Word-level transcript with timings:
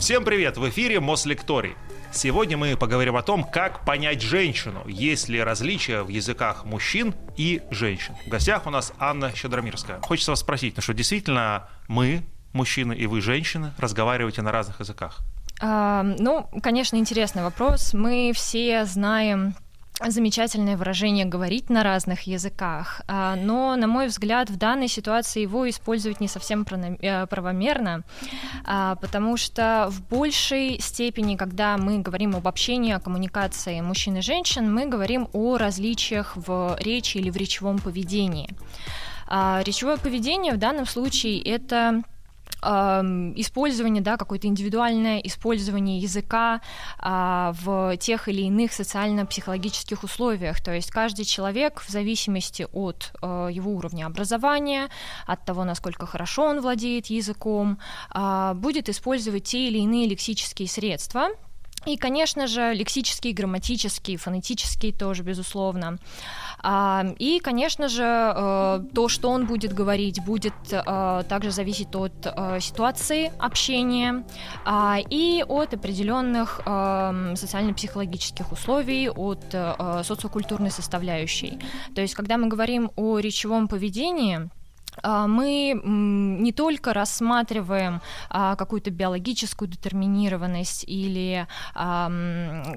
Всем 0.00 0.24
привет! 0.24 0.56
В 0.56 0.66
эфире 0.70 0.98
Мослекторий. 0.98 1.74
Сегодня 2.10 2.56
мы 2.56 2.74
поговорим 2.74 3.16
о 3.16 3.22
том, 3.22 3.44
как 3.44 3.84
понять 3.84 4.22
женщину, 4.22 4.82
есть 4.88 5.28
ли 5.28 5.38
различия 5.42 6.02
в 6.02 6.08
языках 6.08 6.64
мужчин 6.64 7.14
и 7.36 7.60
женщин. 7.70 8.14
В 8.24 8.30
гостях 8.30 8.66
у 8.66 8.70
нас 8.70 8.94
Анна 8.98 9.30
Щедромирская. 9.30 10.00
Хочется 10.00 10.32
вас 10.32 10.40
спросить, 10.40 10.74
ну 10.74 10.82
что 10.82 10.94
действительно 10.94 11.68
мы, 11.86 12.22
мужчины, 12.54 12.94
и 12.94 13.06
вы, 13.06 13.20
женщины, 13.20 13.74
разговариваете 13.76 14.40
на 14.40 14.50
разных 14.50 14.80
языках? 14.80 15.20
А, 15.60 16.02
ну, 16.02 16.48
конечно, 16.62 16.96
интересный 16.96 17.42
вопрос. 17.42 17.92
Мы 17.92 18.32
все 18.34 18.86
знаем 18.86 19.54
замечательное 20.08 20.76
выражение 20.76 21.26
говорить 21.26 21.68
на 21.68 21.82
разных 21.82 22.22
языках, 22.22 23.02
а, 23.06 23.36
но, 23.36 23.76
на 23.76 23.86
мой 23.86 24.06
взгляд, 24.06 24.48
в 24.48 24.56
данной 24.56 24.88
ситуации 24.88 25.42
его 25.42 25.68
использовать 25.68 26.20
не 26.20 26.28
совсем 26.28 26.62
э, 26.62 27.26
правомерно, 27.26 28.02
а, 28.64 28.96
потому 28.96 29.36
что 29.36 29.88
в 29.90 30.02
большей 30.08 30.80
степени, 30.80 31.36
когда 31.36 31.76
мы 31.76 31.98
говорим 31.98 32.34
об 32.34 32.48
общении, 32.48 32.92
о 32.92 33.00
коммуникации 33.00 33.80
мужчин 33.80 34.16
и 34.16 34.22
женщин, 34.22 34.72
мы 34.72 34.86
говорим 34.86 35.28
о 35.32 35.58
различиях 35.58 36.36
в 36.36 36.76
речи 36.80 37.18
или 37.18 37.30
в 37.30 37.36
речевом 37.36 37.78
поведении. 37.78 38.54
А, 39.26 39.62
речевое 39.64 39.96
поведение 39.96 40.54
в 40.54 40.58
данном 40.58 40.86
случае 40.86 41.40
это 41.42 42.02
использование, 42.62 44.02
да, 44.02 44.16
какое-то 44.16 44.46
индивидуальное 44.46 45.18
использование 45.18 45.98
языка 45.98 46.60
а, 46.98 47.52
в 47.62 47.96
тех 47.96 48.28
или 48.28 48.42
иных 48.42 48.72
социально-психологических 48.72 50.02
условиях. 50.02 50.60
То 50.60 50.72
есть 50.72 50.90
каждый 50.90 51.24
человек 51.24 51.80
в 51.80 51.88
зависимости 51.88 52.66
от 52.72 53.12
а, 53.22 53.48
его 53.48 53.72
уровня 53.72 54.06
образования, 54.06 54.88
от 55.26 55.44
того, 55.44 55.64
насколько 55.64 56.06
хорошо 56.06 56.44
он 56.44 56.60
владеет 56.60 57.06
языком, 57.06 57.78
а, 58.10 58.54
будет 58.54 58.88
использовать 58.88 59.44
те 59.44 59.68
или 59.68 59.78
иные 59.78 60.08
лексические 60.08 60.68
средства, 60.68 61.28
и, 61.86 61.96
конечно 61.96 62.46
же, 62.46 62.74
лексический, 62.74 63.32
грамматический, 63.32 64.16
фонетический 64.16 64.92
тоже, 64.92 65.22
безусловно. 65.22 65.98
И, 67.18 67.40
конечно 67.42 67.88
же, 67.88 68.04
э, 68.04 68.84
то, 68.94 69.08
что 69.08 69.30
он 69.30 69.46
будет 69.46 69.72
говорить, 69.72 70.22
будет 70.22 70.52
э, 70.70 71.22
также 71.26 71.50
зависеть 71.52 71.94
от 71.94 72.12
э, 72.24 72.60
ситуации 72.60 73.32
общения 73.38 74.26
а, 74.66 74.98
и 74.98 75.42
от 75.48 75.72
определенных 75.72 76.60
социально-психологических 77.34 78.52
условий, 78.52 79.08
от 79.08 79.42
социокультурной 80.04 80.70
составляющей. 80.70 81.58
То 81.94 82.02
есть, 82.02 82.14
когда 82.14 82.36
мы 82.36 82.48
говорим 82.48 82.90
о 82.96 83.18
речевом 83.18 83.68
поведении, 83.68 84.36
а, 84.38 84.59
мы 85.02 85.80
не 85.84 86.52
только 86.52 86.92
рассматриваем 86.92 88.00
а, 88.28 88.56
какую-то 88.56 88.90
биологическую 88.90 89.68
детерминированность 89.68 90.84
или 90.86 91.46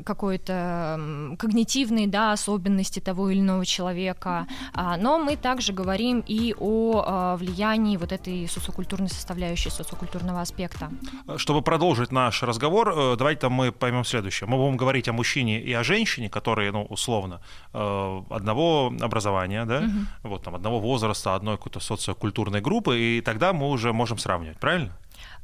какой-то 0.06 1.00
когнитивные 1.38 2.08
да, 2.08 2.34
особенности 2.34 3.00
того 3.00 3.30
или 3.30 3.40
иного 3.40 3.66
человека, 3.66 4.48
а, 4.74 4.98
но 4.98 5.20
мы 5.20 5.36
также 5.36 5.74
говорим 5.74 6.24
и 6.26 6.56
о 6.60 7.36
влиянии 7.38 7.98
вот 7.98 8.12
этой 8.12 8.48
социокультурной 8.48 9.10
составляющей, 9.10 9.70
социокультурного 9.70 10.42
аспекта. 10.42 10.90
Чтобы 11.38 11.62
продолжить 11.62 12.12
наш 12.12 12.44
разговор, 12.44 12.94
э, 12.96 13.16
давайте 13.18 13.50
мы 13.50 13.72
поймем 13.72 14.06
следующее. 14.06 14.48
Мы 14.48 14.58
будем 14.58 14.78
говорить 14.78 15.08
о 15.08 15.14
мужчине 15.14 15.60
и 15.60 15.74
о 15.74 15.84
женщине, 15.84 16.30
которые, 16.30 16.72
ну, 16.72 16.84
условно, 16.86 17.42
э, 17.74 18.22
одного 18.30 18.94
образования, 19.02 19.66
да, 19.66 19.80
угу. 19.80 20.30
вот 20.30 20.44
там 20.44 20.56
одного 20.56 20.80
возраста, 20.80 21.36
одной 21.36 21.58
какой-то 21.58 21.80
социокультурной 22.04 22.34
культурной 22.34 22.62
группы, 22.62 23.00
и 23.00 23.22
тогда 23.22 23.54
мы 23.54 23.70
уже 23.70 23.94
можем 23.94 24.18
сравнивать, 24.18 24.60
правильно? 24.60 24.92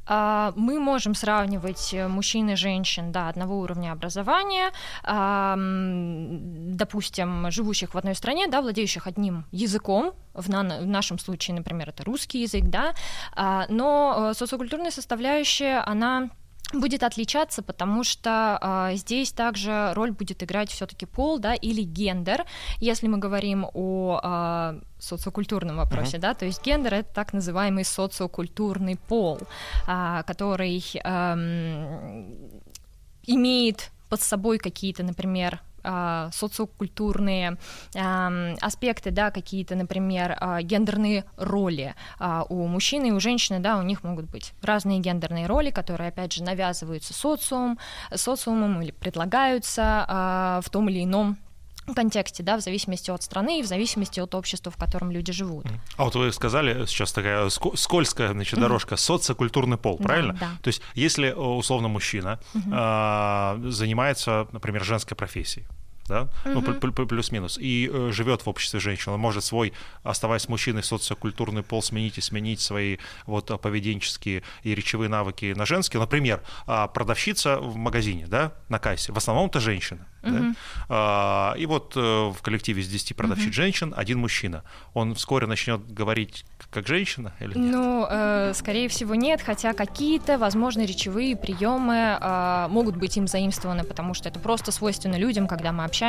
А, 0.06 0.52
мы 0.56 0.80
можем 0.80 1.14
сравнивать 1.14 1.94
э, 1.94 2.08
мужчин 2.08 2.50
и 2.50 2.56
женщин 2.56 3.12
да, 3.12 3.28
одного 3.28 3.60
уровня 3.60 3.92
образования, 3.92 4.72
допустим, 6.76 7.50
живущих 7.50 7.94
в 7.94 7.98
одной 7.98 8.14
стране, 8.14 8.48
да, 8.48 8.60
владеющих 8.60 9.06
одним 9.06 9.44
языком, 9.52 10.12
в, 10.34 10.48
на, 10.50 10.62
в 10.62 10.86
нашем 10.86 11.18
случае, 11.18 11.56
например, 11.56 11.90
это 11.90 12.04
русский 12.04 12.42
язык, 12.42 12.64
да, 12.64 12.94
а, 13.34 13.66
но 13.68 14.30
э, 14.30 14.34
социокультурная 14.34 14.90
составляющая, 14.90 15.78
она 15.86 16.30
будет 16.72 17.02
отличаться, 17.02 17.62
потому 17.62 18.04
что 18.04 18.58
э, 18.60 18.96
здесь 18.96 19.32
также 19.32 19.92
роль 19.94 20.12
будет 20.12 20.42
играть 20.42 20.70
все-таки 20.70 21.06
пол, 21.06 21.38
да, 21.38 21.54
или 21.54 21.82
гендер, 21.82 22.44
если 22.78 23.08
мы 23.08 23.18
говорим 23.18 23.66
о 23.72 24.20
э, 24.22 24.80
социокультурном 24.98 25.76
вопросе, 25.76 26.16
uh-huh. 26.16 26.20
да, 26.20 26.34
то 26.34 26.46
есть 26.46 26.64
гендер 26.64 26.94
это 26.94 27.14
так 27.14 27.32
называемый 27.32 27.84
социокультурный 27.84 28.96
пол, 28.96 29.38
э, 29.86 30.22
который 30.26 30.84
э, 30.94 31.34
имеет 33.26 33.90
под 34.08 34.20
собой 34.20 34.58
какие-то, 34.58 35.02
например, 35.02 35.60
а, 35.82 36.30
социокультурные 36.32 37.56
аспекты, 38.60 39.10
да, 39.10 39.30
какие-то, 39.30 39.74
например, 39.74 40.36
а, 40.40 40.62
гендерные 40.62 41.24
роли 41.36 41.94
а, 42.18 42.44
у 42.48 42.66
мужчины 42.66 43.08
и 43.08 43.12
у 43.12 43.20
женщины, 43.20 43.60
да, 43.60 43.78
у 43.78 43.82
них 43.82 44.04
могут 44.04 44.26
быть 44.26 44.52
разные 44.62 45.00
гендерные 45.00 45.46
роли, 45.46 45.70
которые, 45.70 46.08
опять 46.08 46.32
же, 46.32 46.42
навязываются 46.42 47.14
социум, 47.14 47.78
социумом 48.14 48.82
или 48.82 48.90
предлагаются 48.90 50.60
в 50.62 50.70
том 50.70 50.88
или 50.88 51.04
ином 51.04 51.38
контексте, 51.94 52.42
да, 52.42 52.56
в 52.56 52.60
зависимости 52.60 53.10
от 53.10 53.22
страны 53.22 53.60
и 53.60 53.62
в 53.62 53.66
зависимости 53.66 54.20
от 54.20 54.34
общества, 54.34 54.70
в 54.72 54.76
котором 54.76 55.10
люди 55.10 55.32
живут. 55.32 55.66
А 55.96 56.04
вот 56.04 56.14
вы 56.14 56.32
сказали, 56.32 56.86
сейчас 56.86 57.12
такая 57.12 57.48
скользкая 57.48 58.32
значит, 58.32 58.58
дорожка, 58.58 58.96
социокультурный 58.96 59.76
пол, 59.76 59.98
правильно? 59.98 60.34
Да, 60.34 60.38
да. 60.40 60.50
То 60.62 60.68
есть 60.68 60.82
если 60.94 61.32
условно 61.32 61.88
мужчина 61.88 62.38
э, 62.54 63.70
занимается, 63.70 64.48
например, 64.52 64.84
женской 64.84 65.16
профессией, 65.16 65.66
да, 66.10 66.22
угу. 66.44 66.60
ну, 66.60 67.06
плюс-минус, 67.06 67.56
и 67.56 67.88
э, 67.90 68.10
живет 68.12 68.42
в 68.42 68.48
обществе 68.48 68.80
женщин, 68.80 69.12
он 69.12 69.20
может 69.20 69.44
свой, 69.44 69.72
оставаясь 70.02 70.48
мужчиной, 70.48 70.82
социокультурный 70.82 71.62
пол 71.62 71.82
сменить 71.82 72.18
и 72.18 72.20
сменить 72.20 72.60
свои 72.60 72.98
вот 73.26 73.46
поведенческие 73.60 74.42
и 74.64 74.74
речевые 74.74 75.08
навыки 75.08 75.54
на 75.56 75.64
женские. 75.64 76.00
Например, 76.00 76.42
а, 76.66 76.88
продавщица 76.88 77.58
в 77.58 77.76
магазине, 77.76 78.26
да, 78.26 78.52
на 78.68 78.78
кассе, 78.78 79.12
в 79.12 79.16
основном 79.16 79.46
это 79.46 79.60
женщина. 79.60 80.06
Угу. 80.22 80.32
Да? 80.32 80.54
А, 80.88 81.54
и 81.56 81.66
вот 81.66 81.94
э, 81.96 82.00
в 82.00 82.42
коллективе 82.42 82.82
из 82.82 82.88
10 82.88 83.16
продавщиц 83.16 83.46
угу. 83.46 83.54
женщин 83.54 83.94
один 83.96 84.18
мужчина. 84.18 84.64
Он 84.94 85.14
вскоре 85.14 85.46
начнет 85.46 85.80
говорить 85.92 86.44
как 86.70 86.86
женщина 86.86 87.32
или 87.40 87.56
нет? 87.56 87.72
Ну, 87.72 88.06
э, 88.08 88.52
скорее 88.54 88.88
всего, 88.88 89.14
нет, 89.14 89.40
хотя 89.42 89.72
какие-то, 89.72 90.38
возможно, 90.38 90.84
речевые 90.84 91.36
приемы 91.36 92.18
э, 92.20 92.66
могут 92.68 92.96
быть 92.96 93.16
им 93.16 93.26
заимствованы, 93.26 93.84
потому 93.84 94.14
что 94.14 94.28
это 94.28 94.38
просто 94.40 94.72
свойственно 94.72 95.16
людям, 95.16 95.46
когда 95.46 95.72
мы 95.72 95.84
общаемся 95.84 95.99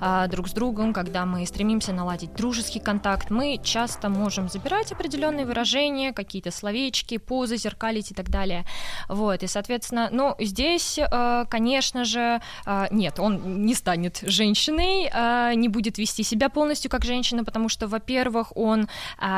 э, 0.00 0.28
друг 0.28 0.48
с 0.48 0.52
другом, 0.52 0.92
когда 0.92 1.26
мы 1.26 1.44
стремимся 1.46 1.92
наладить 1.92 2.34
дружеский 2.34 2.80
контакт, 2.80 3.30
мы 3.30 3.60
часто 3.62 4.08
можем 4.08 4.48
забирать 4.48 4.92
определенные 4.92 5.46
выражения, 5.46 6.12
какие-то 6.12 6.50
словечки, 6.50 7.18
позы, 7.18 7.56
зеркалить 7.56 8.12
и 8.12 8.14
так 8.14 8.30
далее. 8.30 8.64
Вот, 9.08 9.42
и, 9.42 9.46
соответственно, 9.46 10.08
ну, 10.12 10.34
здесь, 10.38 10.98
э, 10.98 11.44
конечно 11.50 12.04
же, 12.04 12.40
э, 12.66 12.86
нет, 12.90 13.18
он 13.18 13.64
не 13.64 13.74
станет 13.74 14.20
женщиной, 14.22 15.10
э, 15.12 15.54
не 15.54 15.68
будет 15.68 15.98
вести 15.98 16.22
себя 16.22 16.48
полностью 16.48 16.90
как 16.90 17.04
женщина, 17.04 17.44
потому 17.44 17.68
что, 17.68 17.88
во-первых, 17.88 18.56
он 18.56 18.88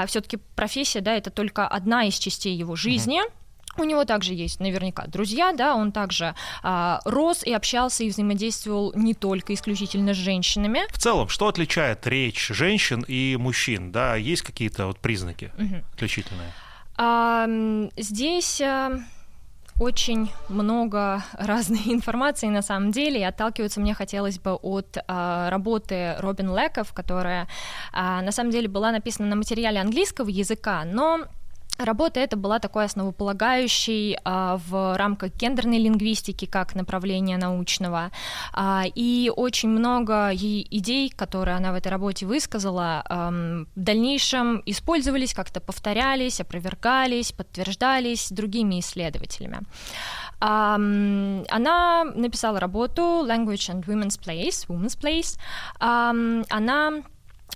все-таки 0.06 0.26
все-таки 0.26 0.38
профессия, 0.54 1.00
да, 1.00 1.14
это 1.14 1.30
только 1.30 1.66
одна 1.66 2.04
из 2.04 2.18
частей 2.18 2.56
его 2.56 2.76
жизни. 2.76 3.20
Mm-hmm. 3.20 3.45
У 3.78 3.84
него 3.84 4.04
также 4.04 4.34
есть 4.34 4.60
наверняка 4.60 5.06
друзья, 5.06 5.52
да, 5.52 5.74
он 5.74 5.92
также 5.92 6.34
а, 6.62 7.00
рос 7.04 7.42
и 7.42 7.52
общался 7.52 8.04
и 8.04 8.10
взаимодействовал 8.10 8.92
не 8.94 9.14
только 9.14 9.54
исключительно 9.54 10.14
с 10.14 10.16
женщинами. 10.16 10.80
В 10.90 10.98
целом, 10.98 11.28
что 11.28 11.48
отличает 11.48 12.06
речь 12.06 12.48
женщин 12.48 13.04
и 13.06 13.36
мужчин, 13.38 13.92
да, 13.92 14.16
есть 14.16 14.42
какие-то 14.42 14.86
вот 14.86 14.98
признаки 14.98 15.52
угу. 15.58 15.82
отличительные? 15.94 16.52
А, 16.96 17.46
здесь 17.96 18.60
а, 18.60 18.98
очень 19.78 20.30
много 20.48 21.22
разной 21.32 21.82
информации 21.86 22.48
на 22.48 22.62
самом 22.62 22.92
деле, 22.92 23.20
и 23.20 23.24
отталкиваться 23.24 23.80
мне 23.80 23.94
хотелось 23.94 24.38
бы 24.38 24.54
от 24.54 24.96
а, 25.06 25.50
работы 25.50 26.16
Робин 26.18 26.56
Леков, 26.56 26.92
которая 26.92 27.48
а, 27.92 28.22
на 28.22 28.32
самом 28.32 28.50
деле 28.50 28.68
была 28.68 28.92
написана 28.92 29.28
на 29.28 29.36
материале 29.36 29.80
английского 29.80 30.28
языка, 30.28 30.84
но 30.84 31.26
Работа 31.78 32.20
эта 32.20 32.36
была 32.36 32.58
такой 32.58 32.84
основополагающей 32.84 34.16
а, 34.24 34.58
в 34.66 34.96
рамках 34.96 35.34
гендерной 35.34 35.78
лингвистики 35.78 36.46
как 36.46 36.74
направления 36.74 37.36
научного. 37.36 38.10
А, 38.52 38.84
и 38.94 39.30
очень 39.34 39.68
много 39.68 40.30
идей, 40.34 41.10
которые 41.10 41.56
она 41.56 41.72
в 41.72 41.74
этой 41.74 41.88
работе 41.88 42.26
высказала, 42.26 43.02
а, 43.08 43.30
в 43.30 43.66
дальнейшем 43.74 44.62
использовались, 44.66 45.34
как-то 45.34 45.60
повторялись, 45.60 46.40
опровергались, 46.40 47.32
подтверждались 47.32 48.30
другими 48.30 48.80
исследователями. 48.80 49.60
А, 50.40 50.74
она 50.74 52.04
написала 52.04 52.60
работу 52.60 53.02
Language 53.02 53.70
and 53.70 53.84
Women's 53.84 54.18
Place, 54.18 54.66
Women's 54.68 54.98
Place. 54.98 55.38
А, 55.78 56.10
она 56.48 57.02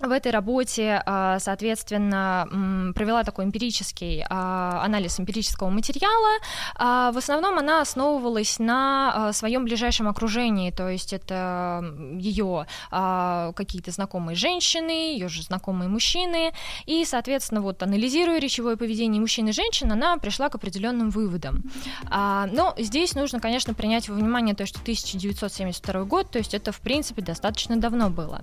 в 0.00 0.10
этой 0.10 0.32
работе, 0.32 1.02
а, 1.04 1.38
соответственно, 1.40 2.92
провела 2.94 3.22
такой 3.22 3.44
эмпирический 3.44 4.24
а, 4.28 4.82
анализ 4.82 5.20
эмпирического 5.20 5.68
материала. 5.68 6.38
А, 6.74 7.12
в 7.12 7.18
основном 7.18 7.58
она 7.58 7.82
основывалась 7.82 8.58
на 8.58 9.32
своем 9.32 9.64
ближайшем 9.64 10.08
окружении, 10.08 10.70
то 10.70 10.88
есть 10.88 11.12
это 11.12 11.84
ее 12.18 12.66
какие-то 12.90 13.90
знакомые 13.90 14.36
женщины, 14.36 15.12
ее 15.12 15.28
же 15.28 15.42
знакомые 15.42 15.88
мужчины, 15.88 16.52
и, 16.86 17.04
соответственно, 17.04 17.60
вот 17.60 17.82
анализируя 17.82 18.38
речевое 18.38 18.76
поведение 18.76 19.20
мужчин 19.20 19.48
и 19.48 19.52
женщин, 19.52 19.92
она 19.92 20.16
пришла 20.16 20.48
к 20.48 20.54
определенным 20.54 21.10
выводам. 21.10 21.64
Но 22.10 22.74
здесь 22.78 23.14
нужно, 23.14 23.40
конечно, 23.40 23.74
принять 23.74 24.08
во 24.08 24.14
внимание 24.14 24.54
то, 24.54 24.66
что 24.66 24.80
1972 24.80 26.04
год, 26.04 26.30
то 26.30 26.38
есть 26.38 26.54
это, 26.54 26.72
в 26.72 26.80
принципе, 26.80 27.22
достаточно 27.22 27.76
давно 27.76 28.10
было. 28.10 28.42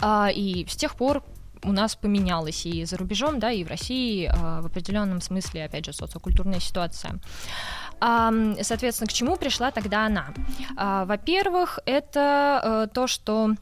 А, 0.00 0.30
и 0.34 0.66
с 0.66 0.76
тех 0.76 0.94
пор 0.94 1.22
у 1.64 1.72
нас 1.72 1.96
поменялось 1.96 2.66
и 2.66 2.84
за 2.84 2.96
рубежом, 2.96 3.40
да, 3.40 3.50
и 3.50 3.64
в 3.64 3.68
России 3.68 4.30
а, 4.32 4.60
в 4.62 4.66
определенном 4.66 5.20
смысле, 5.20 5.64
опять 5.64 5.84
же, 5.84 5.92
социокультурная 5.92 6.60
ситуация. 6.60 7.18
Соответственно, 8.00 9.08
к 9.08 9.12
чему 9.12 9.34
пришла 9.34 9.72
тогда 9.72 10.06
она? 10.06 10.26
А, 10.76 11.04
во-первых, 11.04 11.80
это 11.84 12.86
э, 12.88 12.94
то, 12.94 13.08
что 13.08 13.54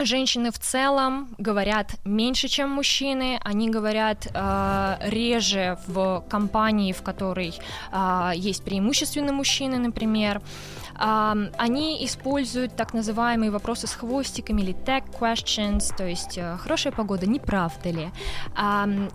Женщины 0.00 0.50
в 0.50 0.58
целом 0.58 1.28
говорят 1.38 1.94
меньше, 2.04 2.48
чем 2.48 2.70
мужчины. 2.70 3.38
Они 3.44 3.70
говорят 3.70 4.26
э, 4.26 4.96
реже 5.02 5.78
в 5.86 6.24
компании, 6.28 6.92
в 6.92 7.02
которой 7.02 7.54
э, 7.92 8.32
есть 8.34 8.64
преимущественно 8.64 9.32
мужчины, 9.32 9.78
например. 9.78 10.42
Они 10.96 12.04
используют 12.04 12.76
так 12.76 12.94
называемые 12.94 13.50
вопросы 13.50 13.86
с 13.86 13.94
хвостиками 13.94 14.62
или 14.62 14.74
tag 14.74 15.04
questions, 15.18 15.94
то 15.96 16.06
есть 16.06 16.38
э, 16.38 16.56
хорошая 16.58 16.92
погода, 16.92 17.26
не 17.26 17.40
правда 17.40 17.90
ли? 17.90 18.10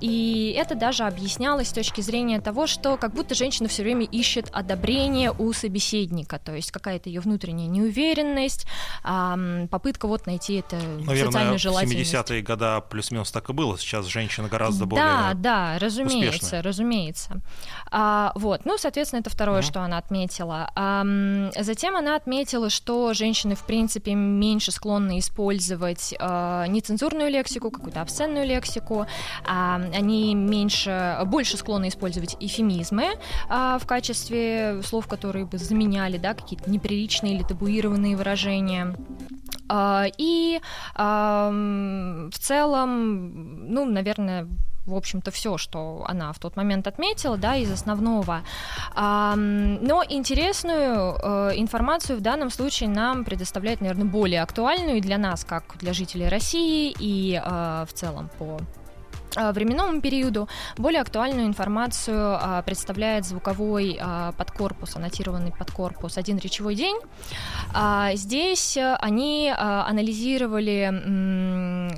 И 0.02 0.56
это 0.58 0.76
даже 0.76 1.04
объяснялось 1.04 1.70
с 1.70 1.74
точки 1.74 2.02
зрения 2.02 2.42
того, 2.42 2.68
что 2.68 2.98
как 2.98 3.14
будто 3.14 3.36
женщина 3.36 3.70
все 3.70 3.84
время 3.84 4.06
ищет 4.06 4.50
одобрение 4.52 5.32
у 5.32 5.54
собеседника, 5.54 6.40
то 6.40 6.54
есть 6.56 6.72
какая-то 6.72 7.10
ее 7.10 7.22
внутренняя 7.22 7.68
неуверенность, 7.68 8.66
попытка 9.04 10.08
вот 10.08 10.26
найти 10.26 10.56
это 10.56 10.76
Наверное, 10.76 11.26
социальную 11.26 11.60
желательность. 11.60 12.12
в 12.12 12.14
70-е 12.14 12.42
годы 12.42 12.84
плюс-минус 12.90 13.32
так 13.32 13.50
и 13.50 13.54
было, 13.54 13.78
сейчас 13.78 14.06
женщина 14.06 14.48
гораздо 14.48 14.86
более 14.86 15.06
Да, 15.06 15.34
да, 15.34 15.80
разумеется, 15.80 16.30
успешная. 16.30 16.62
разумеется. 16.62 17.42
А, 17.92 18.32
вот, 18.36 18.66
ну, 18.66 18.78
соответственно, 18.78 19.22
это 19.22 19.30
второе, 19.30 19.60
mm 19.62 19.70
что 19.70 19.82
она 19.82 19.98
отметила. 20.00 20.72
А, 21.70 21.80
Затем 21.80 21.96
она 21.96 22.16
отметила, 22.16 22.70
что 22.70 23.14
женщины, 23.14 23.56
в 23.56 23.64
принципе, 23.64 24.16
меньше 24.16 24.72
склонны 24.72 25.20
использовать 25.20 26.14
э, 26.20 26.66
нецензурную 26.68 27.30
лексику, 27.30 27.72
какую-то 27.72 28.02
обсценную 28.02 28.46
лексику. 28.46 29.06
Э, 29.46 29.92
они 29.94 30.36
меньше, 30.36 31.20
больше 31.26 31.58
склонны 31.58 31.88
использовать 31.90 32.36
эфемизмы 32.40 33.04
э, 33.50 33.78
в 33.80 33.86
качестве 33.86 34.82
слов, 34.84 35.08
которые 35.08 35.46
бы 35.46 35.58
заменяли 35.58 36.18
да, 36.18 36.34
какие-то 36.34 36.70
неприличные 36.70 37.36
или 37.36 37.44
табуированные 37.44 38.18
выражения. 38.18 38.96
И 40.18 40.60
в 40.98 42.32
целом, 42.40 43.72
ну, 43.72 43.86
наверное, 43.86 44.48
в 44.90 44.96
общем-то, 44.96 45.32
все, 45.32 45.58
что 45.58 46.04
она 46.08 46.34
в 46.34 46.40
тот 46.40 46.56
момент 46.56 46.88
отметила, 46.88 47.38
да, 47.38 47.56
из 47.56 47.72
основного. 47.72 48.42
Но 48.96 50.04
интересную 50.10 51.16
э, 51.22 51.52
информацию 51.56 52.18
в 52.18 52.22
данном 52.22 52.50
случае 52.50 52.90
нам 52.90 53.24
предоставляет, 53.24 53.82
наверное, 53.82 54.06
более 54.06 54.42
актуальную 54.42 55.02
для 55.02 55.18
нас, 55.18 55.46
как 55.46 55.78
для 55.78 55.94
жителей 55.94 56.28
России 56.28 56.94
и 57.00 57.42
э, 57.44 57.86
в 57.88 57.94
целом 57.94 58.30
по 58.38 58.60
временному 59.36 60.02
периоду 60.02 60.50
более 60.78 61.02
актуальную 61.02 61.48
информацию 61.48 62.38
а, 62.40 62.62
представляет 62.64 63.26
звуковой 63.26 63.98
а, 64.00 64.32
подкорпус, 64.34 64.96
аннотированный 64.96 65.52
подкорпус 65.52 66.18
«Один 66.18 66.38
речевой 66.40 66.76
день». 66.76 66.98
А, 67.74 68.16
здесь 68.16 68.78
они 68.78 69.54
анализировали, 69.56 70.90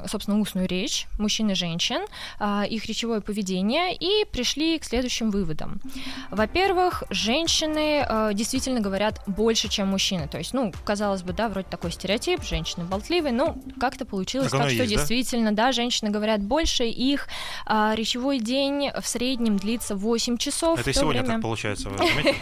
собственно, 0.08 0.40
устную 0.40 0.68
речь 0.68 1.08
мужчин 1.18 1.50
и 1.52 1.54
женщин, 1.54 2.02
их 2.70 2.86
речевое 2.86 3.22
поведение 3.22 3.96
и 3.96 4.26
пришли 4.26 4.78
к 4.80 4.84
следующим 4.84 5.32
выводам. 5.32 5.80
Во-первых, 6.30 7.04
женщины 7.10 8.34
действительно 8.34 8.80
говорят 8.80 9.22
больше, 9.28 9.70
чем 9.70 9.90
мужчины. 9.90 10.28
То 10.28 10.38
есть, 10.38 10.54
ну, 10.54 10.74
казалось 10.84 11.24
бы, 11.24 11.34
да, 11.34 11.50
вроде 11.50 11.68
такой 11.70 11.92
стереотип, 11.92 12.44
женщины 12.44 12.86
болтливые, 12.86 13.34
но 13.34 13.56
как-то 13.80 14.06
получилось 14.06 14.52
так, 14.52 14.62
так 14.62 14.70
что 14.72 14.84
есть, 14.84 14.92
действительно, 14.96 15.52
да? 15.52 15.62
да, 15.62 15.72
женщины 15.72 16.10
говорят 16.10 16.42
больше, 16.42 16.86
их 16.86 17.21
них 17.22 17.28
а, 17.66 17.94
речевой 17.96 18.40
день 18.40 18.90
в 19.00 19.08
среднем 19.08 19.58
длится 19.58 19.96
8 19.96 20.38
часов. 20.38 20.80
Это 20.80 20.94
сегодня 20.94 21.22
время... 21.22 21.36
так 21.36 21.42
получается, 21.42 21.90
вы 21.90 21.98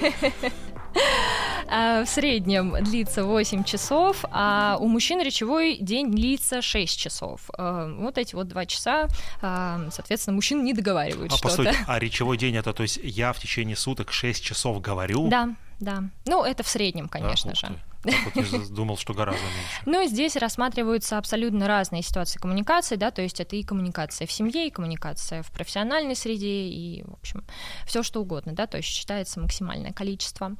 а, 1.68 2.04
в 2.04 2.10
среднем 2.10 2.76
длится 2.84 3.24
8 3.24 3.64
часов, 3.64 4.24
а 4.32 4.78
у 4.80 4.88
мужчин 4.88 5.22
речевой 5.22 5.78
день 5.80 6.12
длится 6.12 6.62
6 6.62 7.00
часов. 7.00 7.50
А, 7.58 7.92
вот 7.98 8.18
эти 8.18 8.36
вот 8.36 8.48
два 8.48 8.66
часа, 8.66 9.08
соответственно, 9.42 10.36
мужчины 10.36 10.62
не 10.62 10.74
договаривают 10.74 11.34
а, 11.34 11.38
что-то. 11.38 11.58
Постойте, 11.58 11.80
а 11.88 12.00
речевой 12.00 12.38
день 12.38 12.56
это, 12.56 12.74
то 12.74 12.84
есть 12.84 13.00
я 13.04 13.34
в 13.34 13.40
течение 13.40 13.76
суток 13.76 14.12
6 14.12 14.44
часов 14.44 14.82
говорю? 14.82 15.28
Да, 15.28 15.56
да. 15.80 16.04
Ну, 16.26 16.44
это 16.44 16.64
в 16.64 16.68
среднем, 16.68 17.08
конечно 17.08 17.52
да, 17.52 17.56
же. 17.56 17.80
Я 18.06 18.14
вот 18.24 18.74
думал, 18.74 18.98
что 18.98 19.14
гораздо 19.14 19.42
меньше. 19.42 19.82
Но 19.86 20.06
здесь 20.06 20.38
рассматриваются 20.38 21.18
абсолютно 21.18 21.68
разные 21.68 22.02
ситуации 22.02 22.40
коммуникации, 22.40 22.96
да, 22.96 23.12
то 23.12 23.22
есть 23.22 23.40
это 23.40 23.56
и 23.56 23.64
коммуникация 23.64 24.26
в 24.26 24.32
семье, 24.32 24.68
и 24.68 24.72
коммуникация 24.72 25.44
в 25.44 25.52
профессиональной 25.52 26.16
среде, 26.16 26.68
и, 26.68 27.04
в 27.04 27.14
общем, 27.14 27.44
все 27.86 28.04
что 28.04 28.22
угодно, 28.22 28.54
да, 28.54 28.68
то 28.68 28.78
есть 28.78 28.90
считается 28.90 29.40
максимальное 29.40 29.92
количество. 29.92 30.56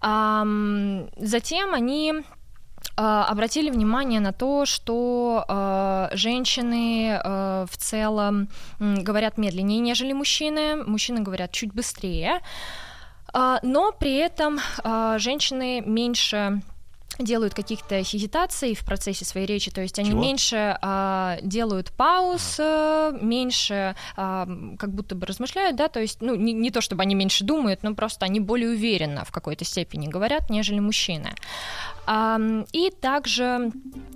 Затем 0.00 1.74
они 1.74 2.24
а, 2.96 3.24
обратили 3.26 3.70
внимание 3.70 4.20
на 4.20 4.32
то, 4.32 4.66
что 4.66 5.44
э, 5.48 6.08
женщины 6.16 7.20
э, 7.22 7.66
в 7.70 7.76
целом 7.76 8.48
говорят 8.78 9.38
медленнее, 9.38 9.80
нежели 9.80 10.12
мужчины, 10.12 10.76
мужчины 10.76 11.20
говорят 11.20 11.52
чуть 11.52 11.72
быстрее. 11.72 12.40
А, 13.32 13.58
но 13.62 13.92
при 13.92 14.16
этом 14.16 14.60
а, 14.84 15.18
женщины 15.18 15.80
меньше 15.80 16.62
делают 17.18 17.54
каких-то 17.54 18.02
хезитаций 18.02 18.74
в 18.74 18.84
процессе 18.84 19.24
своей 19.24 19.46
речи, 19.46 19.70
то 19.70 19.80
есть 19.80 19.98
они 19.98 20.10
Чего? 20.10 20.20
меньше 20.20 20.78
а, 20.80 21.38
делают 21.42 21.92
пауз, 21.92 22.56
а. 22.58 23.12
меньше 23.20 23.94
а, 24.16 24.48
как 24.78 24.92
будто 24.92 25.14
бы 25.14 25.26
размышляют, 25.26 25.76
да, 25.76 25.88
то 25.88 26.00
есть, 26.00 26.20
ну, 26.20 26.34
не, 26.34 26.52
не 26.52 26.70
то 26.70 26.80
чтобы 26.80 27.02
они 27.02 27.14
меньше 27.14 27.44
думают, 27.44 27.82
но 27.82 27.94
просто 27.94 28.24
они 28.24 28.40
более 28.40 28.70
уверенно 28.70 29.24
в 29.24 29.30
какой-то 29.30 29.64
степени 29.64 30.08
говорят, 30.08 30.50
нежели 30.50 30.80
мужчины. 30.80 31.34
И 32.72 32.92
также 33.00 33.70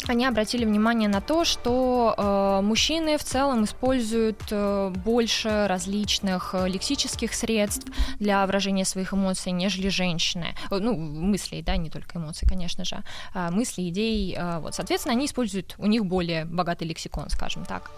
они 0.09 0.27
обратили 0.27 0.65
внимание 0.65 1.09
на 1.09 1.21
то, 1.21 1.45
что 1.45 2.15
э, 2.17 2.61
мужчины 2.65 3.17
в 3.17 3.23
целом 3.23 3.65
используют 3.65 4.43
э, 4.51 4.93
больше 5.05 5.67
различных 5.69 6.55
э, 6.55 6.69
лексических 6.69 7.33
средств 7.33 7.87
для 8.19 8.45
выражения 8.45 8.85
своих 8.85 9.15
эмоций, 9.15 9.53
нежели 9.53 9.89
женщины. 9.89 10.57
Ну, 10.71 10.97
мыслей, 10.97 11.63
да, 11.63 11.77
не 11.77 11.89
только 11.89 12.19
эмоций, 12.19 12.49
конечно 12.49 12.85
же. 12.87 13.03
А 13.35 13.51
мысли, 13.51 13.89
идей. 13.89 14.37
Вот, 14.61 14.75
соответственно, 14.75 15.13
они 15.15 15.27
используют, 15.27 15.75
у 15.79 15.87
них 15.87 16.07
более 16.07 16.45
богатый 16.45 16.85
лексикон, 16.85 17.29
скажем 17.31 17.65
так. 17.65 17.91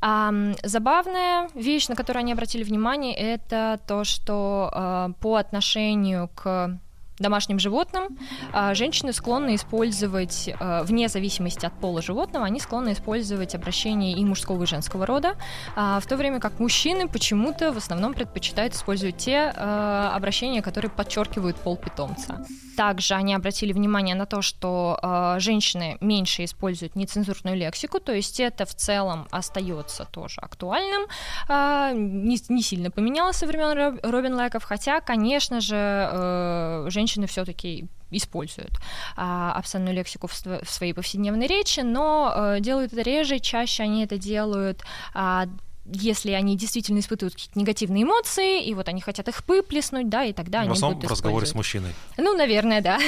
А, 0.00 0.32
забавная 0.62 1.48
вещь, 1.54 1.88
на 1.88 1.96
которую 1.96 2.20
они 2.20 2.32
обратили 2.32 2.62
внимание, 2.62 3.14
это 3.14 3.80
то, 3.86 4.04
что 4.04 4.70
а, 4.72 5.10
по 5.20 5.36
отношению 5.36 6.28
к 6.28 6.78
домашним 7.18 7.58
животным, 7.58 8.18
а, 8.52 8.74
женщины 8.74 9.12
склонны 9.12 9.54
использовать, 9.54 10.50
а, 10.60 10.82
вне 10.84 11.08
зависимости 11.08 11.66
от 11.66 11.72
пола 11.74 12.02
животного, 12.02 12.46
они 12.46 12.60
склонны 12.60 12.92
использовать 12.92 13.54
обращение 13.54 14.12
и 14.12 14.24
мужского, 14.24 14.62
и 14.62 14.66
женского 14.66 15.06
рода, 15.06 15.36
а, 15.76 16.00
в 16.00 16.06
то 16.06 16.16
время 16.16 16.40
как 16.40 16.60
мужчины 16.60 17.08
почему-то 17.08 17.72
в 17.72 17.76
основном 17.76 18.14
предпочитают 18.14 18.74
использовать 18.74 19.16
те 19.16 19.48
обращения, 19.48 20.62
которые 20.62 20.90
подчеркивают 20.90 21.56
пол 21.56 21.76
питомца. 21.76 22.44
Также 22.76 23.14
они 23.14 23.34
обратили 23.34 23.72
внимание 23.72 24.14
на 24.14 24.26
то, 24.26 24.42
что 24.42 25.36
женщины 25.38 25.98
меньше 26.00 26.44
используют 26.44 26.96
нецензурную 26.96 27.56
лексику, 27.56 27.98
то 28.00 28.12
есть 28.12 28.40
это 28.40 28.66
в 28.66 28.74
целом 28.74 29.26
остается 29.30 30.04
тоже 30.04 30.40
актуальным, 30.40 31.02
не, 31.48 32.38
не 32.48 32.62
сильно 32.62 32.90
поменялось 32.90 33.36
со 33.36 33.46
времен 33.46 33.98
Робин 34.02 34.34
Лайков, 34.34 34.64
хотя, 34.64 35.00
конечно 35.00 35.60
же, 35.60 35.76
э, 35.76 36.86
женщины 36.90 37.07
женщины 37.08 37.26
все-таки 37.26 37.86
используют 38.10 38.72
а, 39.16 39.52
обсценную 39.52 39.94
лексику 39.94 40.26
в, 40.26 40.32
в 40.32 40.70
своей 40.70 40.92
повседневной 40.92 41.46
речи, 41.46 41.80
но 41.80 42.32
а, 42.34 42.60
делают 42.60 42.92
это 42.92 43.02
реже, 43.02 43.38
чаще 43.38 43.82
они 43.82 44.04
это 44.04 44.18
делают 44.18 44.82
а, 45.14 45.46
если 45.92 46.32
они 46.32 46.56
действительно 46.56 46.98
испытывают 46.98 47.34
какие-то 47.34 47.58
негативные 47.58 48.02
эмоции, 48.04 48.62
и 48.62 48.74
вот 48.74 48.88
они 48.88 49.00
хотят 49.00 49.28
их 49.28 49.46
выплеснуть, 49.46 50.08
да, 50.08 50.24
и 50.24 50.32
тогда 50.32 50.58
в 50.58 50.62
они 50.62 50.72
основном 50.72 50.98
будут 50.98 51.10
в 51.10 51.12
разговоре 51.12 51.46
с 51.46 51.54
мужчиной. 51.54 51.94
Ну, 52.16 52.36
наверное, 52.36 52.80
да. 52.80 52.98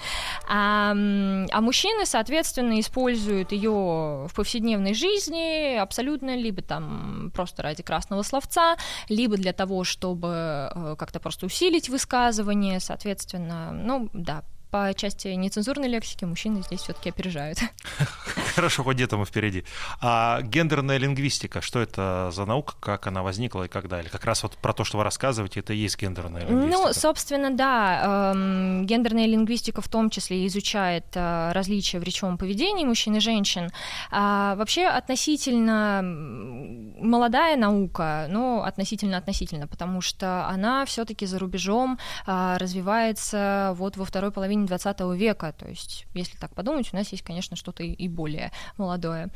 а, 0.48 0.92
а 0.92 1.60
мужчины, 1.60 2.06
соответственно, 2.06 2.80
используют 2.80 3.52
ее 3.52 3.70
в 3.70 4.32
повседневной 4.34 4.94
жизни 4.94 5.76
абсолютно 5.76 6.36
либо 6.36 6.62
там 6.62 7.30
просто 7.34 7.62
ради 7.62 7.82
красного 7.82 8.22
словца, 8.22 8.76
либо 9.08 9.36
для 9.36 9.52
того, 9.52 9.84
чтобы 9.84 10.70
э, 10.74 10.96
как-то 10.98 11.20
просто 11.20 11.46
усилить 11.46 11.88
высказывание, 11.88 12.80
соответственно, 12.80 13.72
ну, 13.72 14.08
да, 14.12 14.44
по 14.70 14.92
части 14.94 15.28
нецензурной 15.28 15.88
лексики 15.88 16.24
мужчины 16.24 16.62
здесь 16.62 16.80
все-таки 16.80 17.10
опережают. 17.10 17.58
Хорошо, 18.54 18.84
хоть 18.84 18.96
где-то 18.96 19.16
мы 19.16 19.24
впереди. 19.24 19.64
А 20.00 20.42
гендерная 20.42 20.98
лингвистика, 20.98 21.60
что 21.60 21.80
это 21.80 22.30
за 22.32 22.44
наука, 22.44 22.74
как 22.80 23.06
она 23.06 23.22
возникла 23.22 23.64
и 23.64 23.68
как 23.68 23.88
далее? 23.88 24.10
Как 24.10 24.24
раз 24.24 24.42
вот 24.42 24.56
про 24.56 24.72
то, 24.72 24.84
что 24.84 24.98
вы 24.98 25.04
рассказываете, 25.04 25.60
это 25.60 25.72
и 25.72 25.76
есть 25.76 26.00
гендерная 26.00 26.42
лингвистика. 26.46 26.88
Ну, 26.88 26.92
собственно, 26.92 27.50
да. 27.50 28.32
Эм, 28.32 28.86
гендерная 28.86 29.26
лингвистика 29.26 29.80
в 29.80 29.88
том 29.88 30.10
числе 30.10 30.46
изучает 30.46 31.06
э, 31.14 31.52
различия 31.52 31.98
в 31.98 32.02
речевом 32.02 32.38
поведении 32.38 32.84
мужчин 32.84 33.16
и 33.16 33.20
женщин. 33.20 33.70
А, 34.10 34.54
вообще 34.56 34.86
относительно 34.86 36.02
молодая 36.02 37.56
наука, 37.56 38.26
но 38.28 38.62
относительно-относительно, 38.62 39.66
потому 39.66 40.00
что 40.00 40.46
она 40.46 40.84
все-таки 40.84 41.26
за 41.26 41.38
рубежом 41.38 41.98
а, 42.26 42.58
развивается 42.58 43.72
вот 43.76 43.96
во 43.96 44.04
второй 44.04 44.30
половине 44.30 44.59
половине 44.66 44.68
20 44.68 45.00
века, 45.18 45.52
то 45.52 45.68
есть, 45.68 46.06
если 46.14 46.36
так 46.36 46.54
подумать, 46.54 46.92
у 46.92 46.96
нас 46.96 47.10
есть, 47.12 47.22
конечно, 47.22 47.56
что-то 47.56 47.82
и 47.82 48.08
более 48.08 48.52
молодое. 48.76 49.28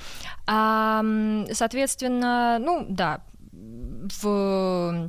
А, 0.47 1.03
соответственно, 1.53 2.59
ну 2.61 2.87
да, 2.89 3.23
в 3.53 5.09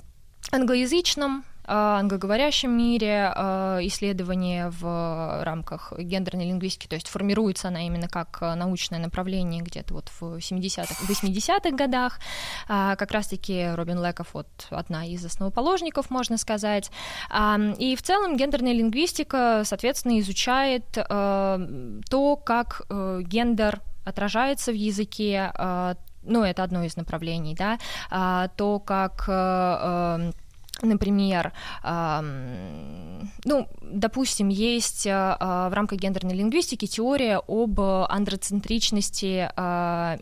англоязычном 0.51 1.43
англоговорящем 1.67 2.77
мире 2.77 3.31
а, 3.33 3.79
исследования 3.81 4.69
в 4.69 5.43
рамках 5.43 5.93
гендерной 5.97 6.45
лингвистики, 6.45 6.87
то 6.87 6.95
есть 6.95 7.07
формируется 7.07 7.69
она 7.69 7.85
именно 7.85 8.07
как 8.07 8.39
научное 8.41 8.99
направление 8.99 9.61
где-то 9.61 9.93
вот 9.93 10.09
в 10.19 10.37
70-х, 10.37 11.05
80-х 11.07 11.71
годах. 11.71 12.19
А, 12.67 12.95
как 12.95 13.11
раз-таки 13.11 13.69
Робин 13.73 14.03
Леков 14.03 14.27
вот 14.33 14.47
одна 14.69 15.05
из 15.05 15.25
основоположников, 15.25 16.09
можно 16.09 16.37
сказать. 16.37 16.91
И 17.77 17.95
в 17.97 18.01
целом 18.01 18.37
гендерная 18.37 18.73
лингвистика, 18.73 19.63
соответственно, 19.65 20.19
изучает 20.19 20.85
то, 20.91 22.41
как 22.45 22.81
э, 22.89 23.21
гендер 23.23 23.81
отражается 24.03 24.71
в 24.71 24.75
языке, 24.75 25.51
ну, 26.23 26.43
это 26.43 26.63
одно 26.63 26.83
из 26.83 26.95
направлений, 26.95 27.55
да, 27.55 27.77
то, 28.55 28.79
как 28.79 29.25
э, 29.27 30.31
Например, 30.81 31.53
ну, 31.83 33.67
допустим, 33.81 34.49
есть 34.49 35.07
а, 35.07 35.69
в 35.69 35.73
рамках 35.73 35.99
гендерной 35.99 36.35
лингвистики 36.35 36.85
теория 36.85 37.41
об 37.47 37.79
андроцентричности 37.79 39.49
а, 39.55 40.17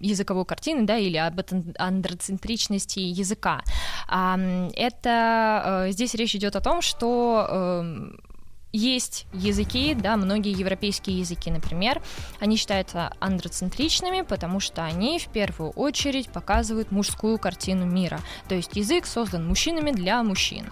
языковой 0.00 0.44
картины, 0.44 0.84
да, 0.84 0.98
или 0.98 1.16
об 1.16 1.40
андроцентричности 1.78 2.98
языка. 2.98 3.62
Это 4.08 5.86
здесь 5.90 6.14
речь 6.14 6.34
идет 6.34 6.56
о 6.56 6.60
том, 6.60 6.82
что 6.82 8.12
есть 8.72 9.26
языки, 9.32 9.94
да, 9.94 10.16
многие 10.16 10.52
европейские 10.52 11.18
языки, 11.18 11.50
например, 11.50 12.00
они 12.38 12.56
считаются 12.56 13.12
андроцентричными, 13.20 14.22
потому 14.22 14.60
что 14.60 14.84
они 14.84 15.18
в 15.18 15.28
первую 15.28 15.70
очередь 15.70 16.30
показывают 16.30 16.90
мужскую 16.90 17.38
картину 17.38 17.86
мира. 17.86 18.20
То 18.48 18.54
есть 18.54 18.76
язык 18.76 19.06
создан 19.06 19.46
мужчинами 19.46 19.90
для 19.90 20.22
мужчин. 20.22 20.66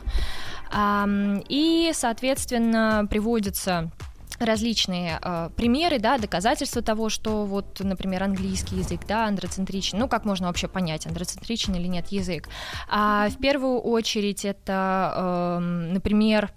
И, 1.49 1.91
соответственно, 1.95 3.07
приводится 3.09 3.91
различные 4.39 5.19
э, 5.21 5.51
примеры, 5.57 5.99
да, 5.99 6.19
доказательства 6.19 6.83
того, 6.83 7.09
что 7.09 7.45
вот, 7.45 7.81
например, 7.81 8.23
английский 8.23 8.77
язык, 8.77 9.01
да, 9.07 9.27
андроцентричен. 9.27 9.99
Ну, 9.99 10.09
как 10.09 10.25
можно 10.25 10.47
вообще 10.47 10.69
понять, 10.69 11.07
андроцентричен 11.07 11.75
или 11.75 11.87
нет 11.89 12.09
язык? 12.13 12.49
А 12.89 13.29
в 13.31 13.39
первую 13.39 13.81
очередь 13.81 14.45
это, 14.45 15.13
э, 15.17 15.59
например, 15.59 16.53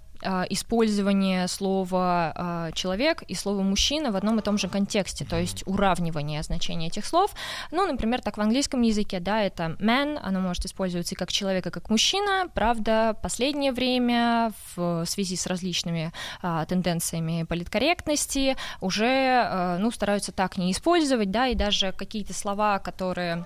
использование 0.50 1.48
слова 1.48 2.32
а, 2.34 2.72
человек 2.72 3.22
и 3.22 3.34
слова 3.34 3.62
мужчина 3.62 4.12
в 4.12 4.16
одном 4.16 4.38
и 4.38 4.42
том 4.42 4.58
же 4.58 4.68
контексте, 4.68 5.24
то 5.24 5.38
есть 5.38 5.62
уравнивание 5.66 6.42
значения 6.42 6.88
этих 6.88 7.06
слов. 7.06 7.32
Ну, 7.70 7.86
например, 7.86 8.20
так 8.20 8.38
в 8.38 8.40
английском 8.40 8.82
языке, 8.82 9.20
да, 9.20 9.42
это 9.42 9.76
man, 9.80 10.18
оно 10.22 10.40
может 10.40 10.64
использоваться 10.64 11.14
и 11.14 11.18
как 11.18 11.32
человек, 11.32 11.66
и 11.66 11.70
как 11.70 11.90
мужчина. 11.90 12.48
Правда, 12.54 13.16
последнее 13.22 13.72
время 13.72 14.52
в 14.74 15.04
связи 15.06 15.36
с 15.36 15.46
различными 15.46 16.12
а, 16.42 16.64
тенденциями 16.66 17.44
политкорректности 17.44 18.56
уже, 18.80 19.06
а, 19.06 19.78
ну, 19.78 19.90
стараются 19.90 20.32
так 20.32 20.56
не 20.56 20.72
использовать, 20.72 21.30
да, 21.30 21.48
и 21.48 21.54
даже 21.54 21.92
какие-то 21.92 22.34
слова, 22.34 22.78
которые 22.78 23.44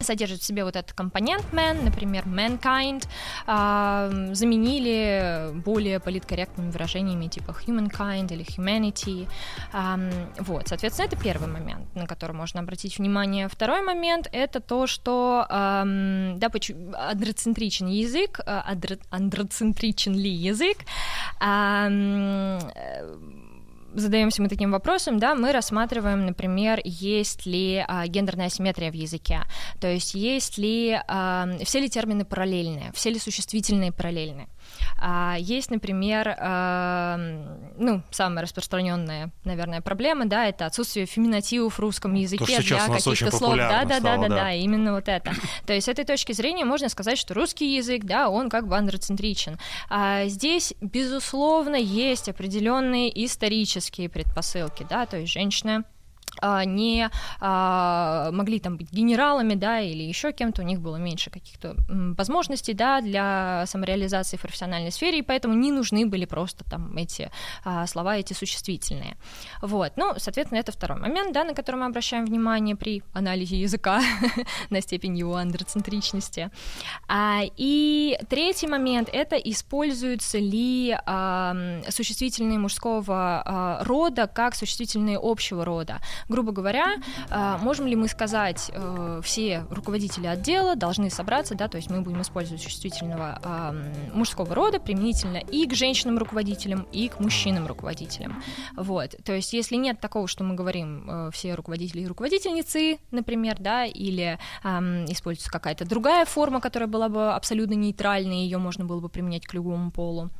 содержит 0.00 0.40
в 0.40 0.44
себе 0.44 0.64
вот 0.64 0.76
этот 0.76 0.92
компонент 0.92 1.44
man, 1.52 1.82
например, 1.84 2.24
mankind, 2.24 3.06
э, 3.46 4.34
заменили 4.34 5.50
более 5.54 6.00
политкорректными 6.00 6.70
выражениями 6.70 7.28
типа 7.28 7.54
humankind 7.66 8.32
или 8.32 8.44
humanity. 8.44 9.28
Э, 9.72 10.26
вот, 10.38 10.68
соответственно, 10.68 11.06
это 11.06 11.16
первый 11.16 11.48
момент, 11.48 11.94
на 11.94 12.06
который 12.06 12.32
можно 12.32 12.60
обратить 12.60 12.98
внимание. 12.98 13.48
Второй 13.48 13.82
момент— 13.82 14.28
это 14.32 14.60
то, 14.60 14.86
что, 14.86 15.46
э, 15.48 16.34
да, 16.36 16.50
андроцентричен 17.10 17.86
язык, 17.86 18.40
э, 18.44 18.62
андроцентричен 19.10 20.14
ли 20.14 20.30
язык, 20.30 20.78
э, 21.40 22.58
задаемся 23.94 24.42
мы 24.42 24.48
таким 24.48 24.70
вопросом, 24.70 25.18
да, 25.18 25.34
мы 25.34 25.52
рассматриваем, 25.52 26.26
например, 26.26 26.80
есть 26.84 27.46
ли 27.46 27.84
а, 27.86 28.06
гендерная 28.06 28.46
асимметрия 28.46 28.90
в 28.90 28.94
языке, 28.94 29.40
то 29.80 29.88
есть 29.88 30.14
есть 30.14 30.58
ли 30.58 30.98
а, 31.06 31.48
все 31.64 31.80
ли 31.80 31.88
термины 31.88 32.24
параллельные, 32.24 32.92
все 32.92 33.10
ли 33.10 33.18
существительные 33.18 33.92
параллельные. 33.92 34.48
А, 34.98 35.36
есть, 35.38 35.70
например, 35.70 36.34
а, 36.38 37.16
ну, 37.76 38.02
самая 38.10 38.42
распространенная, 38.42 39.30
наверное, 39.44 39.80
проблема, 39.80 40.26
да, 40.26 40.46
это 40.46 40.66
отсутствие 40.66 41.06
феминативов 41.06 41.74
в 41.74 41.80
русском 41.80 42.14
языке 42.14 42.60
для 42.60 42.86
каких-то 42.86 43.30
слов. 43.30 43.56
Да, 43.56 43.84
да, 43.84 44.00
да, 44.00 44.16
да, 44.16 44.28
да, 44.28 44.52
именно 44.52 44.94
вот 44.94 45.08
это. 45.08 45.32
То 45.66 45.72
есть 45.72 45.86
с 45.86 45.88
этой 45.88 46.04
точки 46.04 46.32
зрения 46.32 46.64
можно 46.64 46.88
сказать, 46.88 47.18
что 47.18 47.34
русский 47.34 47.76
язык, 47.76 48.04
да, 48.04 48.28
он 48.28 48.48
как 48.48 48.66
бы 48.66 48.76
андроцентричен. 48.76 49.58
А 49.88 50.26
здесь, 50.26 50.74
безусловно, 50.80 51.76
есть 51.76 52.28
определенные 52.28 53.24
исторические 53.24 54.08
предпосылки, 54.08 54.86
да, 54.88 55.06
то 55.06 55.18
есть 55.18 55.32
женщина 55.32 55.84
не 56.42 57.10
а, 57.40 58.30
могли 58.32 58.60
там 58.60 58.76
быть 58.76 58.92
генералами, 58.92 59.54
да, 59.54 59.80
или 59.80 60.02
еще 60.02 60.32
кем-то, 60.32 60.62
у 60.62 60.64
них 60.64 60.80
было 60.80 60.96
меньше 60.96 61.30
каких-то 61.30 61.76
возможностей, 61.88 62.74
да, 62.74 63.00
для 63.00 63.64
самореализации 63.66 64.36
в 64.36 64.42
профессиональной 64.42 64.90
сфере, 64.90 65.18
и 65.18 65.22
поэтому 65.22 65.54
не 65.54 65.72
нужны 65.72 66.06
были 66.06 66.24
просто 66.24 66.64
там 66.64 66.96
эти 66.96 67.30
а, 67.64 67.86
слова, 67.86 68.16
эти 68.16 68.32
существительные. 68.32 69.16
Вот, 69.62 69.92
ну, 69.96 70.14
соответственно, 70.16 70.58
это 70.58 70.72
второй 70.72 70.98
момент, 70.98 71.32
да, 71.32 71.44
на 71.44 71.54
который 71.54 71.76
мы 71.76 71.86
обращаем 71.86 72.24
внимание 72.24 72.76
при 72.76 73.02
анализе 73.12 73.60
языка 73.60 74.00
на 74.70 74.80
степень 74.80 75.16
его 75.16 75.36
андроцентричности. 75.36 76.50
А, 77.08 77.42
и 77.56 78.18
третий 78.28 78.66
момент— 78.66 79.08
это 79.12 79.36
используются 79.36 80.38
ли 80.38 80.96
а, 81.06 81.54
существительные 81.88 82.58
мужского 82.58 83.42
а, 83.44 83.84
рода 83.84 84.26
как 84.26 84.54
существительные 84.54 85.18
общего 85.20 85.64
рода 85.64 86.00
грубо 86.28 86.52
говоря, 86.52 86.96
а, 87.30 87.58
можем 87.58 87.86
ли 87.86 87.96
мы 87.96 88.08
сказать, 88.08 88.70
э, 88.72 89.20
все 89.22 89.64
руководители 89.70 90.26
отдела 90.26 90.76
должны 90.76 91.10
собраться, 91.10 91.54
да, 91.54 91.68
то 91.68 91.76
есть 91.76 91.90
мы 91.90 92.00
будем 92.00 92.22
использовать 92.22 92.62
чувствительного 92.62 93.74
мужского 94.12 94.54
рода 94.54 94.80
применительно 94.80 95.38
и 95.38 95.66
к 95.66 95.74
женщинам-руководителям, 95.74 96.86
и 96.92 97.08
к 97.08 97.20
мужчинам-руководителям. 97.20 98.42
Вот, 98.76 99.14
то 99.24 99.32
есть 99.32 99.52
если 99.52 99.76
нет 99.76 100.00
такого, 100.00 100.28
что 100.28 100.44
мы 100.44 100.54
говорим 100.54 101.08
э, 101.08 101.30
все 101.32 101.54
руководители 101.54 102.02
и 102.02 102.06
руководительницы, 102.06 102.98
например, 103.10 103.56
да, 103.58 103.84
или 103.84 104.38
используется 104.62 105.50
какая-то 105.50 105.84
другая 105.84 106.24
форма, 106.24 106.60
которая 106.60 106.88
была 106.88 107.08
бы 107.08 107.32
абсолютно 107.32 107.74
нейтральной, 107.74 108.44
ее 108.44 108.58
можно 108.58 108.84
было 108.84 109.00
бы 109.00 109.08
применять 109.08 109.46
к 109.46 109.54
любому 109.54 109.90
полу, 109.90 110.30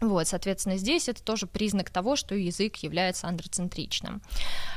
Вот, 0.00 0.26
соответственно, 0.26 0.76
здесь 0.76 1.08
это 1.08 1.22
тоже 1.22 1.46
признак 1.46 1.90
того, 1.90 2.16
что 2.16 2.34
язык 2.34 2.76
является 2.76 3.28
андроцентричным. 3.28 4.22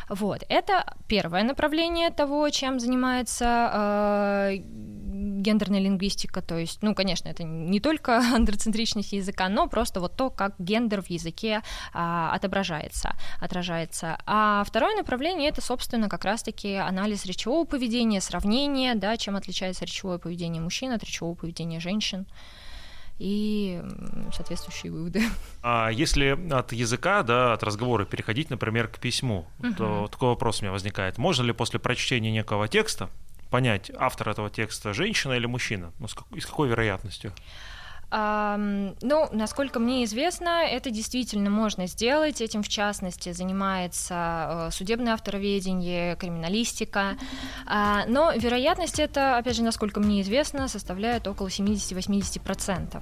Вот, 0.10 0.44
это 0.48 0.96
первое 1.08 1.44
направление 1.44 2.12
того, 2.12 2.50
чем 2.50 2.80
занимается 2.80 3.72
э, 3.74 4.58
гендерная 4.58 5.80
лингвистика, 5.80 6.42
то 6.42 6.58
есть, 6.58 6.82
ну, 6.82 6.94
конечно, 6.94 7.30
это 7.30 7.44
не 7.44 7.80
только 7.80 8.18
андроцентричность 8.36 9.14
языка, 9.14 9.50
но 9.50 9.68
просто 9.68 10.00
вот 10.00 10.16
то, 10.16 10.30
как 10.30 10.54
гендер 10.60 11.02
в 11.02 11.10
языке 11.10 11.62
а, 11.94 12.32
отображается, 12.34 13.16
отражается. 13.42 14.18
А 14.26 14.64
второе 14.66 14.96
направление 14.96 15.50
это, 15.50 15.62
собственно, 15.62 16.10
как 16.10 16.26
раз-таки 16.26 16.76
анализ 16.76 17.26
речевого 17.26 17.66
поведения, 17.66 18.22
сравнение, 18.22 18.96
да, 18.96 19.18
чем 19.18 19.36
отличается 19.36 19.86
речевое 19.86 20.20
поведение 20.20 20.62
мужчин 20.62 20.92
от 20.92 21.04
речевого 21.04 21.36
поведения 21.36 21.80
женщин 21.80 22.28
и 23.20 23.82
соответствующие 24.34 24.92
выводы. 24.92 25.24
А 25.64 25.90
если 25.90 26.38
от 26.52 26.72
языка, 26.72 27.24
да, 27.24 27.54
от 27.54 27.64
разговора 27.64 28.06
переходить, 28.06 28.50
например, 28.50 28.88
к 28.88 29.00
письму, 29.00 29.48
угу. 29.60 29.74
то 29.74 30.08
такой 30.08 30.30
вопрос 30.30 30.62
у 30.62 30.64
меня 30.64 30.72
возникает. 30.72 31.18
Можно 31.18 31.44
ли 31.44 31.54
после 31.54 31.80
прочтения 31.80 32.32
некого 32.32 32.68
текста 32.68 33.10
понять, 33.50 33.92
автор 33.98 34.30
этого 34.30 34.50
текста 34.50 34.94
женщина 34.94 35.34
или 35.34 35.46
мужчина? 35.46 35.92
Ну, 36.00 36.08
с 36.08 36.46
какой 36.46 36.70
вероятностью? 36.70 37.34
Ну, 38.10 39.28
насколько 39.34 39.80
мне 39.80 40.06
известно, 40.06 40.64
это 40.64 40.92
действительно 40.92 41.50
можно 41.50 41.88
сделать. 41.88 42.40
Этим, 42.40 42.64
в 42.64 42.70
частности, 42.70 43.34
занимается 43.34 44.68
э, 44.70 44.72
судебное 44.72 45.14
автороведение, 45.14 46.16
криминалистика. 46.16 47.18
А, 47.66 48.06
но 48.08 48.32
вероятность 48.32 49.00
это, 49.00 49.38
опять 49.38 49.58
же, 49.58 49.64
насколько 49.64 50.00
мне 50.00 50.22
известно, 50.22 50.70
составляет 50.70 51.28
около 51.28 51.48
70-80%. 51.48 53.02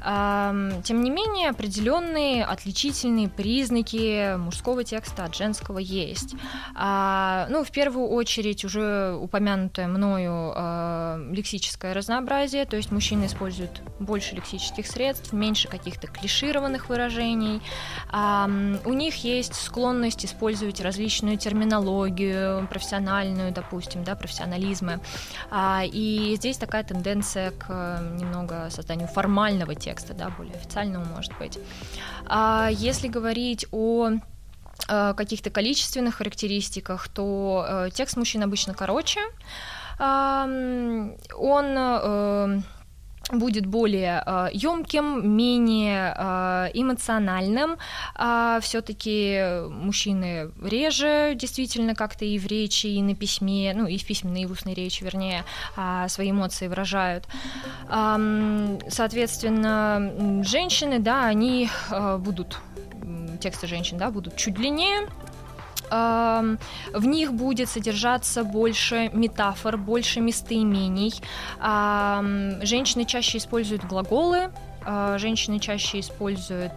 Тем 0.00 1.02
не 1.02 1.10
менее, 1.10 1.50
определенные 1.50 2.44
отличительные 2.44 3.28
признаки 3.28 4.36
мужского 4.36 4.84
текста 4.84 5.24
от 5.24 5.34
женского 5.34 5.78
есть. 5.78 6.36
А, 6.74 7.46
ну, 7.50 7.64
в 7.64 7.70
первую 7.72 8.08
очередь, 8.08 8.64
уже 8.64 9.14
упомянутое 9.20 9.88
мною 9.88 10.52
а, 10.54 11.18
лексическое 11.30 11.94
разнообразие, 11.94 12.64
то 12.64 12.76
есть 12.76 12.92
мужчины 12.92 13.26
используют 13.26 13.82
больше 13.98 14.36
лексических 14.36 14.86
средств, 14.86 15.32
меньше 15.32 15.66
каких-то 15.68 16.06
клишированных 16.06 16.88
выражений. 16.88 17.60
У 18.12 18.92
них 18.92 19.24
есть 19.24 19.54
склонность 19.54 20.24
использовать 20.24 20.80
различную 20.80 21.36
терминологию, 21.36 22.66
профессиональную, 22.68 23.52
допустим, 23.52 24.04
да, 24.04 24.14
профессионализмы. 24.14 25.00
А, 25.50 25.82
и 25.84 26.36
здесь 26.36 26.56
такая 26.56 26.84
тенденция 26.84 27.50
к 27.50 28.00
немного 28.18 28.68
созданию 28.70 29.08
формального 29.08 29.74
текста 29.74 29.87
текста, 29.88 30.12
да, 30.12 30.28
более 30.28 30.54
официального, 30.54 31.04
может 31.04 31.32
быть. 31.38 31.58
А 32.26 32.68
если 32.70 33.08
говорить 33.08 33.66
о 33.72 34.10
э, 34.88 35.14
каких-то 35.16 35.48
количественных 35.50 36.16
характеристиках, 36.16 37.08
то 37.08 37.64
э, 37.66 37.90
текст 37.94 38.16
мужчин 38.18 38.42
обычно 38.42 38.74
короче. 38.74 39.20
Он 39.98 41.16
э, 41.38 42.60
будет 43.30 43.66
более 43.66 44.22
э, 44.24 44.48
емким, 44.52 45.36
менее 45.36 46.14
э, 46.16 46.70
эмоциональным. 46.74 47.76
Э, 48.16 48.58
все-таки 48.62 49.68
мужчины 49.68 50.50
реже 50.62 51.34
действительно 51.34 51.94
как-то 51.94 52.24
и 52.24 52.38
в 52.38 52.46
речи, 52.46 52.86
и 52.86 53.02
на 53.02 53.14
письме, 53.14 53.72
ну 53.74 53.86
и 53.86 53.98
в 53.98 54.06
письменной, 54.06 54.42
и 54.42 54.46
в 54.46 54.52
устной 54.52 54.74
речи, 54.74 55.04
вернее, 55.04 55.44
э, 55.76 56.06
свои 56.08 56.30
эмоции 56.30 56.68
выражают. 56.68 57.26
Э, 57.88 58.78
соответственно, 58.88 60.42
женщины, 60.44 60.98
да, 60.98 61.26
они 61.26 61.68
э, 61.90 62.16
будут 62.18 62.58
тексты 63.40 63.66
женщин, 63.66 63.98
да, 63.98 64.10
будут 64.10 64.36
чуть 64.36 64.54
длиннее, 64.54 65.08
в 65.90 67.06
них 67.06 67.32
будет 67.32 67.68
содержаться 67.68 68.44
больше 68.44 69.10
метафор, 69.12 69.76
больше 69.76 70.20
местоимений. 70.20 71.14
Женщины 72.64 73.04
чаще 73.04 73.38
используют 73.38 73.84
глаголы, 73.84 74.50
а, 74.84 75.18
женщины 75.18 75.58
чаще 75.58 76.00
используют 76.00 76.72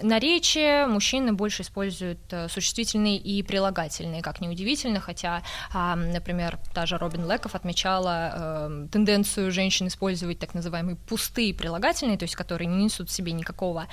э, 0.00 0.06
наречие, 0.06 0.86
мужчины 0.86 1.32
больше 1.32 1.62
используют 1.62 2.20
э, 2.30 2.48
существительные 2.48 3.16
и 3.16 3.42
прилагательные, 3.42 4.22
как 4.22 4.40
неудивительно, 4.40 5.00
хотя, 5.00 5.42
например, 5.72 6.58
даже 6.74 6.98
Робин 6.98 7.30
Леков 7.30 7.54
отмечала 7.54 8.32
э, 8.34 8.86
тенденцию 8.92 9.52
женщин 9.52 9.88
использовать 9.88 10.38
так 10.38 10.54
называемые 10.54 10.96
пустые 10.96 11.54
прилагательные, 11.54 12.18
то 12.18 12.24
есть 12.24 12.36
которые 12.36 12.68
не 12.68 12.84
несут 12.84 13.10
в 13.10 13.12
себе 13.12 13.32
никакого 13.32 13.86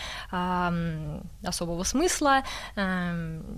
особого 1.44 1.84
смысла, 1.84 2.44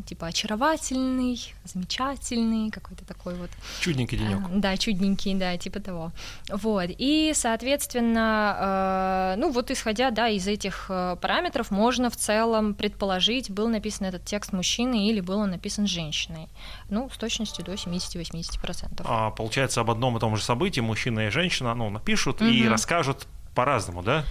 типа 0.05 0.27
очаровательный, 0.27 1.53
замечательный, 1.63 2.71
какой-то 2.71 3.05
такой 3.05 3.35
вот... 3.35 3.49
Чудненький 3.81 4.17
денек. 4.17 4.39
Да, 4.55 4.77
чудненький, 4.77 5.35
да, 5.35 5.57
типа 5.57 5.79
того. 5.79 6.11
Вот, 6.49 6.89
и, 6.89 7.33
соответственно, 7.35 9.35
ну 9.37 9.51
вот 9.51 9.71
исходя, 9.71 10.11
да, 10.11 10.29
из 10.29 10.47
этих 10.47 10.85
параметров 10.87 11.71
можно 11.71 12.09
в 12.09 12.15
целом 12.15 12.28
целом 12.29 12.75
предположить, 12.75 13.49
был 13.49 13.67
написан 13.69 14.05
этот 14.05 14.23
текст 14.23 14.53
мужчиной 14.53 15.07
или 15.07 15.19
был 15.19 15.39
он 15.39 15.49
написан 15.49 15.87
женщиной. 15.87 16.47
Ну, 16.87 17.09
с 17.09 17.17
точностью 17.17 17.65
до 17.65 17.73
70-80%. 17.73 19.01
А, 19.03 19.31
получается, 19.31 19.81
об 19.81 19.89
одном 19.89 20.15
и 20.15 20.19
том 20.19 20.35
же 20.35 20.43
событии 20.43 20.79
мужчина 20.79 21.25
и 21.27 21.29
женщина 21.31 21.73
ну, 21.73 21.89
напишут 21.89 22.41
угу. 22.41 22.49
и 22.51 22.67
расскажут 22.67 23.25
по-разному, 23.55 24.03
да? 24.03 24.25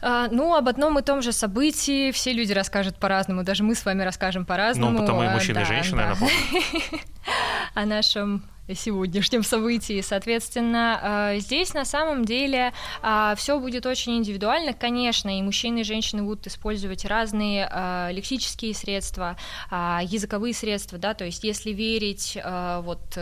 А, 0.00 0.26
ну, 0.32 0.56
об 0.56 0.68
одном 0.68 0.98
и 0.98 1.02
том 1.02 1.22
же 1.22 1.30
событии 1.30 2.10
все 2.10 2.32
люди 2.32 2.52
расскажут 2.52 2.96
по-разному, 2.96 3.44
даже 3.44 3.62
мы 3.62 3.76
с 3.76 3.84
вами 3.84 4.02
расскажем 4.02 4.44
по-разному. 4.44 4.90
Ну, 4.90 4.98
потому 4.98 5.22
и 5.22 5.28
мужчина, 5.28 5.60
да, 5.60 5.62
и 5.62 5.64
женщина, 5.64 5.96
да. 5.98 6.02
я 6.02 6.08
напомню. 6.10 6.34
О 7.74 7.86
нашем 7.86 8.42
сегодняшнем 8.74 9.42
событии. 9.42 10.00
Соответственно, 10.00 11.32
э, 11.34 11.38
здесь 11.40 11.74
на 11.74 11.84
самом 11.84 12.24
деле 12.24 12.72
э, 13.02 13.34
все 13.36 13.58
будет 13.58 13.86
очень 13.86 14.18
индивидуально, 14.18 14.72
конечно, 14.72 15.36
и 15.36 15.42
мужчины 15.42 15.80
и 15.80 15.84
женщины 15.84 16.22
будут 16.22 16.46
использовать 16.46 17.04
разные 17.04 17.68
э, 17.70 18.10
лексические 18.12 18.74
средства, 18.74 19.36
языковые 19.70 20.54
средства, 20.54 20.98
да, 20.98 21.14
то 21.14 21.24
есть 21.24 21.44
если 21.44 21.70
верить 21.70 22.38
вот 22.44 23.18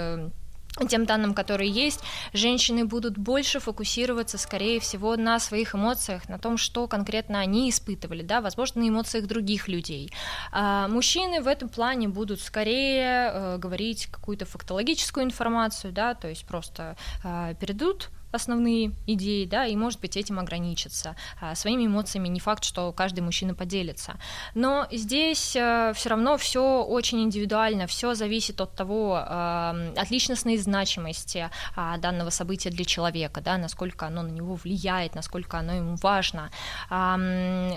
тем 0.89 1.05
данным, 1.05 1.35
которые 1.35 1.71
есть, 1.71 2.01
женщины 2.33 2.85
будут 2.85 3.19
больше 3.19 3.61
фокусироваться, 3.61 4.39
скорее 4.39 4.81
всего, 4.81 5.17
на 5.17 5.39
своих 5.39 5.75
эмоциях, 5.75 6.29
на 6.29 6.39
том, 6.39 6.57
что 6.57 6.87
конкретно 6.87 7.41
они 7.41 7.71
испытывали, 7.71 8.23
да, 8.23 8.41
возможно, 8.41 8.81
на 8.83 8.89
эмоциях 8.89 9.27
других 9.27 9.69
людей. 9.69 10.13
А 10.53 10.89
мужчины 10.89 11.41
в 11.41 11.47
этом 11.47 11.69
плане 11.69 12.09
будут 12.09 12.41
скорее 12.41 13.31
э, 13.33 13.59
говорить 13.59 14.07
какую-то 14.07 14.47
фактологическую 14.47 15.25
информацию, 15.25 15.93
да, 15.93 16.15
то 16.15 16.29
есть 16.29 16.47
просто 16.47 16.97
э, 17.25 17.55
передадут 17.61 18.11
основные 18.33 18.93
идеи, 19.07 19.45
да, 19.45 19.67
и, 19.67 19.77
может 19.77 20.01
быть, 20.01 20.17
этим 20.17 20.39
ограничиться. 20.39 21.17
А, 21.41 21.55
своими 21.55 21.87
эмоциями 21.87 22.29
не 22.29 22.41
факт, 22.41 22.65
что 22.65 22.93
каждый 22.93 23.21
мужчина 23.21 23.55
поделится. 23.55 24.15
Но 24.55 24.87
здесь 24.91 25.57
э, 25.57 25.93
все 25.95 26.09
равно 26.09 26.37
все 26.37 26.83
очень 26.83 27.23
индивидуально, 27.23 27.87
все 27.87 28.15
зависит 28.15 28.61
от 28.61 28.75
того, 28.75 29.19
э, 29.19 29.93
от 29.97 30.11
личностной 30.11 30.57
значимости 30.57 31.51
а, 31.77 31.99
данного 31.99 32.31
события 32.31 32.71
для 32.71 32.85
человека, 32.85 33.41
да, 33.41 33.59
насколько 33.59 34.07
оно 34.07 34.23
на 34.23 34.31
него 34.31 34.55
влияет, 34.55 35.15
насколько 35.15 35.59
оно 35.59 35.75
ему 35.75 35.97
важно. 36.03 36.51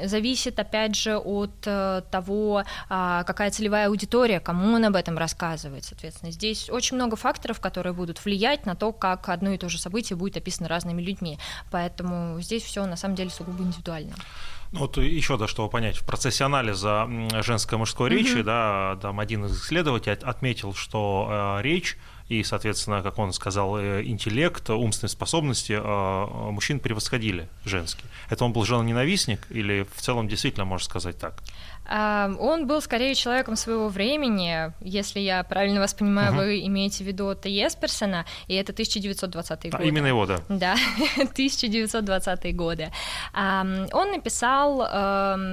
Зависит, 0.03 0.59
опять 0.59 0.95
же, 0.95 1.17
от 1.17 1.51
э, 1.65 2.01
того, 2.11 2.63
а, 2.89 3.23
какая 3.23 3.51
целевая 3.51 3.87
аудитория, 3.87 4.39
кому 4.39 4.75
он 4.75 4.85
об 4.85 4.95
этом 4.95 5.17
рассказывает. 5.17 5.83
Соответственно, 5.83 6.31
здесь 6.31 6.69
очень 6.69 6.95
много 6.95 7.15
факторов, 7.15 7.59
которые 7.59 7.93
будут 7.93 8.23
влиять 8.23 8.65
на 8.65 8.75
то, 8.75 8.91
как 8.91 9.29
одно 9.29 9.51
и 9.51 9.57
то 9.57 9.69
же 9.69 9.79
событие 9.79 10.17
будет 10.17 10.37
описано 10.43 10.67
разными 10.67 11.01
людьми. 11.01 11.39
Поэтому 11.71 12.39
здесь 12.41 12.63
все 12.63 12.85
на 12.85 12.97
самом 12.97 13.15
деле 13.15 13.29
сугубо 13.29 13.63
индивидуально. 13.63 14.13
Ну, 14.73 14.79
вот 14.79 14.97
еще 14.97 15.37
да, 15.37 15.47
чтобы 15.47 15.69
понять, 15.69 15.97
в 15.97 16.03
процессе 16.03 16.43
анализа 16.43 17.07
женской 17.41 17.77
и 17.77 17.79
мужской 17.79 18.09
mm-hmm. 18.09 18.15
речи, 18.15 18.41
да, 18.41 18.97
там 19.01 19.19
один 19.19 19.45
из 19.45 19.55
исследователей 19.55 20.15
отметил, 20.15 20.73
что 20.73 21.57
э, 21.59 21.61
речь 21.61 21.97
и, 22.29 22.43
соответственно, 22.43 23.03
как 23.03 23.19
он 23.19 23.33
сказал, 23.33 23.77
э, 23.77 24.03
интеллект, 24.03 24.67
умственные 24.69 25.11
способности 25.11 25.73
э, 25.73 26.51
мужчин 26.51 26.79
превосходили 26.79 27.49
женские. 27.65 28.09
Это 28.29 28.45
он 28.45 28.53
был 28.53 28.65
женоненавистник 28.65 29.45
или 29.49 29.85
в 29.95 30.01
целом 30.01 30.27
действительно 30.27 30.65
можно 30.65 30.85
сказать 30.85 31.17
так? 31.19 31.43
Он 31.89 32.65
был 32.65 32.81
скорее 32.81 33.13
человеком 33.15 33.55
своего 33.55 33.89
времени, 33.89 34.71
если 34.81 35.19
я 35.19 35.43
правильно 35.43 35.79
вас 35.79 35.93
понимаю, 35.93 36.31
угу. 36.31 36.41
вы 36.41 36.65
имеете 36.65 37.03
в 37.03 37.07
виду 37.07 37.27
Отто 37.27 37.49
Есперсона, 37.49 38.25
и 38.47 38.55
это 38.55 38.71
1920-е 38.71 39.71
годы. 39.71 39.87
Именно 39.87 40.07
его, 40.07 40.25
да. 40.25 40.37
Да, 40.49 40.75
1920-е 41.17 42.53
годы. 42.53 42.91
Он 43.33 44.11
написал 44.11 44.79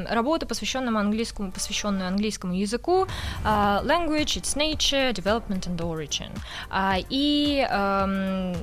работу, 0.08 0.46
посвященную 0.46 0.96
английскому, 0.96 1.50
посвященную 1.52 2.06
английскому 2.08 2.54
языку 2.54 3.06
Language, 3.44 4.40
Its 4.40 4.56
Nature, 4.56 5.12
Development 5.12 5.66
and 5.66 5.78
Origin. 5.78 6.30
И, 7.10 7.66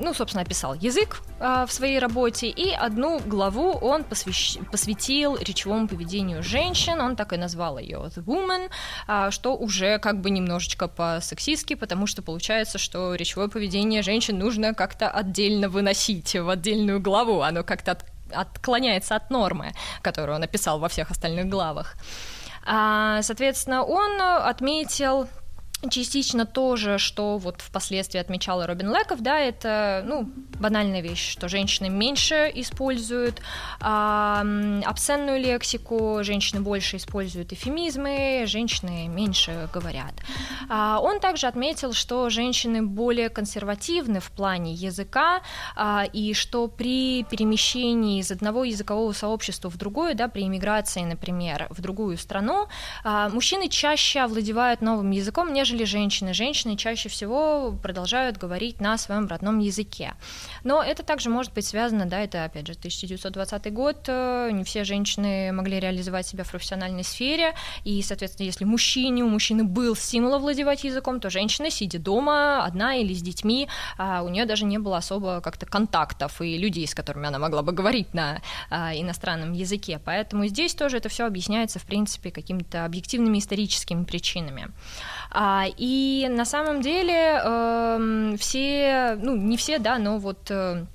ну, 0.02 0.14
собственно, 0.14 0.44
описал 0.44 0.74
язык 0.74 1.22
в 1.40 1.68
своей 1.70 2.00
работе, 2.00 2.48
и 2.48 2.72
одну 2.72 3.20
главу 3.20 3.72
он 3.72 4.04
посвятил 4.04 5.38
речевому 5.38 5.88
поведению 5.88 6.42
женщин, 6.44 7.02
он 7.02 7.16
так 7.16 7.34
и 7.34 7.38
назвал 7.38 7.57
назвала 7.58 7.82
ее 7.82 7.98
The 7.98 8.24
Woman, 8.24 8.70
а, 9.08 9.32
что 9.32 9.56
уже 9.56 9.98
как 10.00 10.22
бы 10.22 10.30
немножечко 10.30 10.88
по-сексистски, 10.88 11.76
потому 11.76 12.08
что 12.08 12.22
получается, 12.22 12.78
что 12.78 13.16
речевое 13.16 13.50
поведение 13.50 14.04
женщин 14.04 14.38
нужно 14.38 14.74
как-то 14.74 15.10
отдельно 15.10 15.70
выносить 15.70 16.36
в 16.36 16.50
отдельную 16.50 17.00
главу, 17.00 17.42
оно 17.42 17.64
как-то 17.64 17.92
от, 17.92 18.06
отклоняется 18.32 19.16
от 19.16 19.32
нормы, 19.32 19.74
которую 20.02 20.36
он 20.36 20.42
написал 20.42 20.80
во 20.80 20.88
всех 20.88 21.12
остальных 21.12 21.48
главах. 21.48 21.96
А, 22.66 23.22
соответственно, 23.24 23.84
он 23.84 24.22
отметил 24.22 25.28
частично 25.90 26.46
тоже, 26.46 26.98
что 26.98 27.38
вот 27.38 27.62
впоследствии 27.62 28.20
отмечала 28.20 28.66
Робин 28.66 28.92
Леков, 28.94 29.22
да, 29.22 29.38
это, 29.40 30.04
ну, 30.06 30.30
банальная 30.60 31.02
вещь, 31.02 31.32
что 31.32 31.48
женщины 31.48 31.90
меньше 31.90 32.52
используют 32.56 33.42
а, 33.80 34.44
обсценную 34.86 35.40
лексику, 35.40 36.20
женщины 36.24 36.62
больше 36.62 36.98
используют 36.98 37.54
эфемизмы, 37.54 38.44
женщины 38.48 39.08
меньше 39.08 39.70
говорят. 39.72 40.14
А, 40.68 41.00
он 41.00 41.20
также 41.20 41.48
отметил, 41.48 41.94
что 41.94 42.30
женщины 42.30 42.82
более 42.82 43.30
консервативны 43.30 44.20
в 44.20 44.32
плане 44.32 44.74
языка, 44.74 45.42
а, 45.76 46.06
и 46.12 46.34
что 46.34 46.68
при 46.68 47.24
перемещении 47.24 48.20
из 48.20 48.32
одного 48.32 48.64
языкового 48.64 49.14
сообщества 49.14 49.70
в 49.70 49.78
другое, 49.78 50.16
да, 50.16 50.28
при 50.28 50.44
иммиграции, 50.44 51.02
например, 51.02 51.68
в 51.70 51.82
другую 51.82 52.18
страну, 52.18 52.68
а, 53.04 53.30
мужчины 53.30 53.70
чаще 53.70 54.22
овладевают 54.22 54.82
новым 54.82 55.12
языком, 55.12 55.54
нежели 55.54 55.67
нежели 55.68 55.84
женщины. 55.84 56.34
Женщины 56.34 56.78
чаще 56.78 57.10
всего 57.10 57.74
продолжают 57.84 58.38
говорить 58.38 58.80
на 58.80 58.98
своем 58.98 59.28
родном 59.28 59.60
языке. 59.60 60.14
Но 60.64 60.82
это 60.82 61.04
также 61.04 61.30
может 61.30 61.54
быть 61.54 61.66
связано, 61.66 62.06
да, 62.06 62.22
это 62.22 62.46
опять 62.46 62.68
же 62.68 62.74
1920 62.74 63.74
год, 63.74 64.06
э, 64.08 64.50
не 64.54 64.64
все 64.64 64.86
женщины 64.86 65.52
могли 65.52 65.80
реализовать 65.80 66.26
себя 66.26 66.44
в 66.44 66.52
профессиональной 66.52 67.04
сфере, 67.04 67.54
и, 67.84 68.02
соответственно, 68.02 68.46
если 68.46 68.64
мужчине, 68.64 69.24
у 69.24 69.30
мужчины 69.30 69.64
был 69.66 69.96
стимул 69.96 70.34
овладевать 70.36 70.84
языком, 70.86 71.20
то 71.20 71.30
женщина, 71.30 71.70
сидя 71.70 72.00
дома, 72.00 72.64
одна 72.64 72.96
или 72.96 73.14
с 73.14 73.22
детьми, 73.22 73.68
а, 73.98 74.22
у 74.24 74.30
нее 74.30 74.46
даже 74.46 74.66
не 74.66 74.78
было 74.78 74.98
особо 74.98 75.42
как-то 75.42 75.66
контактов 75.66 76.42
и 76.42 76.58
людей, 76.58 76.88
с 76.88 76.96
которыми 76.96 77.28
она 77.28 77.40
могла 77.40 77.62
бы 77.62 77.74
говорить 77.74 78.14
на 78.14 78.42
а, 78.70 78.94
иностранном 78.96 79.52
языке. 79.52 80.00
Поэтому 80.04 80.48
здесь 80.48 80.76
тоже 80.76 80.98
это 80.98 81.10
все 81.10 81.26
объясняется, 81.26 81.80
в 81.80 81.86
принципе, 81.86 82.32
какими-то 82.32 82.86
объективными 82.86 83.40
историческими 83.40 84.06
причинами. 84.06 84.70
А, 85.32 85.57
и 85.66 86.28
на 86.30 86.46
самом 86.46 86.82
деле 86.82 87.42
эм, 87.44 88.38
все, 88.38 89.18
ну 89.22 89.36
не 89.36 89.58
все, 89.58 89.80
да, 89.80 89.98
но 89.98 90.18
вот 90.18 90.52
э, 90.52 90.86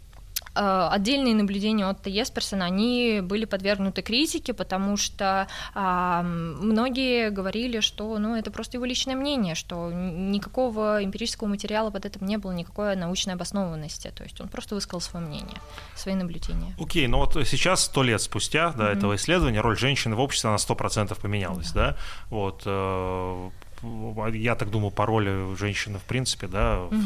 э, 0.54 0.88
отдельные 0.90 1.34
наблюдения 1.34 1.86
от 1.86 2.06
Есперсона, 2.06 2.66
они 2.66 3.20
были 3.22 3.44
подвергнуты 3.44 4.02
критике, 4.02 4.52
потому 4.52 4.96
что 4.96 5.48
а, 5.74 6.22
многие 6.22 7.30
говорили, 7.30 7.80
что 7.80 8.18
ну, 8.18 8.36
это 8.36 8.50
просто 8.50 8.76
его 8.76 8.84
личное 8.84 9.16
мнение, 9.16 9.54
что 9.54 9.90
никакого 9.90 11.02
эмпирического 11.02 11.48
материала 11.48 11.90
под 11.90 12.06
этим 12.06 12.26
не 12.26 12.36
было, 12.36 12.52
никакой 12.52 12.96
научной 12.96 13.34
обоснованности. 13.34 14.12
То 14.14 14.24
есть 14.24 14.40
он 14.40 14.48
просто 14.48 14.74
высказал 14.74 15.00
свое 15.00 15.24
мнение, 15.24 15.56
свои 15.94 16.14
наблюдения. 16.14 16.74
Окей, 16.78 17.06
okay, 17.06 17.08
ну 17.08 17.18
вот 17.18 17.34
сейчас, 17.46 17.84
сто 17.84 18.02
лет 18.02 18.20
спустя 18.20 18.72
до 18.72 18.84
mm-hmm. 18.84 18.96
этого 18.96 19.16
исследования, 19.16 19.60
роль 19.60 19.78
женщины 19.78 20.14
в 20.14 20.20
обществе 20.20 20.50
на 20.50 20.56
100% 20.56 21.20
поменялась, 21.20 21.68
mm-hmm. 21.68 21.74
да? 21.74 21.96
Вот, 22.28 22.62
э, 22.66 23.50
я 24.32 24.54
так 24.54 24.70
думаю, 24.70 24.90
по 24.90 25.06
роли 25.06 25.54
женщины, 25.56 25.98
в 25.98 26.02
принципе, 26.02 26.46
да, 26.46 26.82
угу. 26.82 26.96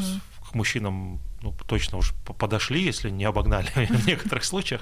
к 0.51 0.55
мужчинам 0.55 1.21
ну, 1.43 1.55
точно 1.67 1.99
уже 1.99 2.13
подошли, 2.39 2.83
если 2.83 3.11
не 3.11 3.25
обогнали 3.25 3.69
в 3.75 4.07
некоторых 4.07 4.45
случаях. 4.45 4.81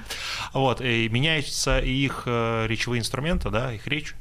Вот, 0.52 0.80
и 0.80 1.09
меняются 1.09 1.78
их 1.78 2.24
э, 2.26 2.66
речевые 2.66 3.00
инструменты, 3.00 3.50
да, 3.50 3.72
их 3.72 3.87
речь. 3.87 4.14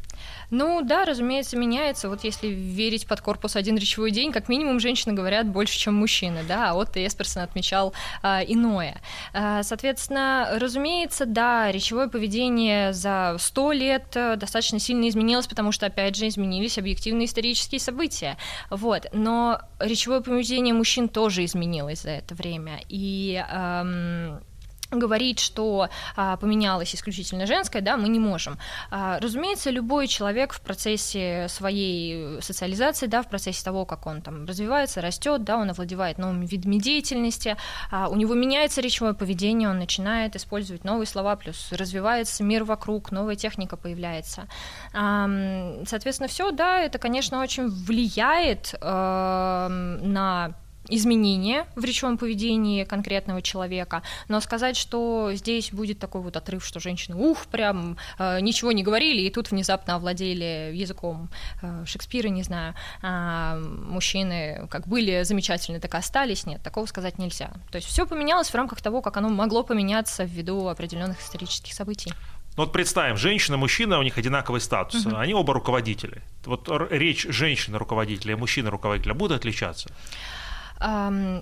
Ну 0.49 0.81
да, 0.83 1.05
разумеется, 1.05 1.57
меняется. 1.57 2.09
Вот 2.09 2.23
если 2.23 2.47
верить 2.47 3.07
под 3.07 3.21
корпус 3.21 3.55
один 3.55 3.77
речевой 3.77 4.11
день, 4.11 4.31
как 4.31 4.49
минимум 4.49 4.79
женщины 4.79 5.13
говорят 5.13 5.47
больше, 5.47 5.77
чем 5.77 5.95
мужчины, 5.95 6.43
да, 6.47 6.71
а 6.71 6.73
вот 6.73 6.95
Эсперсон 6.95 7.43
отмечал 7.43 7.93
а, 8.21 8.41
иное. 8.43 9.01
А, 9.33 9.63
соответственно, 9.63 10.49
разумеется, 10.59 11.25
да, 11.25 11.71
речевое 11.71 12.07
поведение 12.07 12.93
за 12.93 13.35
сто 13.39 13.71
лет 13.71 14.15
э, 14.15 14.35
достаточно 14.35 14.79
сильно 14.79 15.09
изменилось, 15.09 15.47
потому 15.47 15.71
что, 15.71 15.87
опять 15.87 16.15
же, 16.15 16.27
изменились 16.27 16.77
объективные 16.77 17.25
исторические 17.25 17.79
события. 17.79 18.37
Вот. 18.69 19.07
Но 19.11 19.59
речевое 19.79 20.21
поведение 20.21 20.73
мужчин 20.73 21.09
тоже 21.09 21.45
изменилось 21.45 22.01
за 22.01 22.11
это 22.11 22.35
время. 22.35 22.79
И 22.89 23.43
эм, 23.49 24.39
говорить, 24.99 25.39
что 25.39 25.89
а, 26.15 26.37
поменялось 26.37 26.95
исключительно 26.95 27.45
женское, 27.45 27.81
да, 27.81 27.97
мы 27.97 28.09
не 28.09 28.19
можем. 28.19 28.57
А, 28.91 29.19
разумеется, 29.19 29.69
любой 29.69 30.07
человек 30.07 30.53
в 30.53 30.61
процессе 30.61 31.47
своей 31.49 32.41
социализации, 32.41 33.07
да, 33.07 33.21
в 33.21 33.29
процессе 33.29 33.63
того, 33.63 33.85
как 33.85 34.05
он 34.07 34.21
там 34.21 34.45
развивается, 34.45 35.01
растет, 35.01 35.43
да, 35.43 35.57
он 35.57 35.69
овладевает 35.69 36.17
новыми 36.17 36.45
видами 36.45 36.77
деятельности, 36.77 37.57
а, 37.91 38.07
у 38.09 38.15
него 38.15 38.33
меняется 38.33 38.81
речевое 38.81 39.13
поведение, 39.13 39.69
он 39.69 39.79
начинает 39.79 40.35
использовать 40.35 40.83
новые 40.83 41.07
слова, 41.07 41.35
плюс 41.35 41.71
развивается 41.71 42.43
мир 42.43 42.63
вокруг, 42.63 43.11
новая 43.11 43.35
техника 43.35 43.77
появляется. 43.77 44.47
А, 44.93 45.29
соответственно, 45.85 46.27
все, 46.27 46.51
да, 46.51 46.79
это, 46.79 46.99
конечно, 46.99 47.41
очень 47.41 47.67
влияет 47.69 48.75
а, 48.81 49.67
на 49.69 50.55
изменения 50.95 51.65
в 51.75 51.83
речевом 51.83 52.17
поведении 52.17 52.83
конкретного 52.83 53.41
человека, 53.41 54.03
но 54.27 54.39
сказать, 54.41 54.77
что 54.77 55.31
здесь 55.33 55.71
будет 55.71 55.99
такой 55.99 56.21
вот 56.21 56.37
отрыв, 56.37 56.65
что 56.65 56.79
женщины, 56.79 57.15
ух, 57.15 57.45
прям 57.47 57.97
э, 58.19 58.39
ничего 58.41 58.71
не 58.71 58.83
говорили, 58.83 59.21
и 59.21 59.29
тут 59.29 59.51
внезапно 59.51 59.95
овладели 59.95 60.71
языком 60.73 61.29
э, 61.61 61.85
Шекспира, 61.85 62.29
не 62.29 62.43
знаю, 62.43 62.75
а 63.01 63.57
мужчины 63.57 64.67
как 64.69 64.87
были 64.87 65.23
замечательны, 65.23 65.79
так 65.79 65.93
и 65.93 65.97
остались, 65.97 66.45
нет, 66.45 66.61
такого 66.61 66.85
сказать 66.85 67.17
нельзя. 67.17 67.51
То 67.71 67.77
есть 67.77 67.87
все 67.87 68.05
поменялось 68.05 68.49
в 68.49 68.55
рамках 68.55 68.81
того, 68.81 69.01
как 69.01 69.17
оно 69.17 69.29
могло 69.29 69.63
поменяться 69.63 70.23
ввиду 70.23 70.67
определенных 70.67 71.21
исторических 71.21 71.73
событий. 71.73 72.13
Ну 72.55 72.65
вот 72.65 72.71
представим, 72.71 73.17
женщина, 73.17 73.57
мужчина, 73.57 73.97
у 73.97 74.03
них 74.03 74.17
одинаковый 74.17 74.61
статус, 74.61 75.05
угу. 75.05 75.15
они 75.15 75.33
оба 75.33 75.53
руководители. 75.53 76.21
Вот 76.45 76.69
речь 76.91 77.25
женщины-руководителя 77.27 78.33
и 78.33 78.35
мужчины-руководителя 78.35 79.15
будет 79.15 79.31
отличаться? 79.31 79.89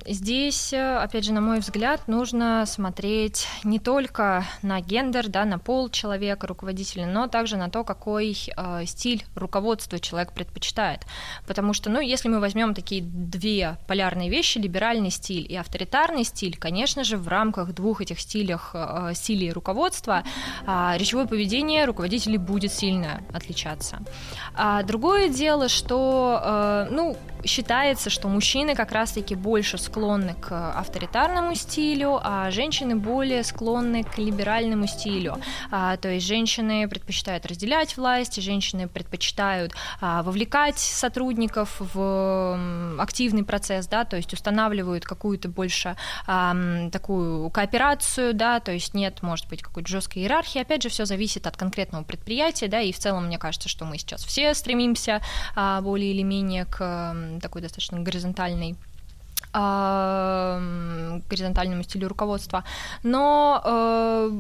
Здесь, 0.06 0.72
э, 0.74 0.98
опять 0.98 1.24
же, 1.24 1.34
на 1.34 1.42
мой 1.42 1.60
взгляд, 1.60 2.08
нужно 2.08 2.64
смотреть 2.68 3.48
не 3.64 3.80
только 3.80 4.46
на 4.62 4.82
гендер, 4.82 5.30
да, 5.30 5.46
на 5.46 5.58
пол 5.58 5.90
человека, 5.90 6.46
руководителя, 6.46 7.08
но 7.08 7.28
также 7.28 7.58
на 7.58 7.70
то, 7.70 7.84
какой 7.84 8.38
э, 8.56 8.86
стиль 8.86 9.26
руководства 9.36 10.00
человек 10.00 10.34
предпочитает. 10.34 11.06
Потому 11.48 11.74
что, 11.74 11.90
ну, 11.90 12.00
если 12.00 12.30
мы 12.30 12.40
возьмем 12.40 12.76
такие 12.76 13.02
две 13.02 13.78
полярные 13.88 14.30
вещи, 14.30 14.60
либеральный 14.60 15.10
стиль 15.10 15.52
и 15.52 15.56
авторитарный 15.56 16.24
стиль, 16.24 16.58
конечно 16.58 17.04
же, 17.04 17.18
в 17.18 17.28
рамках 17.28 17.74
двух 17.74 18.02
этих 18.02 18.20
стилях, 18.20 18.72
э, 18.74 19.14
стилей 19.16 19.52
руководства 19.52 20.24
э, 20.68 20.94
речевое 20.98 21.26
поведение 21.26 21.86
руководителей 21.86 22.38
будет 22.38 22.72
сильно 22.72 23.22
отличаться. 23.34 24.00
А 24.54 24.84
другое 24.84 25.30
дело, 25.30 25.68
что, 25.68 26.88
ну, 26.92 27.18
считается, 27.46 28.10
что 28.10 28.28
мужчины 28.28 28.76
как 28.76 28.92
раз-таки 29.22 29.36
больше 29.36 29.78
склонны 29.78 30.34
к 30.34 30.80
авторитарному 30.80 31.54
стилю, 31.54 32.20
а 32.24 32.50
женщины 32.50 32.96
более 32.96 33.44
склонны 33.44 34.04
к 34.04 34.18
либеральному 34.18 34.88
стилю. 34.88 35.38
А, 35.70 35.98
то 35.98 36.10
есть 36.10 36.26
женщины 36.26 36.88
предпочитают 36.88 37.46
разделять 37.46 37.98
власть, 37.98 38.42
женщины 38.42 38.88
предпочитают 38.88 39.74
а, 40.00 40.24
вовлекать 40.24 40.80
сотрудников 40.80 41.76
в 41.94 42.98
активный 42.98 43.44
процесс, 43.44 43.86
да, 43.88 44.04
то 44.06 44.18
есть 44.18 44.34
устанавливают 44.34 45.06
какую-то 45.06 45.50
больше 45.50 45.96
а, 46.26 46.56
такую 46.92 47.50
кооперацию, 47.52 48.34
да, 48.34 48.60
то 48.60 48.72
есть 48.72 48.96
нет, 48.96 49.22
может 49.22 49.48
быть, 49.50 49.62
какой-то 49.62 49.88
жесткой 49.88 50.24
иерархии. 50.24 50.62
Опять 50.62 50.82
же, 50.82 50.90
все 50.90 51.06
зависит 51.06 51.46
от 51.46 51.58
конкретного 51.58 52.04
предприятия, 52.04 52.68
да, 52.68 52.82
и 52.82 52.92
в 52.92 52.98
целом 52.98 53.28
мне 53.28 53.38
кажется, 53.38 53.70
что 53.70 53.86
мы 53.86 54.00
сейчас 54.00 54.24
все 54.24 54.56
стремимся 54.56 55.22
а, 55.56 55.82
более 55.82 56.12
или 56.12 56.24
менее 56.24 56.66
к 56.66 57.40
такой 57.42 57.62
достаточно 57.62 58.00
горизонтальной 58.00 58.76
горизонтальному 59.54 61.84
стилю 61.84 62.08
руководства. 62.08 62.64
Но 63.04 63.62
э, 63.64 64.32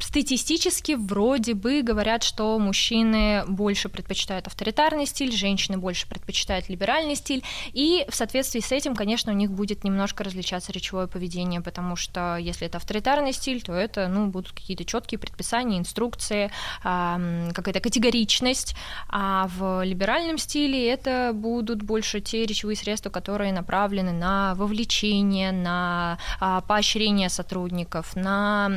статистически 0.00 0.92
вроде 0.92 1.54
бы 1.54 1.82
говорят, 1.82 2.22
что 2.22 2.58
мужчины 2.58 3.44
больше 3.46 3.88
предпочитают 3.88 4.46
авторитарный 4.46 5.06
стиль, 5.06 5.32
женщины 5.32 5.78
больше 5.78 6.08
предпочитают 6.08 6.68
либеральный 6.68 7.14
стиль, 7.14 7.42
и 7.72 8.04
в 8.08 8.14
соответствии 8.14 8.60
с 8.60 8.72
этим, 8.72 8.94
конечно, 8.94 9.32
у 9.32 9.36
них 9.36 9.50
будет 9.50 9.84
немножко 9.84 10.24
различаться 10.24 10.72
речевое 10.72 11.06
поведение, 11.06 11.60
потому 11.60 11.96
что 11.96 12.36
если 12.36 12.66
это 12.66 12.78
авторитарный 12.78 13.32
стиль, 13.32 13.62
то 13.62 13.72
это 13.72 14.08
ну, 14.08 14.26
будут 14.26 14.52
какие-то 14.52 14.84
четкие 14.84 15.18
предписания, 15.18 15.78
инструкции, 15.78 16.50
э, 16.84 17.50
какая-то 17.54 17.80
категоричность, 17.80 18.74
а 19.08 19.48
в 19.56 19.84
либеральном 19.84 20.38
стиле 20.38 20.90
это 20.90 21.32
будут 21.34 21.82
больше 21.82 22.20
те 22.20 22.44
речевые 22.44 22.76
средства, 22.76 23.10
которые 23.10 23.52
направлены 23.52 24.12
на 24.12 24.41
вовлечение, 24.54 25.52
на 25.52 26.18
а, 26.40 26.60
поощрение 26.60 27.28
сотрудников, 27.28 28.16
на 28.16 28.70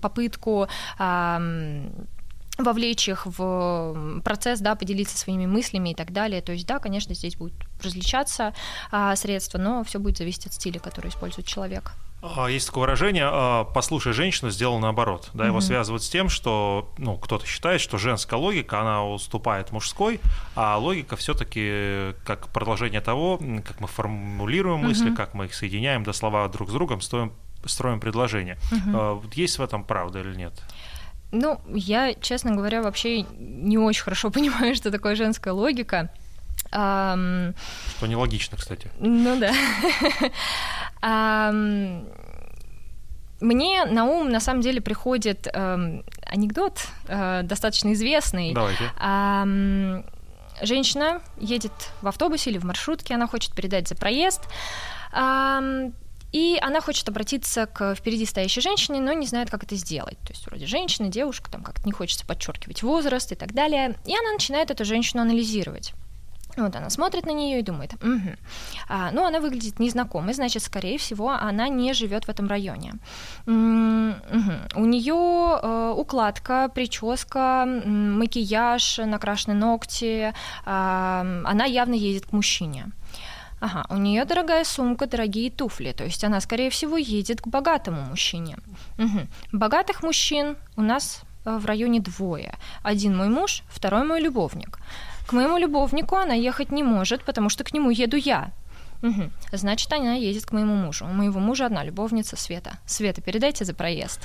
попытку 0.00 0.68
вовлечь 2.58 3.08
их 3.08 3.26
в 3.26 4.20
процесс, 4.24 4.60
да, 4.60 4.74
поделиться 4.74 5.18
своими 5.18 5.46
мыслями 5.46 5.90
и 5.90 5.94
так 5.94 6.12
далее. 6.12 6.40
То 6.40 6.52
есть, 6.52 6.66
да, 6.66 6.78
конечно, 6.78 7.14
здесь 7.14 7.36
будут 7.36 7.54
различаться 7.82 8.54
а, 8.90 9.14
средства, 9.16 9.58
но 9.58 9.84
все 9.84 9.98
будет 9.98 10.16
зависеть 10.18 10.46
от 10.46 10.54
стиля, 10.54 10.80
который 10.80 11.10
использует 11.10 11.46
человек. 11.46 11.92
А, 12.36 12.48
есть 12.48 12.66
такое 12.66 12.82
выражение 12.82 13.24
а, 13.26 13.64
«послушай 13.64 14.12
женщину, 14.12 14.50
сделал 14.50 14.78
наоборот». 14.78 15.30
Да, 15.34 15.44
mm-hmm. 15.44 15.48
Его 15.48 15.60
связывают 15.60 16.02
с 16.02 16.08
тем, 16.08 16.28
что 16.28 16.92
ну, 16.98 17.16
кто-то 17.16 17.46
считает, 17.46 17.80
что 17.80 17.98
женская 17.98 18.36
логика, 18.36 18.80
она 18.80 19.06
уступает 19.06 19.72
мужской, 19.72 20.20
а 20.54 20.76
логика 20.78 21.16
все 21.16 21.34
таки 21.34 22.14
как 22.24 22.48
продолжение 22.48 23.00
того, 23.00 23.38
как 23.38 23.80
мы 23.80 23.86
формулируем 23.86 24.80
мысли, 24.80 25.10
mm-hmm. 25.10 25.16
как 25.16 25.34
мы 25.34 25.46
их 25.46 25.54
соединяем 25.54 26.04
до 26.04 26.12
слова 26.12 26.48
друг 26.48 26.70
с 26.70 26.72
другом, 26.72 27.00
строим, 27.00 27.32
строим 27.64 28.00
предложение. 28.00 28.58
Mm-hmm. 28.72 29.32
Есть 29.34 29.58
в 29.58 29.62
этом 29.62 29.84
правда 29.84 30.20
или 30.20 30.34
нет? 30.34 30.52
Ну, 31.32 31.60
я, 31.68 32.14
честно 32.14 32.54
говоря, 32.54 32.82
вообще 32.82 33.22
не 33.22 33.78
очень 33.78 34.02
хорошо 34.02 34.30
понимаю, 34.32 34.74
что 34.74 34.90
такое 34.90 35.16
женская 35.16 35.52
логика. 35.52 36.10
Um, 36.72 37.54
что 37.96 38.06
нелогично, 38.06 38.56
кстати. 38.56 38.90
Ну 38.98 39.38
да. 39.38 39.52
Мне 43.40 43.84
на 43.84 44.04
ум 44.06 44.30
на 44.30 44.40
самом 44.40 44.62
деле 44.62 44.80
приходит 44.80 45.46
э, 45.46 46.02
анекдот 46.22 46.80
э, 47.06 47.42
достаточно 47.42 47.92
известный. 47.92 48.54
Давайте. 48.54 48.90
Э, 48.98 50.02
женщина 50.64 51.20
едет 51.38 51.72
в 52.00 52.08
автобусе 52.08 52.50
или 52.50 52.58
в 52.58 52.64
маршрутке, 52.64 53.14
она 53.14 53.26
хочет 53.26 53.54
передать 53.54 53.88
за 53.88 53.94
проезд. 53.94 54.40
Э, 55.12 55.90
и 56.32 56.58
она 56.60 56.80
хочет 56.80 57.08
обратиться 57.08 57.66
к 57.66 57.94
впереди 57.94 58.26
стоящей 58.26 58.60
женщине, 58.60 59.00
но 59.00 59.12
не 59.12 59.26
знает, 59.26 59.50
как 59.50 59.64
это 59.64 59.76
сделать. 59.76 60.18
То 60.20 60.32
есть 60.32 60.46
вроде 60.46 60.66
женщина, 60.66 61.08
девушка, 61.08 61.50
там 61.50 61.62
как-то 61.62 61.86
не 61.86 61.92
хочется 61.92 62.26
подчеркивать 62.26 62.82
возраст 62.82 63.30
и 63.32 63.34
так 63.34 63.52
далее. 63.52 63.96
И 64.04 64.14
она 64.16 64.32
начинает 64.32 64.70
эту 64.70 64.84
женщину 64.84 65.22
анализировать. 65.22 65.94
Вот 66.56 66.74
она 66.74 66.90
смотрит 66.90 67.26
на 67.26 67.32
нее 67.32 67.60
и 67.60 67.62
думает, 67.62 67.94
угу. 67.94 68.30
а, 68.88 69.10
ну 69.12 69.24
она 69.26 69.40
выглядит 69.40 69.78
незнакомой, 69.78 70.34
значит, 70.34 70.62
скорее 70.62 70.96
всего, 70.96 71.30
она 71.30 71.68
не 71.68 71.92
живет 71.92 72.24
в 72.24 72.28
этом 72.30 72.48
районе. 72.48 72.94
Угу. 73.46 74.80
У 74.80 74.84
нее 74.84 75.60
э, 75.62 75.94
укладка, 75.96 76.70
прическа, 76.74 77.64
макияж, 77.66 78.98
накрашены 78.98 79.54
ногти, 79.54 80.32
э, 80.32 80.32
она 80.64 81.64
явно 81.64 81.94
едет 81.94 82.26
к 82.26 82.32
мужчине. 82.32 82.86
Ага, 83.60 83.86
у 83.88 83.96
нее 83.96 84.24
дорогая 84.24 84.64
сумка, 84.64 85.06
дорогие 85.06 85.50
туфли, 85.50 85.92
то 85.92 86.04
есть 86.04 86.24
она, 86.24 86.40
скорее 86.40 86.68
всего, 86.68 86.96
едет 86.96 87.40
к 87.40 87.46
богатому 87.46 88.02
мужчине. 88.02 88.58
Угу. 88.98 89.26
Богатых 89.52 90.02
мужчин 90.02 90.56
у 90.76 90.82
нас 90.82 91.22
э, 91.44 91.56
в 91.56 91.64
районе 91.64 92.00
двое. 92.00 92.54
Один 92.82 93.16
мой 93.16 93.28
муж, 93.28 93.62
второй 93.68 94.04
мой 94.04 94.20
любовник. 94.20 94.78
К 95.26 95.32
моему 95.32 95.58
любовнику 95.58 96.16
она 96.16 96.34
ехать 96.34 96.70
не 96.70 96.82
может, 96.82 97.24
потому 97.24 97.48
что 97.48 97.64
к 97.64 97.72
нему 97.72 97.90
еду 97.90 98.16
я. 98.16 98.52
Угу. 99.02 99.30
Значит, 99.52 99.92
она 99.92 100.14
едет 100.14 100.46
к 100.46 100.52
моему 100.52 100.74
мужу. 100.74 101.04
У 101.04 101.12
моего 101.12 101.40
мужа 101.40 101.66
одна 101.66 101.84
любовница 101.84 102.36
Света. 102.36 102.78
Света, 102.86 103.20
передайте 103.20 103.64
за 103.64 103.74
проезд. 103.74 104.20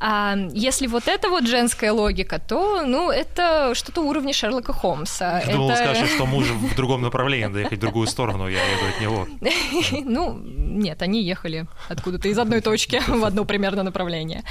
А 0.00 0.36
если 0.52 0.86
вот 0.86 1.08
это 1.08 1.28
вот 1.28 1.46
женская 1.46 1.92
логика, 1.92 2.38
то, 2.38 2.82
ну, 2.84 3.10
это 3.10 3.74
что-то 3.74 4.02
уровня 4.02 4.32
Шерлока 4.32 4.72
Холмса. 4.72 5.40
Я 5.46 5.52
думал, 5.52 5.74
скажешь, 5.74 6.10
что 6.10 6.26
муж 6.26 6.46
в 6.72 6.76
другом 6.76 7.02
направлении, 7.02 7.46
надо 7.46 7.60
ехать 7.60 7.78
в 7.78 7.80
другую 7.80 8.06
сторону, 8.06 8.48
я 8.48 8.60
еду 8.60 8.86
от 8.94 9.00
него. 9.00 9.28
Ну, 10.04 10.38
нет, 10.38 11.00
они 11.02 11.22
ехали 11.22 11.66
откуда-то 11.88 12.28
из 12.28 12.38
одной 12.38 12.60
точки 12.60 13.00
в 13.08 13.24
одно 13.24 13.44
примерно 13.44 13.82
направление. 13.82 14.42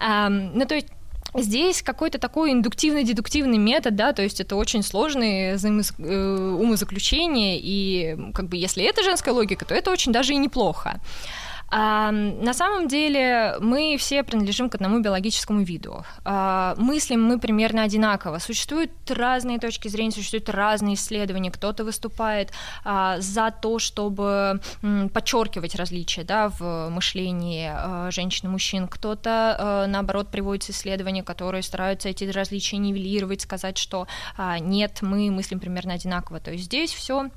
Ну, 0.00 0.66
то 0.66 0.74
есть 0.74 0.88
Здесь 1.34 1.82
какой-то 1.82 2.18
такой 2.18 2.52
индуктивно-дедуктивный 2.52 3.58
метод, 3.58 3.96
да, 3.96 4.12
то 4.12 4.22
есть 4.22 4.40
это 4.40 4.56
очень 4.56 4.82
сложные. 4.82 5.58
Э, 5.58 6.56
умозаключения, 6.58 7.58
и 7.60 8.16
как 8.32 8.48
бы 8.48 8.56
если 8.56 8.84
это 8.84 9.02
женская 9.02 9.32
логика, 9.32 9.64
то 9.64 9.74
это 9.74 9.90
очень 9.90 10.12
даже 10.12 10.32
и 10.32 10.36
неплохо. 10.36 11.00
А, 11.70 12.10
на 12.10 12.54
самом 12.54 12.88
деле 12.88 13.56
мы 13.60 13.96
все 13.98 14.22
принадлежим 14.22 14.70
к 14.70 14.74
одному 14.74 15.00
биологическому 15.00 15.62
виду. 15.62 16.04
А, 16.24 16.74
мыслим 16.78 17.22
мы 17.22 17.38
примерно 17.38 17.82
одинаково. 17.82 18.38
Существуют 18.38 18.90
разные 19.08 19.58
точки 19.58 19.88
зрения, 19.88 20.12
существуют 20.12 20.48
разные 20.48 20.94
исследования. 20.94 21.50
Кто-то 21.50 21.84
выступает 21.84 22.52
а, 22.84 23.20
за 23.20 23.50
то, 23.50 23.78
чтобы 23.78 24.60
м, 24.82 25.10
подчеркивать 25.10 25.74
различия 25.74 26.24
да, 26.24 26.48
в 26.48 26.88
мышлении 26.88 27.70
а, 27.70 28.10
женщин 28.10 28.48
и 28.48 28.50
мужчин. 28.50 28.88
Кто-то, 28.88 29.56
а, 29.58 29.86
наоборот, 29.86 30.30
приводит 30.30 30.70
исследования, 30.70 31.22
которые 31.22 31.62
стараются 31.62 32.08
эти 32.08 32.24
различия 32.24 32.78
нивелировать, 32.78 33.42
сказать, 33.42 33.76
что 33.76 34.06
а, 34.36 34.58
нет, 34.58 35.02
мы 35.02 35.30
мыслим 35.30 35.60
примерно 35.60 35.94
одинаково. 35.94 36.40
То 36.40 36.52
есть 36.52 36.64
здесь 36.64 36.94
все 36.94 37.28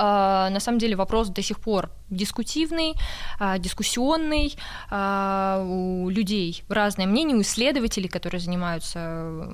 на 0.00 0.60
самом 0.60 0.78
деле 0.78 0.96
вопрос 0.96 1.28
до 1.28 1.42
сих 1.42 1.60
пор 1.60 1.90
дискутивный, 2.10 2.94
а, 3.38 3.58
дискуссионный, 3.58 4.56
а, 4.90 5.64
у 5.64 6.08
людей 6.08 6.64
разное 6.68 7.06
мнение, 7.06 7.36
у 7.36 7.42
исследователей, 7.42 8.08
которые 8.08 8.40
занимаются, 8.40 9.48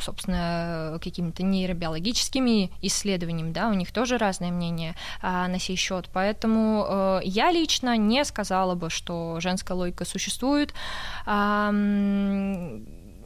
собственно, 0.00 0.98
какими-то 1.02 1.42
нейробиологическими 1.44 2.70
исследованиями, 2.82 3.52
да, 3.52 3.68
у 3.68 3.74
них 3.74 3.92
тоже 3.92 4.18
разное 4.18 4.50
мнение 4.50 4.94
на 5.22 5.58
сей 5.58 5.76
счет. 5.76 6.08
Поэтому 6.12 7.20
я 7.22 7.52
лично 7.52 7.96
не 7.96 8.24
сказала 8.24 8.74
бы, 8.74 8.90
что 8.90 9.38
женская 9.40 9.74
логика 9.74 10.04
существует 10.04 10.74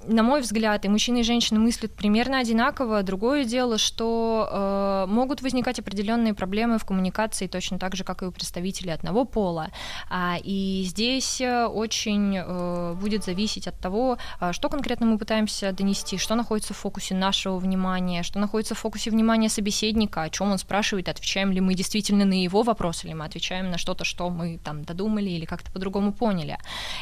на 0.09 0.23
мой 0.23 0.40
взгляд, 0.40 0.85
и 0.85 0.88
мужчины 0.88 1.21
и 1.21 1.23
женщины 1.23 1.61
мыслят 1.61 1.92
примерно 1.95 2.38
одинаково. 2.38 3.03
Другое 3.03 3.45
дело, 3.45 3.79
что 3.79 4.49
э, 4.51 5.11
могут 5.11 5.42
возникать 5.42 5.79
определенные 5.79 6.35
проблемы 6.35 6.79
в 6.79 6.85
коммуникации 6.85 7.47
точно 7.47 7.79
так 7.79 7.97
же, 7.97 8.05
как 8.05 8.23
и 8.23 8.27
у 8.27 8.33
представителей 8.33 8.92
одного 8.92 9.25
пола. 9.25 9.69
А, 10.09 10.37
и 10.42 10.85
здесь 10.87 11.40
э, 11.40 11.66
очень 11.66 12.37
э, 12.38 12.95
будет 12.95 13.25
зависеть 13.25 13.66
от 13.66 13.79
того, 13.81 14.19
э, 14.40 14.53
что 14.53 14.69
конкретно 14.69 15.07
мы 15.07 15.19
пытаемся 15.19 15.73
донести, 15.73 16.19
что 16.19 16.35
находится 16.35 16.75
в 16.75 16.77
фокусе 16.77 17.14
нашего 17.14 17.59
внимания, 17.59 18.23
что 18.23 18.38
находится 18.38 18.75
в 18.75 18.79
фокусе 18.79 19.11
внимания 19.11 19.49
собеседника, 19.49 20.23
о 20.23 20.31
чем 20.31 20.53
он 20.53 20.59
спрашивает, 20.59 21.09
отвечаем 21.09 21.53
ли 21.53 21.61
мы 21.61 21.75
действительно 21.75 22.25
на 22.25 22.42
его 22.42 22.62
вопрос, 22.62 23.05
или 23.05 23.14
мы 23.14 23.25
отвечаем 23.25 23.71
на 23.71 23.79
что-то, 23.79 24.05
что 24.05 24.31
мы 24.31 24.59
там 24.62 24.85
додумали 24.85 25.31
или 25.31 25.45
как-то 25.45 25.71
по-другому 25.73 26.12
поняли. 26.12 26.59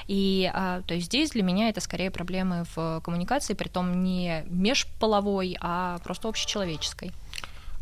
И 0.09 0.51
э, 0.53 0.83
то 0.87 0.95
есть 0.95 1.07
здесь 1.07 1.31
для 1.31 1.43
меня 1.43 1.69
это 1.69 1.81
скорее 1.81 2.11
проблемы 2.11 2.65
в 2.75 2.94
коммуникации, 3.03 3.55
при 3.55 3.69
том 3.69 4.03
не 4.05 4.45
межполовой, 4.49 5.57
а 5.61 5.99
просто 6.05 6.29
общечеловеческой. 6.29 7.13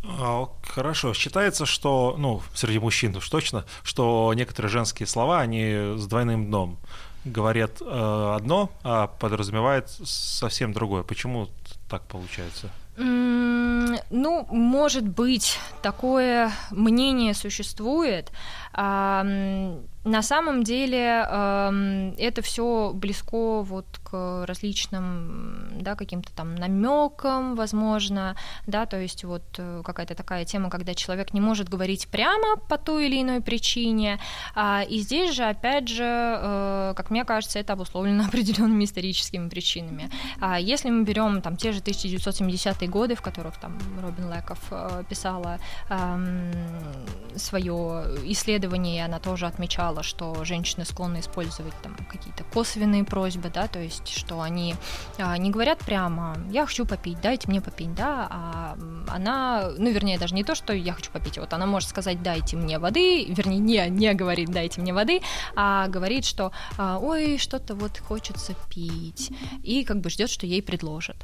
А, 0.04 0.48
хорошо. 0.62 1.14
Считается, 1.14 1.66
что, 1.66 2.16
ну, 2.18 2.42
среди 2.54 2.78
мужчин 2.78 3.16
уж 3.16 3.28
точно, 3.28 3.64
что 3.82 4.32
некоторые 4.34 4.70
женские 4.70 5.06
слова, 5.06 5.40
они 5.40 5.96
с 5.96 6.06
двойным 6.06 6.46
дном. 6.46 6.78
Говорят 7.24 7.80
э, 7.80 8.34
одно, 8.36 8.70
а 8.82 9.06
подразумевает 9.06 9.88
совсем 9.88 10.72
другое. 10.72 11.04
Почему 11.04 11.48
так 11.88 12.02
получается? 12.02 12.70
Ну, 12.96 14.46
может 14.50 15.08
быть, 15.08 15.58
такое 15.82 16.52
мнение 16.70 17.32
существует. 17.34 18.30
На 20.04 20.22
самом 20.22 20.64
деле 20.64 21.24
э, 21.28 22.12
это 22.18 22.42
все 22.42 22.92
близко 22.92 23.62
вот 23.62 23.86
к 24.02 24.44
различным, 24.46 25.68
да, 25.80 25.94
каким-то 25.94 26.32
там 26.34 26.56
намекам, 26.56 27.54
возможно, 27.54 28.36
да, 28.66 28.86
то 28.86 29.00
есть 29.00 29.24
вот 29.24 29.42
э, 29.58 29.82
какая-то 29.84 30.14
такая 30.14 30.44
тема, 30.44 30.70
когда 30.70 30.94
человек 30.94 31.32
не 31.32 31.40
может 31.40 31.68
говорить 31.68 32.08
прямо 32.08 32.56
по 32.56 32.78
той 32.78 33.06
или 33.06 33.22
иной 33.22 33.40
причине, 33.40 34.18
а, 34.54 34.82
и 34.82 34.98
здесь 34.98 35.34
же, 35.34 35.44
опять 35.44 35.88
же, 35.88 36.04
э, 36.04 36.94
как 36.96 37.10
мне 37.10 37.24
кажется, 37.24 37.58
это 37.60 37.74
обусловлено 37.74 38.24
определенными 38.28 38.84
историческими 38.84 39.48
причинами. 39.48 40.10
А 40.40 40.58
если 40.58 40.90
мы 40.90 41.04
берем 41.04 41.42
там 41.42 41.56
те 41.56 41.72
же 41.72 41.80
1970-е 41.80 42.88
годы, 42.88 43.14
в 43.14 43.22
которых 43.22 43.56
там 43.58 43.78
Робин 44.00 44.32
Леков 44.32 44.58
э, 44.70 45.04
писала 45.08 45.58
э, 45.88 46.52
свое 47.36 48.04
исследование, 48.24 48.96
и 48.96 49.00
она 49.00 49.20
тоже 49.20 49.46
отмечала, 49.46 49.91
что 50.02 50.44
женщины 50.44 50.84
склонны 50.84 51.20
использовать 51.20 51.74
там 51.82 51.94
какие-то 52.10 52.44
косвенные 52.44 53.04
просьбы, 53.04 53.50
да, 53.52 53.66
то 53.66 53.78
есть 53.78 54.08
что 54.08 54.40
они 54.40 54.74
а, 55.18 55.36
не 55.36 55.50
говорят 55.50 55.80
прямо 55.80 56.36
«я 56.50 56.64
хочу 56.64 56.86
попить, 56.86 57.20
дайте 57.20 57.48
мне 57.48 57.60
попить», 57.60 57.94
да, 57.94 58.28
а 58.30 58.78
она, 59.08 59.70
ну, 59.76 59.90
вернее, 59.90 60.18
даже 60.18 60.34
не 60.34 60.44
то, 60.44 60.54
что 60.54 60.72
«я 60.72 60.94
хочу 60.94 61.10
попить», 61.10 61.38
вот 61.38 61.52
она 61.52 61.66
может 61.66 61.88
сказать 61.88 62.22
«дайте 62.22 62.56
мне 62.56 62.78
воды», 62.78 63.24
вернее, 63.24 63.58
не, 63.58 63.90
не 63.90 64.14
говорит 64.14 64.50
«дайте 64.50 64.80
мне 64.80 64.94
воды», 64.94 65.20
а 65.54 65.88
говорит, 65.88 66.24
что 66.24 66.52
а, 66.78 66.98
«ой, 66.98 67.36
что-то 67.38 67.74
вот 67.74 67.98
хочется 67.98 68.54
пить», 68.70 69.30
и 69.62 69.84
как 69.84 70.00
бы 70.00 70.08
ждет, 70.08 70.30
что 70.30 70.46
ей 70.46 70.62
предложат. 70.62 71.16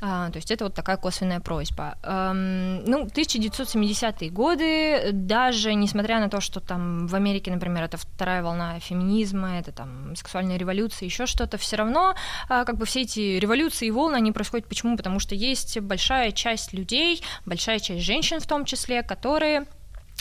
А, 0.00 0.30
то 0.30 0.36
есть 0.36 0.50
это 0.50 0.64
вот 0.64 0.74
такая 0.74 0.96
косвенная 0.96 1.40
просьба. 1.40 1.96
Эм, 2.02 2.84
ну, 2.84 3.06
1970-е 3.06 4.30
годы, 4.30 5.10
даже 5.12 5.74
несмотря 5.74 6.20
на 6.20 6.28
то, 6.28 6.40
что 6.40 6.60
там 6.60 7.06
в 7.06 7.14
Америке, 7.14 7.50
например, 7.50 7.84
это 7.84 7.98
вторая 8.14 8.42
волна 8.42 8.78
феминизма, 8.80 9.58
это 9.58 9.72
там 9.72 10.14
сексуальная 10.16 10.56
революция, 10.56 11.06
еще 11.06 11.26
что-то, 11.26 11.58
все 11.58 11.76
равно 11.76 12.14
а, 12.48 12.64
как 12.64 12.76
бы 12.76 12.86
все 12.86 13.02
эти 13.02 13.38
революции 13.38 13.88
и 13.88 13.90
волны, 13.90 14.16
они 14.16 14.32
происходят 14.32 14.66
почему? 14.68 14.96
Потому 14.96 15.18
что 15.18 15.34
есть 15.34 15.78
большая 15.80 16.32
часть 16.32 16.72
людей, 16.72 17.22
большая 17.46 17.78
часть 17.78 18.04
женщин 18.04 18.40
в 18.40 18.46
том 18.46 18.64
числе, 18.64 19.02
которые 19.02 19.66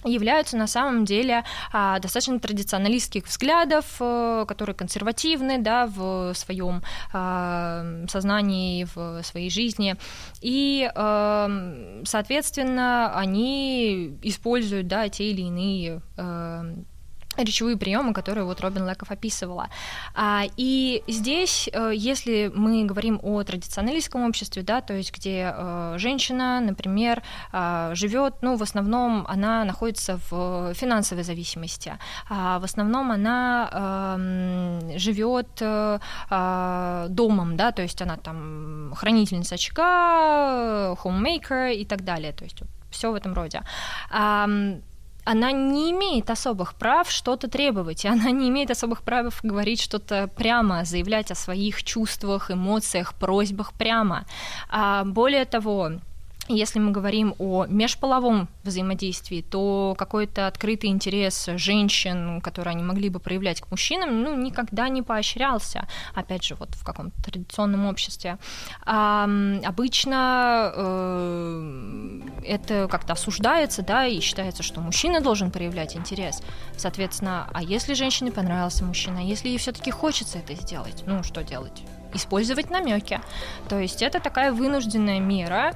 являются 0.04 0.58
на 0.58 0.68
самом 0.68 1.06
деле 1.06 1.44
а, 1.72 2.00
достаточно 2.00 2.40
традиционалистских 2.40 3.28
взглядов, 3.28 3.86
а, 4.00 4.46
которые 4.46 4.76
консервативны 4.76 5.60
да, 5.60 5.86
в 5.86 6.34
своем 6.34 6.82
а, 7.14 8.06
сознании, 8.08 8.88
в 8.96 9.22
своей 9.24 9.50
жизни. 9.50 9.96
И, 10.42 10.90
а, 10.96 11.50
соответственно, 12.04 13.14
они 13.16 14.18
используют 14.24 14.88
да, 14.88 15.08
те 15.10 15.32
или 15.32 15.42
иные 15.42 16.02
а, 16.18 16.66
речевые 17.38 17.78
приемы, 17.78 18.14
которые 18.14 18.44
вот 18.44 18.62
Робин 18.62 18.88
Леков 18.88 19.12
описывала. 19.12 19.70
А, 20.14 20.44
и 20.58 21.04
здесь, 21.08 21.70
э, 21.72 21.92
если 21.96 22.52
мы 22.54 22.86
говорим 22.86 23.20
о 23.24 23.44
традиционалистском 23.44 24.26
обществе, 24.28 24.64
да, 24.64 24.82
то 24.82 24.94
есть 24.94 25.14
где 25.14 25.54
э, 25.56 25.96
женщина, 25.98 26.60
например, 26.60 27.24
э, 27.54 27.92
живет, 27.94 28.36
ну, 28.42 28.56
в 28.58 28.64
основном 28.64 29.26
она 29.28 29.64
находится 29.64 30.20
в 30.30 30.74
финансовой 30.74 31.24
зависимости, 31.24 31.94
а 32.30 32.60
в 32.60 32.64
основном 32.64 33.12
она 33.12 33.70
эм, 34.18 34.98
живет 34.98 35.48
домом, 35.60 37.58
да, 37.58 37.72
то 37.72 37.82
есть 37.82 38.02
она 38.02 38.18
там 38.18 38.94
хранительница 38.96 39.56
очага, 39.56 40.96
homemaker 41.04 41.74
и 41.74 41.86
так 41.86 42.04
далее, 42.04 42.34
то 42.34 42.44
есть 42.44 42.62
все 42.90 43.12
в 43.12 43.16
этом 43.16 43.34
роде 43.34 43.62
она 45.24 45.52
не 45.52 45.92
имеет 45.92 46.30
особых 46.30 46.76
прав 46.76 47.10
что-то 47.12 47.48
требовать, 47.48 48.06
и 48.06 48.08
она 48.08 48.32
не 48.32 48.50
имеет 48.50 48.72
особых 48.72 49.04
прав 49.04 49.40
говорить 49.44 49.82
что-то 49.82 50.28
прямо, 50.28 50.86
заявлять 50.86 51.32
о 51.32 51.36
своих 51.36 51.84
чувствах, 51.84 52.52
эмоциях, 52.52 53.14
просьбах 53.14 53.74
прямо. 53.74 54.26
А 54.70 55.04
более 55.06 55.46
того, 55.46 55.92
если 56.48 56.80
мы 56.80 56.92
говорим 56.92 57.36
о 57.40 57.66
межполовом 57.66 58.50
взаимодействии, 58.64 59.42
то 59.42 59.96
какой-то 59.98 60.48
открытый 60.48 60.90
интерес 60.90 61.50
женщин, 61.56 62.42
которые 62.42 62.74
они 62.74 62.84
могли 62.84 63.10
бы 63.10 63.20
проявлять 63.20 63.62
к 63.62 63.70
мужчинам, 63.72 64.24
ну, 64.24 64.36
никогда 64.36 64.90
не 64.90 65.02
поощрялся, 65.02 65.88
опять 66.14 66.44
же, 66.44 66.56
вот 66.56 66.74
в 66.76 66.84
каком-то 66.84 67.22
традиционном 67.24 67.86
обществе. 67.86 68.38
А, 68.86 69.30
обычно 69.64 70.72
э, 70.76 72.22
это 72.46 72.88
как-то 72.90 73.14
осуждается, 73.14 73.82
да, 73.84 74.06
и 74.06 74.20
считается, 74.20 74.64
что 74.64 74.82
мужчина 74.82 75.22
должен 75.22 75.52
проявлять 75.52 75.96
интерес. 75.96 76.42
Соответственно, 76.76 77.50
а 77.54 77.64
если 77.64 77.94
женщине 77.94 78.32
понравился 78.32 78.84
мужчина, 78.84 79.20
если 79.20 79.50
ей 79.50 79.58
все-таки 79.58 79.92
хочется 79.92 80.40
это 80.40 80.56
сделать, 80.56 81.04
ну, 81.06 81.24
что 81.24 81.44
делать? 81.44 81.84
Использовать 82.14 82.70
намеки. 82.70 83.20
То 83.70 83.80
есть 83.80 84.02
это 84.02 84.20
такая 84.20 84.52
вынужденная 84.52 85.20
мера, 85.20 85.74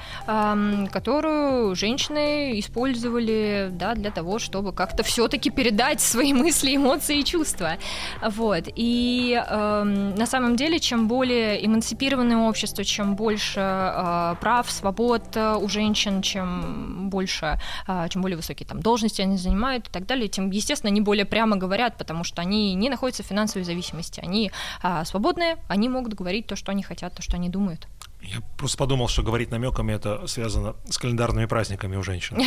которую 0.91 1.75
женщины 1.75 2.59
использовали 2.59 3.69
да, 3.71 3.93
для 3.95 4.11
того, 4.11 4.39
чтобы 4.39 4.73
как-то 4.73 5.03
все-таки 5.03 5.49
передать 5.49 6.01
свои 6.01 6.33
мысли, 6.33 6.75
эмоции 6.75 7.19
и 7.19 7.25
чувства. 7.25 7.77
Вот. 8.21 8.65
И 8.75 9.41
на 9.49 10.25
самом 10.25 10.55
деле, 10.55 10.79
чем 10.79 11.07
более 11.07 11.65
эмансипированное 11.65 12.37
общество, 12.37 12.83
чем 12.83 13.15
больше 13.15 13.59
э, 13.59 14.35
прав, 14.39 14.69
свобод 14.69 15.23
э, 15.35 15.55
у 15.55 15.67
женщин, 15.69 16.21
чем 16.21 17.09
больше, 17.09 17.59
э, 17.87 18.07
чем 18.09 18.21
более 18.21 18.37
высокие 18.37 18.67
там 18.67 18.81
должности 18.81 19.21
они 19.21 19.37
занимают 19.37 19.87
и 19.87 19.91
так 19.91 20.05
далее, 20.05 20.27
тем, 20.27 20.49
естественно, 20.49 20.91
они 20.91 21.01
более 21.01 21.25
прямо 21.25 21.55
говорят, 21.57 21.97
потому 21.97 22.23
что 22.23 22.41
они 22.41 22.73
не 22.75 22.89
находятся 22.89 23.23
в 23.23 23.27
финансовой 23.27 23.63
зависимости. 23.63 24.19
Они 24.19 24.51
э, 24.83 25.05
свободные, 25.05 25.57
они 25.67 25.89
могут 25.89 26.13
говорить 26.13 26.24
говорить 26.25 26.47
то, 26.47 26.55
что 26.55 26.71
они 26.71 26.81
хотят, 26.81 27.13
то, 27.13 27.21
что 27.21 27.37
они 27.37 27.49
думают. 27.49 27.87
Я 28.21 28.41
просто 28.57 28.77
подумал, 28.77 29.07
что 29.07 29.21
говорить 29.21 29.51
намеками 29.51 29.93
это 29.93 30.25
связано 30.25 30.75
с 30.89 30.97
календарными 30.97 31.45
праздниками 31.45 31.95
у 31.95 32.03
женщин. 32.03 32.37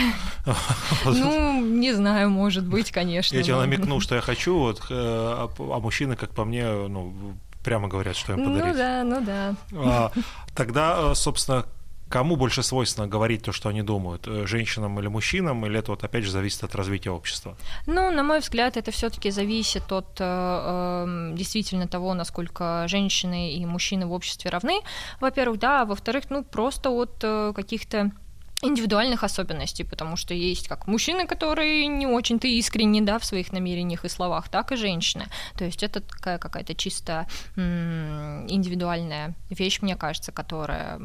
Ну, 1.05 1.65
не 1.65 1.93
знаю, 1.93 2.31
может 2.31 2.67
быть, 2.67 2.91
конечно. 2.91 3.37
Я 3.37 3.43
тебе 3.43 3.57
намекну, 3.57 4.01
что 4.01 4.17
я 4.17 4.21
хочу, 4.31 4.59
вот, 4.59 4.81
э, 4.81 4.85
а, 4.91 5.49
а 5.59 5.79
мужчины, 5.79 6.17
как 6.17 6.31
по 6.31 6.45
мне, 6.45 6.67
ну, 6.67 7.37
прямо 7.63 7.87
говорят, 7.87 8.17
что 8.17 8.33
им 8.33 8.45
подарить. 8.45 8.75
Ну 8.75 8.79
да, 8.79 9.05
ну 9.05 9.21
да. 9.21 9.55
А, 9.73 10.13
тогда, 10.55 11.13
э, 11.13 11.15
собственно, 11.15 11.67
Кому 12.09 12.37
больше 12.37 12.63
свойственно 12.63 13.07
говорить 13.07 13.43
то, 13.43 13.53
что 13.53 13.69
они 13.69 13.83
думают, 13.83 14.27
э, 14.27 14.47
женщинам 14.47 14.99
или 14.99 15.09
мужчинам, 15.09 15.67
или 15.67 15.79
это 15.79 15.91
вот 15.91 16.05
опять 16.05 16.25
же 16.25 16.31
зависит 16.31 16.65
от 16.65 16.75
развития 16.75 17.11
общества? 17.11 17.57
Ну, 17.87 18.11
на 18.11 18.23
мой 18.23 18.41
взгляд, 18.41 18.77
это 18.77 18.91
все-таки 18.91 19.31
зависит 19.31 19.93
от 19.93 20.21
э, 20.21 20.25
эм, 20.25 21.37
действительно 21.37 21.87
того, 21.87 22.15
насколько 22.15 22.87
женщины 22.89 23.53
и 23.53 23.67
мужчины 23.67 24.07
в 24.07 24.13
обществе 24.13 24.51
равны, 24.51 24.81
во-первых, 25.21 25.59
да, 25.59 25.83
а 25.83 25.85
во-вторых, 25.85 26.25
ну, 26.31 26.45
просто 26.45 26.91
от 26.91 27.19
э, 27.23 27.53
каких-то 27.55 28.13
индивидуальных 28.61 29.23
особенностей, 29.23 29.85
потому 29.85 30.17
что 30.17 30.35
есть 30.35 30.67
как 30.67 30.89
мужчины, 30.89 31.29
которые 31.29 31.87
не 31.87 32.09
очень-то 32.09 32.49
искренни 32.49 33.01
да, 33.01 33.21
в 33.21 33.25
своих 33.25 33.53
намерениях 33.53 34.05
и 34.05 34.09
словах, 34.09 34.49
так 34.49 34.73
и 34.73 34.77
женщины. 34.77 35.27
То 35.57 35.65
есть 35.65 35.85
это 35.85 36.01
такая 36.01 36.39
какая-то 36.39 36.75
чисто 36.75 37.29
индивидуальная 37.57 39.37
вещь, 39.49 39.81
мне 39.81 39.95
кажется, 39.95 40.33
которая 40.33 41.01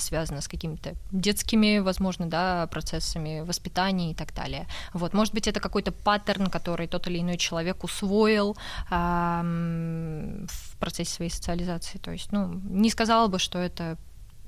связана 0.00 0.40
с 0.40 0.48
какими-то 0.48 0.96
детскими, 1.12 1.78
возможно, 1.78 2.26
да, 2.26 2.66
процессами 2.66 3.40
воспитания 3.40 4.10
и 4.10 4.14
так 4.14 4.34
далее. 4.34 4.66
Вот, 4.92 5.14
может 5.14 5.32
быть, 5.32 5.46
это 5.46 5.60
какой-то 5.60 5.92
паттерн, 5.92 6.48
который 6.48 6.88
тот 6.88 7.06
или 7.06 7.20
иной 7.20 7.36
человек 7.36 7.84
усвоил 7.84 8.56
в 8.90 10.46
процессе 10.80 11.14
своей 11.14 11.30
социализации. 11.30 11.98
То 11.98 12.10
есть, 12.10 12.32
ну, 12.32 12.60
не 12.68 12.90
сказала 12.90 13.28
бы, 13.28 13.38
что 13.38 13.60
это 13.60 13.96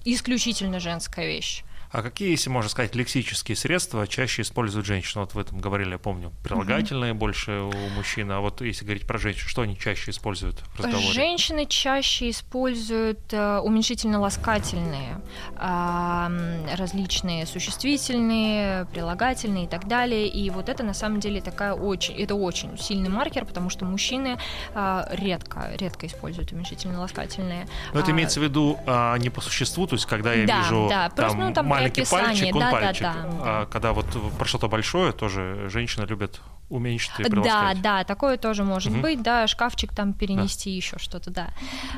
исключительно 0.04 0.80
женская 0.80 1.26
вещь. 1.26 1.62
А 1.90 2.02
какие, 2.02 2.30
если 2.30 2.50
можно 2.50 2.68
сказать, 2.68 2.94
лексические 2.94 3.56
средства 3.56 4.06
чаще 4.06 4.42
используют 4.42 4.86
женщины? 4.86 5.22
Вот 5.22 5.34
в 5.34 5.38
этом 5.38 5.58
говорили, 5.58 5.92
я 5.92 5.98
помню, 5.98 6.32
прилагательные 6.44 7.12
угу. 7.12 7.20
больше 7.20 7.52
у 7.52 7.72
мужчин, 7.96 8.30
а 8.30 8.40
вот 8.40 8.60
если 8.60 8.84
говорить 8.84 9.06
про 9.06 9.18
женщин, 9.18 9.48
что 9.48 9.62
они 9.62 9.78
чаще 9.78 10.10
используют 10.10 10.58
в 10.74 10.80
разговоре? 10.80 11.12
Женщины 11.12 11.66
чаще 11.66 12.30
используют 12.30 13.32
э, 13.32 13.58
уменьшительно-ласкательные, 13.60 15.22
э, 15.56 16.76
различные 16.76 17.46
существительные, 17.46 18.84
прилагательные 18.86 19.64
и 19.64 19.68
так 19.68 19.88
далее. 19.88 20.28
И 20.28 20.50
вот 20.50 20.68
это 20.68 20.82
на 20.82 20.94
самом 20.94 21.20
деле 21.20 21.40
такая 21.40 21.72
очень, 21.72 22.14
это 22.16 22.34
очень 22.34 22.76
сильный 22.76 23.08
маркер, 23.08 23.46
потому 23.46 23.70
что 23.70 23.86
мужчины 23.86 24.38
э, 24.74 25.04
редко, 25.12 25.70
редко 25.78 26.06
используют 26.06 26.52
уменьшительно-ласкательные. 26.52 27.66
Но 27.94 28.00
это 28.00 28.10
а, 28.10 28.12
имеется 28.12 28.40
в 28.40 28.42
виду 28.42 28.78
а, 28.86 29.16
не 29.16 29.30
по 29.30 29.40
существу, 29.40 29.86
то 29.86 29.94
есть 29.94 30.04
когда 30.04 30.34
я 30.34 30.46
да, 30.46 30.58
вижу 30.58 30.86
да, 30.90 31.08
там, 31.08 31.38
ну, 31.38 31.54
там 31.54 31.77
маленький 31.78 32.04
пальчик, 32.04 32.54
он 32.54 32.60
да, 32.60 32.70
пальчик. 32.70 33.02
Да, 33.02 33.14
да, 33.14 33.28
а 33.42 33.66
когда 33.66 33.92
вот 33.92 34.06
про 34.38 34.44
что-то 34.44 34.68
большое, 34.68 35.12
тоже 35.12 35.68
женщины 35.68 36.04
любят 36.04 36.40
уменьшить 36.68 37.12
и 37.18 37.24
Да, 37.24 37.74
да, 37.74 38.04
такое 38.04 38.36
тоже 38.36 38.64
может 38.64 38.92
угу. 38.92 39.00
быть, 39.00 39.22
да, 39.22 39.46
шкафчик 39.46 39.94
там 39.94 40.12
перенести, 40.12 40.70
да. 40.70 40.76
еще 40.76 40.98
что-то, 40.98 41.30
да, 41.30 41.48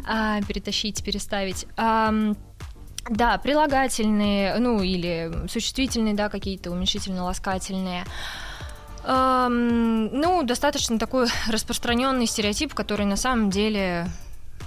а, 0.06 0.40
перетащить, 0.42 1.02
переставить. 1.02 1.66
А, 1.76 2.12
да, 3.08 3.38
прилагательные, 3.38 4.58
ну 4.58 4.82
или 4.82 5.48
существительные, 5.48 6.14
да, 6.14 6.28
какие-то 6.28 6.70
уменьшительно-ласкательные. 6.70 8.04
Эм, 9.02 10.06
ну, 10.20 10.42
достаточно 10.42 10.98
такой 10.98 11.28
распространенный 11.48 12.26
стереотип, 12.26 12.74
который 12.74 13.06
на 13.06 13.16
самом 13.16 13.50
деле 13.50 14.06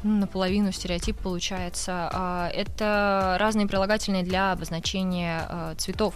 ну, 0.03 0.19
наполовину 0.19 0.71
стереотип 0.71 1.17
получается. 1.17 2.09
А, 2.11 2.49
это 2.53 3.37
разные 3.39 3.67
прилагательные 3.67 4.23
для 4.23 4.51
обозначения 4.51 5.45
а, 5.49 5.75
цветов, 5.75 6.13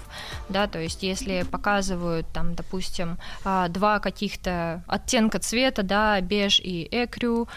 да, 0.49 0.67
то 0.67 0.79
есть 0.79 1.03
если 1.03 1.43
показывают 1.43 2.27
там, 2.33 2.55
допустим, 2.55 3.17
а, 3.43 3.67
два 3.69 3.99
каких-то 3.99 4.83
оттенка 4.87 5.39
цвета, 5.39 5.83
да, 5.83 6.19
беж 6.21 6.59
и 6.59 6.87
экрю, 6.91 7.47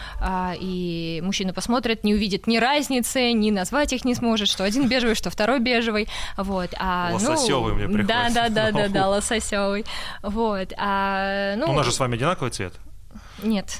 и 0.59 1.21
мужчина 1.23 1.53
посмотрит, 1.53 2.03
не 2.03 2.13
увидит 2.13 2.47
ни 2.47 2.57
разницы, 2.57 3.31
ни 3.33 3.51
назвать 3.51 3.93
их 3.93 4.05
не 4.05 4.15
сможет, 4.15 4.47
что 4.47 4.63
один 4.63 4.87
бежевый, 4.87 5.15
что 5.15 5.29
второй 5.29 5.59
бежевый, 5.59 6.07
вот. 6.37 6.69
А, 6.79 7.09
лососевый 7.13 7.73
ну, 7.73 7.77
мне 7.79 7.87
приходится. 7.87 8.33
Да, 8.33 8.49
да, 8.49 8.49
да, 8.49 8.71
да, 8.71 8.87
да, 8.87 9.07
лососевый, 9.09 9.85
вот. 10.23 10.73
А, 10.77 11.55
ну, 11.55 11.71
у 11.71 11.73
нас 11.73 11.85
же 11.85 11.91
с 11.91 11.99
вами 11.99 12.15
одинаковый 12.15 12.51
цвет. 12.51 12.73
Нет. 13.43 13.79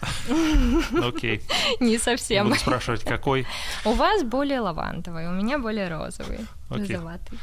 Окей. 1.02 1.42
Не 1.80 1.98
совсем. 1.98 2.50
Буду 2.50 2.60
спрашивать, 2.60 3.04
какой? 3.04 3.46
У 3.86 3.94
вас 3.94 4.24
более 4.24 4.60
лавандовый, 4.60 5.28
у 5.28 5.32
меня 5.32 5.60
более 5.60 5.90
розовый, 5.90 6.40
розоватый. 6.70 7.40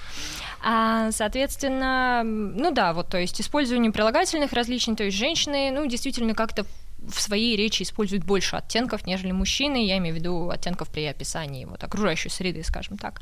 А, 0.62 1.12
соответственно, 1.12 2.22
ну 2.24 2.70
да, 2.72 2.92
вот, 2.92 3.08
то 3.08 3.18
есть 3.18 3.40
использование 3.40 3.92
прилагательных 3.92 4.52
различных, 4.52 4.96
то 4.96 5.04
есть 5.04 5.16
женщины, 5.16 5.70
ну, 5.70 5.86
действительно 5.86 6.34
как-то 6.34 6.64
в 6.98 7.20
своей 7.20 7.56
речи 7.56 7.84
используют 7.84 8.24
больше 8.24 8.56
оттенков, 8.56 9.06
нежели 9.06 9.30
мужчины, 9.30 9.86
я 9.86 9.98
имею 9.98 10.14
в 10.14 10.18
виду 10.18 10.50
оттенков 10.50 10.88
при 10.88 11.04
описании 11.06 11.64
вот 11.64 11.82
окружающей 11.84 12.28
среды, 12.28 12.64
скажем 12.64 12.98
так. 12.98 13.20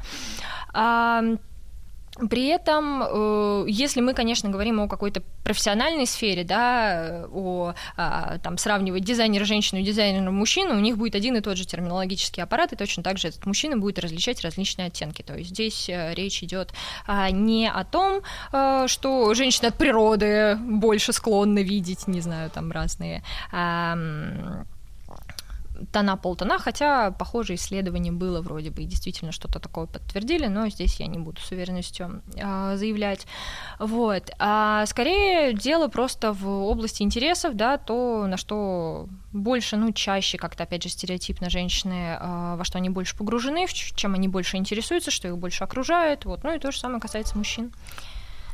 При 2.30 2.46
этом, 2.46 3.02
э, 3.02 3.64
если 3.68 4.00
мы, 4.00 4.14
конечно, 4.14 4.48
говорим 4.48 4.80
о 4.80 4.88
какой-то 4.88 5.22
профессиональной 5.44 6.06
сфере, 6.06 6.44
да, 6.44 7.26
о 7.30 7.74
а, 7.96 8.38
там 8.38 8.56
сравнивать 8.56 9.04
дизайнера 9.04 9.44
женщину 9.44 9.80
и 9.80 9.84
дизайнера 9.84 10.30
мужчину, 10.30 10.74
у 10.74 10.80
них 10.80 10.96
будет 10.96 11.14
один 11.14 11.36
и 11.36 11.40
тот 11.40 11.56
же 11.56 11.66
терминологический 11.66 12.42
аппарат, 12.42 12.72
и 12.72 12.76
точно 12.76 13.02
так 13.02 13.18
же 13.18 13.28
этот 13.28 13.44
мужчина 13.44 13.76
будет 13.76 13.98
различать 13.98 14.40
различные 14.42 14.88
оттенки. 14.88 15.22
То 15.22 15.36
есть 15.36 15.50
здесь 15.50 15.88
э, 15.88 16.14
речь 16.14 16.42
идет 16.42 16.72
а, 17.06 17.30
не 17.30 17.68
о 17.68 17.84
том, 17.84 18.22
э, 18.52 18.86
что 18.88 19.34
женщины 19.34 19.66
от 19.66 19.76
природы 19.76 20.56
больше 20.56 21.12
склонны 21.12 21.62
видеть, 21.62 22.08
не 22.08 22.20
знаю, 22.20 22.50
там 22.50 22.72
разные 22.72 23.22
тона 25.92 26.16
полтона, 26.16 26.58
хотя 26.58 27.10
похожее 27.10 27.56
исследование 27.56 28.12
было 28.12 28.40
вроде 28.40 28.70
бы 28.70 28.82
и 28.82 28.86
действительно 28.86 29.32
что-то 29.32 29.58
такое 29.60 29.86
подтвердили, 29.86 30.46
но 30.46 30.68
здесь 30.68 31.00
я 31.00 31.06
не 31.06 31.18
буду 31.18 31.40
с 31.40 31.50
уверенностью 31.50 32.22
э, 32.34 32.76
заявлять. 32.76 33.26
Вот. 33.78 34.30
А 34.38 34.86
скорее 34.86 35.52
дело 35.52 35.88
просто 35.88 36.32
в 36.32 36.48
области 36.48 37.02
интересов, 37.02 37.54
да, 37.54 37.78
то, 37.78 38.26
на 38.26 38.36
что 38.36 39.08
больше, 39.32 39.76
ну, 39.76 39.92
чаще 39.92 40.38
как-то, 40.38 40.64
опять 40.64 40.82
же, 40.82 40.88
стереотипно 40.88 41.50
женщины, 41.50 42.18
э, 42.20 42.56
во 42.56 42.64
что 42.64 42.78
они 42.78 42.90
больше 42.90 43.16
погружены, 43.16 43.66
чем 43.68 44.14
они 44.14 44.28
больше 44.28 44.56
интересуются, 44.56 45.10
что 45.10 45.28
их 45.28 45.38
больше 45.38 45.64
окружает, 45.64 46.24
вот. 46.24 46.44
Ну 46.44 46.54
и 46.54 46.58
то 46.58 46.72
же 46.72 46.78
самое 46.78 47.00
касается 47.00 47.36
мужчин. 47.36 47.72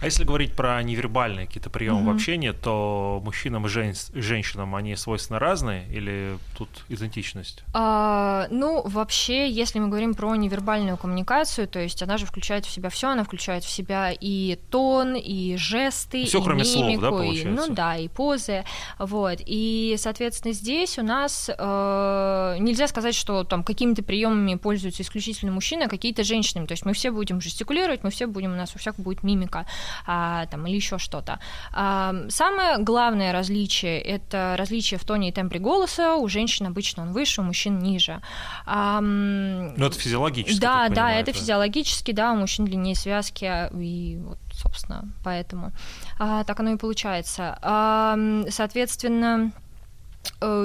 А 0.03 0.07
если 0.07 0.25
говорить 0.25 0.53
про 0.55 0.83
невербальные 0.83 1.47
какие-то 1.47 1.71
приемы 1.71 2.01
mm-hmm. 2.01 2.13
в 2.13 2.17
общении, 2.17 2.51
то 2.51 3.23
мужчинам 3.25 3.67
и 3.67 3.69
жен... 3.69 3.95
женщинам 4.13 4.75
они 4.75 4.97
свойственно 4.97 5.39
разные 5.39 5.87
или 5.93 6.39
тут 6.59 6.69
идентичность? 6.89 7.63
А, 7.73 8.49
ну, 8.51 8.83
вообще, 8.85 9.49
если 9.49 9.79
мы 9.79 9.87
говорим 9.87 10.15
про 10.15 10.35
невербальную 10.35 10.97
коммуникацию, 10.97 11.69
то 11.69 11.79
есть 11.79 12.03
она 12.03 12.19
же 12.19 12.27
включает 12.27 12.67
в 12.67 12.71
себя 12.71 12.91
все, 12.91 13.11
она 13.11 13.23
включает 13.23 13.63
в 13.63 13.71
себя 13.71 14.11
и 14.11 14.59
тон, 14.71 15.15
и 15.15 15.57
жесты, 15.57 16.25
все, 16.25 16.41
и 16.41 16.43
кроме 16.43 16.65
мимику, 16.65 17.01
слов, 17.01 17.01
да, 17.01 17.11
получается? 17.11 17.49
И, 17.49 17.69
ну 17.69 17.75
да, 17.75 17.97
и 17.97 18.09
позы, 18.09 18.65
вот. 18.99 19.39
И, 19.47 19.95
соответственно, 19.99 20.53
здесь 20.53 20.99
у 20.99 21.03
нас 21.03 21.49
э, 21.49 22.57
нельзя 22.59 22.89
сказать, 22.89 23.15
что 23.15 23.45
там 23.45 23.63
какими-то 23.63 24.03
приемами 24.03 24.57
пользуются 24.57 25.05
исключительно 25.05 25.53
мужчины, 25.53 25.85
а 25.85 25.89
какие-то 25.89 26.25
женщины. 26.25 26.67
То 26.67 26.73
есть 26.73 26.85
мы 26.85 26.93
все 26.93 27.13
будем 27.13 27.41
жестикулировать, 27.41 28.03
мы 28.03 28.11
все 28.11 28.27
будем, 28.27 28.53
у 28.53 28.57
нас 28.57 28.75
у 28.75 28.81
всех 28.81 28.97
будет 28.97 29.23
мимика 29.23 29.65
а, 30.07 30.47
там, 30.47 30.67
или 30.67 30.77
еще 30.77 30.99
что-то. 30.99 31.39
А, 31.73 32.15
самое 32.29 32.79
главное 32.79 33.33
различие– 33.33 34.01
это 34.03 34.55
различие 34.59 34.99
в 34.99 35.05
тоне 35.05 35.29
и 35.29 35.33
тембре 35.33 35.61
голоса. 35.61 36.17
У 36.17 36.29
женщин 36.29 36.67
обычно 36.67 37.03
он 37.03 37.13
выше, 37.13 37.41
у 37.41 37.45
мужчин 37.45 37.79
ниже. 37.79 38.21
А, 38.67 39.01
ну, 39.01 39.87
это 39.87 39.99
физиологически. 39.99 40.61
Да, 40.61 40.89
да, 40.89 40.95
понимаю, 40.95 41.21
это, 41.21 41.31
это 41.31 41.39
физиологически, 41.39 42.13
да, 42.13 42.33
у 42.33 42.37
мужчин 42.37 42.65
длиннее 42.65 42.95
связки, 42.95 43.69
и 43.79 44.19
вот, 44.19 44.39
собственно, 44.53 45.13
поэтому 45.25 45.73
а, 46.19 46.45
так 46.45 46.61
оно 46.61 46.73
и 46.73 46.77
получается. 46.77 47.59
А, 47.63 48.17
соответственно, 48.49 49.53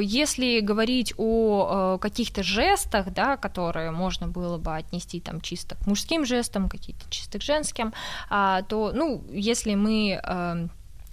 если 0.01 0.59
говорить 0.59 1.13
о 1.17 1.95
э, 1.95 1.99
каких-то 1.99 2.43
жестах, 2.43 3.11
да, 3.13 3.37
которые 3.37 3.91
можно 3.91 4.27
было 4.27 4.57
бы 4.57 4.75
отнести 4.75 5.19
там 5.19 5.41
чисто 5.41 5.75
к 5.75 5.87
мужским 5.87 6.25
жестам, 6.25 6.69
какие-то 6.69 7.05
чисто 7.09 7.39
к 7.39 7.43
женским, 7.43 7.93
а, 8.29 8.61
то, 8.63 8.91
ну, 8.93 9.23
если 9.29 9.75
мы, 9.75 10.19
эм, 10.23 10.69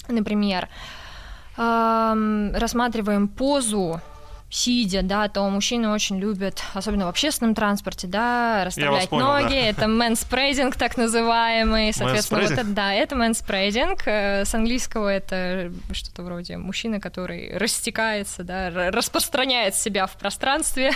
например, 0.08 0.68
эм, 1.56 2.52
рассматриваем 2.54 3.28
позу 3.28 4.00
сидя, 4.54 5.02
да, 5.02 5.28
то 5.28 5.42
мужчины 5.50 5.88
очень 5.90 6.20
любят, 6.20 6.62
особенно 6.74 7.06
в 7.06 7.08
общественном 7.08 7.56
транспорте, 7.56 8.06
да, 8.06 8.64
расставлять 8.64 9.08
понял, 9.08 9.26
ноги, 9.26 9.54
да. 9.54 9.56
это 9.56 9.88
мэнспрейдинг 9.88 10.76
так 10.76 10.96
называемый, 10.96 11.92
соответственно, 11.92 12.42
вот 12.42 12.50
это, 12.52 12.64
да, 12.64 12.94
это 12.94 13.16
мэнспрейдинг, 13.16 14.02
э, 14.06 14.44
с 14.44 14.54
английского 14.54 15.08
это 15.08 15.72
что-то 15.90 16.22
вроде 16.22 16.56
мужчина, 16.56 17.00
который 17.00 17.56
растекается, 17.58 18.44
да, 18.44 18.70
распространяет 18.92 19.74
себя 19.74 20.06
в 20.06 20.16
пространстве, 20.16 20.92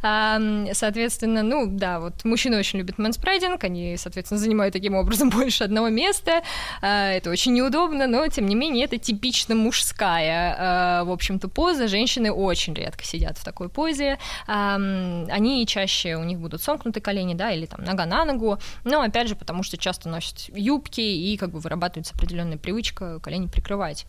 соответственно, 0.02 1.42
ну, 1.42 1.66
да, 1.66 1.98
вот 1.98 2.24
мужчины 2.24 2.58
очень 2.58 2.78
любят 2.78 2.98
мэнспрейдинг, 2.98 3.64
они, 3.64 3.96
соответственно, 3.96 4.38
занимают 4.38 4.74
таким 4.74 4.94
образом 4.94 5.30
больше 5.30 5.64
одного 5.64 5.88
места, 5.88 6.42
а, 6.82 7.10
это 7.12 7.30
очень 7.30 7.54
неудобно, 7.54 8.06
но, 8.06 8.26
тем 8.28 8.44
не 8.46 8.54
менее, 8.54 8.84
это 8.84 8.98
типично 8.98 9.54
мужская, 9.54 10.56
а, 10.58 11.04
в 11.04 11.10
общем-то, 11.10 11.48
поза, 11.48 11.88
женщины 11.88 12.30
очень 12.30 12.81
редко 12.82 13.04
сидят 13.04 13.38
в 13.38 13.44
такой 13.44 13.68
позе. 13.68 14.18
Они 14.46 15.66
чаще, 15.66 16.16
у 16.16 16.24
них 16.24 16.38
будут 16.38 16.62
сомкнуты 16.62 17.00
колени, 17.00 17.34
да, 17.34 17.50
или 17.52 17.66
там 17.66 17.84
нога 17.84 18.06
на 18.06 18.24
ногу, 18.24 18.58
но 18.84 19.00
опять 19.00 19.28
же, 19.28 19.36
потому 19.36 19.62
что 19.62 19.76
часто 19.76 20.08
носят 20.08 20.48
юбки 20.54 21.00
и 21.00 21.36
как 21.36 21.50
бы 21.50 21.58
вырабатывается 21.60 22.14
определенная 22.14 22.58
привычка 22.58 23.18
колени 23.20 23.46
прикрывать. 23.46 24.06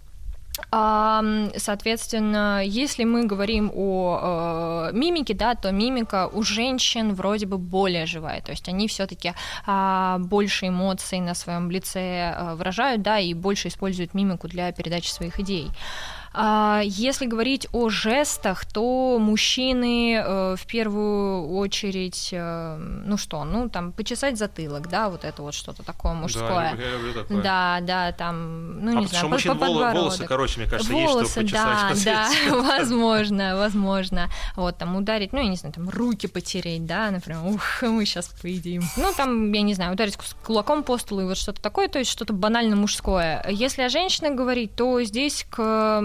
Соответственно, 0.70 2.62
если 2.64 3.06
мы 3.06 3.26
говорим 3.26 3.72
о 3.74 4.90
э, 4.92 4.96
мимике, 4.96 5.34
да, 5.34 5.56
то 5.56 5.72
мимика 5.72 6.28
у 6.28 6.44
женщин 6.44 7.16
вроде 7.16 7.48
бы 7.48 7.58
более 7.58 8.06
живая, 8.06 8.40
то 8.42 8.52
есть 8.52 8.70
они 8.70 8.88
все-таки 8.88 9.34
э, 9.66 10.18
больше 10.20 10.68
эмоций 10.68 11.22
на 11.22 11.34
своем 11.34 11.72
лице 11.72 12.36
э, 12.38 12.54
выражают, 12.54 13.02
да, 13.02 13.20
и 13.20 13.34
больше 13.34 13.70
используют 13.70 14.14
мимику 14.14 14.48
для 14.48 14.72
передачи 14.72 15.10
своих 15.10 15.40
идей. 15.40 15.72
А, 15.72 16.23
если 16.36 17.26
говорить 17.26 17.68
о 17.72 17.90
жестах, 17.90 18.66
то 18.66 19.18
мужчины 19.20 20.16
э, 20.16 20.56
в 20.58 20.66
первую 20.66 21.50
очередь, 21.50 22.30
э, 22.32 22.78
ну 22.78 23.18
что, 23.18 23.44
ну 23.44 23.70
там 23.70 23.92
почесать 23.92 24.38
затылок, 24.38 24.90
да, 24.90 25.10
вот 25.10 25.26
это 25.26 25.42
вот 25.44 25.54
что-то 25.54 25.84
такое 25.84 26.14
мужское. 26.14 26.76
Да, 26.76 26.84
я 26.84 26.92
люблю 26.92 27.14
такое. 27.14 27.42
Да, 27.44 27.80
да, 27.82 28.12
там, 28.14 28.84
ну 28.84 28.98
а 28.98 29.02
не 29.02 29.08
знаю, 29.08 29.26
по, 29.26 29.30
мужчин 29.30 29.58
по 29.58 29.66
волосы 29.68 30.26
короче, 30.26 30.60
мне 30.60 30.70
кажется, 30.70 30.92
волосы, 30.92 31.42
есть, 31.42 31.50
чтобы 31.50 31.70
почесать. 31.92 32.06
Да, 32.06 32.30
да, 32.50 32.56
возможно, 32.80 33.56
возможно. 33.56 34.30
Вот 34.56 34.78
там 34.78 34.96
ударить, 34.96 35.34
ну 35.34 35.40
я 35.40 35.48
не 35.48 35.56
знаю, 35.56 35.74
там 35.74 35.90
руки 35.90 36.28
потереть, 36.28 36.86
да, 36.86 37.12
например, 37.12 37.42
ух, 37.46 37.84
мы 37.84 38.06
сейчас 38.06 38.28
поедим. 38.42 38.84
Ну 38.98 39.14
там, 39.16 39.52
я 39.52 39.62
не 39.62 39.74
знаю, 39.74 39.94
ударить 39.94 40.18
кулаком 40.44 40.84
по 40.84 40.98
столу 40.98 41.22
и 41.22 41.26
вот 41.26 41.38
что-то 41.38 41.62
такое, 41.62 41.88
то 41.88 42.00
есть 42.00 42.10
что-то 42.10 42.34
банально 42.34 42.76
мужское. 42.76 43.46
Если 43.50 43.84
о 43.84 43.90
женщинах 43.90 44.34
говорить, 44.34 44.76
то 44.76 45.02
здесь 45.04 45.46
к 45.50 46.02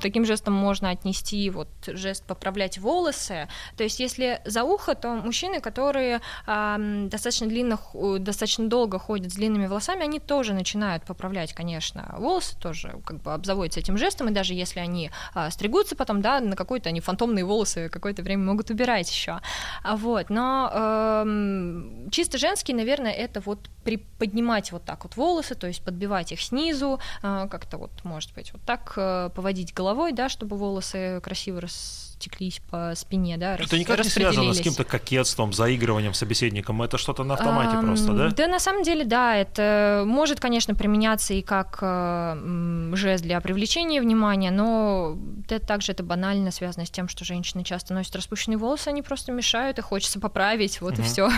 таким 0.00 0.24
жестом 0.24 0.54
можно 0.54 0.90
отнести 0.90 1.48
вот 1.50 1.68
жест 1.86 2.24
поправлять 2.24 2.78
волосы. 2.78 3.48
То 3.76 3.84
есть 3.84 4.00
если 4.00 4.40
за 4.44 4.64
ухо, 4.64 4.94
то 4.94 5.08
мужчины, 5.10 5.60
которые 5.60 6.20
э, 6.46 7.06
достаточно 7.08 7.46
длинно, 7.46 7.78
достаточно 8.18 8.68
долго 8.68 8.98
ходят 8.98 9.32
с 9.32 9.34
длинными 9.34 9.66
волосами, 9.66 10.02
они 10.02 10.20
тоже 10.20 10.54
начинают 10.54 11.04
поправлять, 11.04 11.52
конечно, 11.52 12.14
волосы 12.18 12.56
тоже 12.58 13.00
как 13.04 13.22
бы 13.22 13.32
обзаводятся 13.32 13.80
этим 13.80 13.98
жестом, 13.98 14.28
и 14.28 14.32
даже 14.32 14.54
если 14.54 14.80
они 14.80 15.10
э, 15.34 15.50
стригутся 15.50 15.96
потом, 15.96 16.22
да, 16.22 16.40
на 16.40 16.56
какой-то 16.56 16.88
они 16.88 17.00
фантомные 17.00 17.44
волосы 17.44 17.88
какое-то 17.88 18.22
время 18.22 18.44
могут 18.44 18.70
убирать 18.70 19.10
еще. 19.10 19.40
Вот, 19.84 20.30
но 20.30 20.70
э, 20.72 22.08
чисто 22.10 22.38
женский, 22.38 22.74
наверное, 22.74 23.12
это 23.12 23.40
вот 23.40 23.68
приподнимать 23.84 24.72
вот 24.72 24.84
так 24.84 25.04
вот 25.04 25.16
волосы, 25.16 25.54
то 25.54 25.66
есть 25.66 25.84
подбивать 25.84 26.32
их 26.32 26.40
снизу, 26.40 27.00
э, 27.22 27.48
как-то 27.50 27.78
вот, 27.78 27.90
может 28.04 28.32
быть, 28.34 28.52
вот 28.52 28.62
так 28.62 28.92
э, 28.96 29.30
поводить 29.34 29.61
поводить 29.62 29.74
головой, 29.74 30.12
да, 30.12 30.28
чтобы 30.28 30.56
волосы 30.56 31.20
красиво 31.22 31.60
растеклись 31.60 32.60
по 32.70 32.92
спине, 32.94 33.36
да, 33.36 33.56
Это 33.56 33.78
никак 33.78 33.98
не 33.98 34.10
связано 34.10 34.52
с 34.52 34.58
каким-то 34.58 34.84
кокетством, 34.84 35.52
заигрыванием 35.52 36.14
собеседником, 36.14 36.82
это 36.82 36.98
что-то 36.98 37.24
на 37.24 37.34
автомате 37.34 37.76
um, 37.76 37.86
просто, 37.86 38.12
да? 38.12 38.30
Да, 38.30 38.48
на 38.48 38.58
самом 38.58 38.82
деле, 38.82 39.04
да, 39.04 39.36
это 39.36 40.04
может, 40.06 40.40
конечно, 40.40 40.74
применяться 40.74 41.34
и 41.34 41.42
как 41.42 41.78
э, 41.80 42.90
жест 42.94 43.24
для 43.24 43.40
привлечения 43.40 44.00
внимания, 44.00 44.50
но 44.50 45.16
это 45.48 45.64
также 45.64 45.92
это 45.92 46.02
банально 46.02 46.50
связано 46.50 46.86
с 46.86 46.90
тем, 46.90 47.08
что 47.08 47.24
женщины 47.24 47.64
часто 47.64 47.94
носят 47.94 48.16
распущенные 48.16 48.58
волосы, 48.58 48.88
они 48.88 49.02
просто 49.02 49.32
мешают, 49.32 49.78
и 49.78 49.82
хочется 49.82 50.20
поправить, 50.20 50.80
вот 50.80 50.94
uh-huh. 50.94 51.00
и 51.00 51.04
все. 51.04 51.30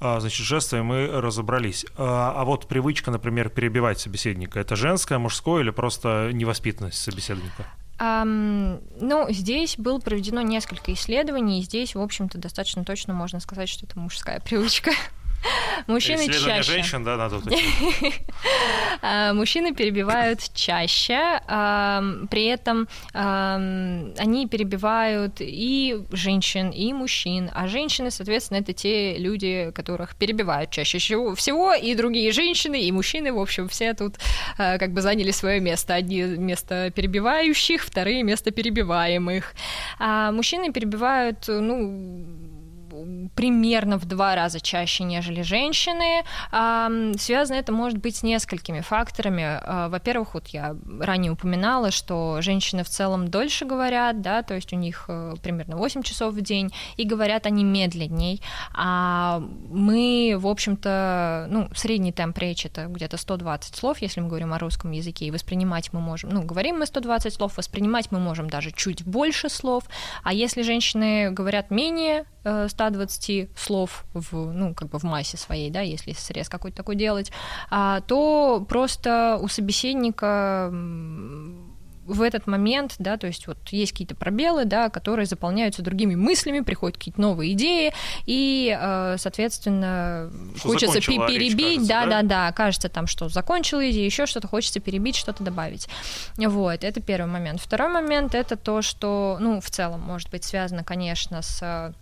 А, 0.00 0.18
значит, 0.18 0.46
жестами 0.46 0.80
мы 0.80 1.06
разобрались. 1.06 1.84
А, 1.96 2.32
а 2.34 2.44
вот 2.44 2.66
привычка, 2.66 3.10
например, 3.10 3.50
перебивать 3.50 4.00
собеседника, 4.00 4.58
это 4.58 4.74
женское, 4.74 5.18
мужское 5.18 5.62
или 5.62 5.70
просто 5.70 6.30
невоспитанность 6.32 6.98
собеседника? 6.98 7.66
Um, 7.98 8.82
ну, 8.98 9.30
здесь 9.30 9.76
было 9.76 9.98
проведено 9.98 10.40
несколько 10.40 10.90
исследований, 10.94 11.60
и 11.60 11.62
здесь, 11.62 11.94
в 11.94 12.00
общем-то, 12.00 12.38
достаточно 12.38 12.82
точно 12.82 13.12
можно 13.12 13.40
сказать, 13.40 13.68
что 13.68 13.84
это 13.84 13.98
мужская 13.98 14.40
привычка. 14.44 14.92
Мужчины 15.86 16.26
чаще. 16.26 16.62
женщин, 16.62 17.04
да, 17.04 17.16
надо 17.16 17.40
а, 19.02 19.32
Мужчины 19.32 19.74
перебивают 19.74 20.40
чаще, 20.54 21.40
при 22.30 22.44
этом 22.46 22.88
они 23.12 24.46
перебивают 24.46 25.36
и 25.40 26.02
женщин, 26.12 26.70
и 26.70 26.92
мужчин, 26.92 27.50
а 27.54 27.66
женщины, 27.66 28.10
соответственно, 28.10 28.58
это 28.58 28.72
те 28.72 29.18
люди, 29.18 29.72
которых 29.74 30.16
перебивают 30.16 30.70
чаще 30.70 30.98
всего, 30.98 31.74
и 31.74 31.94
другие 31.94 32.32
женщины, 32.32 32.82
и 32.82 32.92
мужчины, 32.92 33.32
в 33.32 33.38
общем, 33.38 33.68
все 33.68 33.94
тут 33.94 34.16
а, 34.58 34.78
как 34.78 34.92
бы 34.92 35.00
заняли 35.00 35.30
свое 35.30 35.60
место. 35.60 35.94
Одни 35.94 36.22
место 36.22 36.90
перебивающих, 36.94 37.82
вторые 37.82 38.22
место 38.22 38.50
перебиваемых. 38.50 39.54
А 39.98 40.32
мужчины 40.32 40.72
перебивают, 40.72 41.44
ну, 41.48 42.26
примерно 43.34 43.98
в 43.98 44.04
два 44.04 44.34
раза 44.34 44.60
чаще, 44.60 45.04
нежели 45.04 45.42
женщины. 45.42 46.24
Связано 47.18 47.58
это 47.58 47.72
может 47.72 47.98
быть 47.98 48.16
с 48.16 48.22
несколькими 48.22 48.80
факторами. 48.80 49.44
А, 49.44 49.88
во-первых, 49.88 50.34
вот 50.34 50.48
я 50.48 50.76
ранее 51.00 51.32
упоминала, 51.32 51.90
что 51.90 52.40
женщины 52.40 52.84
в 52.84 52.88
целом 52.88 53.28
дольше 53.28 53.64
говорят, 53.64 54.20
да, 54.20 54.42
то 54.42 54.54
есть 54.54 54.72
у 54.72 54.76
них 54.76 55.04
э, 55.08 55.34
примерно 55.42 55.76
8 55.76 56.02
часов 56.02 56.34
в 56.34 56.40
день, 56.40 56.72
и 56.96 57.04
говорят 57.04 57.46
они 57.46 57.64
медленней. 57.64 58.42
А 58.74 59.40
мы, 59.70 60.34
в 60.38 60.46
общем-то, 60.46 61.46
ну, 61.50 61.68
средний 61.74 62.12
темп 62.12 62.38
речи 62.38 62.66
это 62.66 62.86
где-то 62.86 63.16
120 63.16 63.76
слов, 63.76 63.98
если 63.98 64.20
мы 64.20 64.28
говорим 64.28 64.52
о 64.52 64.58
русском 64.58 64.90
языке, 64.90 65.26
и 65.26 65.30
воспринимать 65.30 65.92
мы 65.92 66.00
можем, 66.00 66.30
ну, 66.30 66.42
говорим 66.42 66.78
мы 66.78 66.86
120 66.86 67.32
слов, 67.32 67.56
воспринимать 67.56 68.10
мы 68.10 68.18
можем 68.18 68.48
даже 68.48 68.70
чуть 68.72 69.04
больше 69.04 69.48
слов, 69.48 69.84
а 70.22 70.32
если 70.32 70.62
женщины 70.62 71.30
говорят 71.30 71.70
менее 71.70 72.24
120 72.42 73.30
э, 73.30 73.48
слов 73.56 74.04
в, 74.14 74.52
ну, 74.52 74.74
как 74.74 74.88
бы 74.88 74.98
в 74.98 75.04
массе 75.04 75.36
своей, 75.36 75.70
да, 75.70 75.80
если 75.80 76.12
срез 76.12 76.48
какой-то 76.48 76.76
такой 76.76 76.96
делать, 76.96 77.30
а, 77.70 78.00
то 78.00 78.64
просто 78.68 79.38
у 79.40 79.48
собеседника 79.48 80.70
в 82.10 82.22
этот 82.22 82.46
момент, 82.46 82.96
да, 82.98 83.16
то 83.16 83.26
есть 83.26 83.46
вот 83.46 83.56
есть 83.68 83.92
какие-то 83.92 84.14
пробелы, 84.14 84.64
да, 84.64 84.90
которые 84.90 85.26
заполняются 85.26 85.82
другими 85.82 86.14
мыслями, 86.16 86.60
приходят 86.60 86.98
какие-то 86.98 87.20
новые 87.20 87.52
идеи, 87.52 87.92
и, 88.26 88.76
э, 88.78 89.16
соответственно, 89.18 90.30
что 90.56 90.68
хочется 90.68 91.00
перебить, 91.00 91.56
речь, 91.56 91.56
кажется, 91.56 91.88
да, 91.88 92.06
да, 92.06 92.22
да, 92.22 92.22
да, 92.22 92.52
кажется 92.52 92.88
там, 92.88 93.06
что 93.06 93.28
закончила 93.28 93.88
идея, 93.90 94.04
еще 94.04 94.26
что-то 94.26 94.48
хочется 94.48 94.80
перебить, 94.80 95.16
что-то 95.16 95.44
добавить. 95.44 95.88
Вот, 96.36 96.82
это 96.82 97.00
первый 97.00 97.30
момент. 97.30 97.60
Второй 97.60 97.88
момент 97.88 98.34
это 98.34 98.56
то, 98.56 98.82
что, 98.82 99.36
ну, 99.40 99.60
в 99.60 99.70
целом 99.70 100.00
может 100.00 100.30
быть 100.30 100.44
связано, 100.44 100.82
конечно, 100.82 101.42
с 101.42 101.94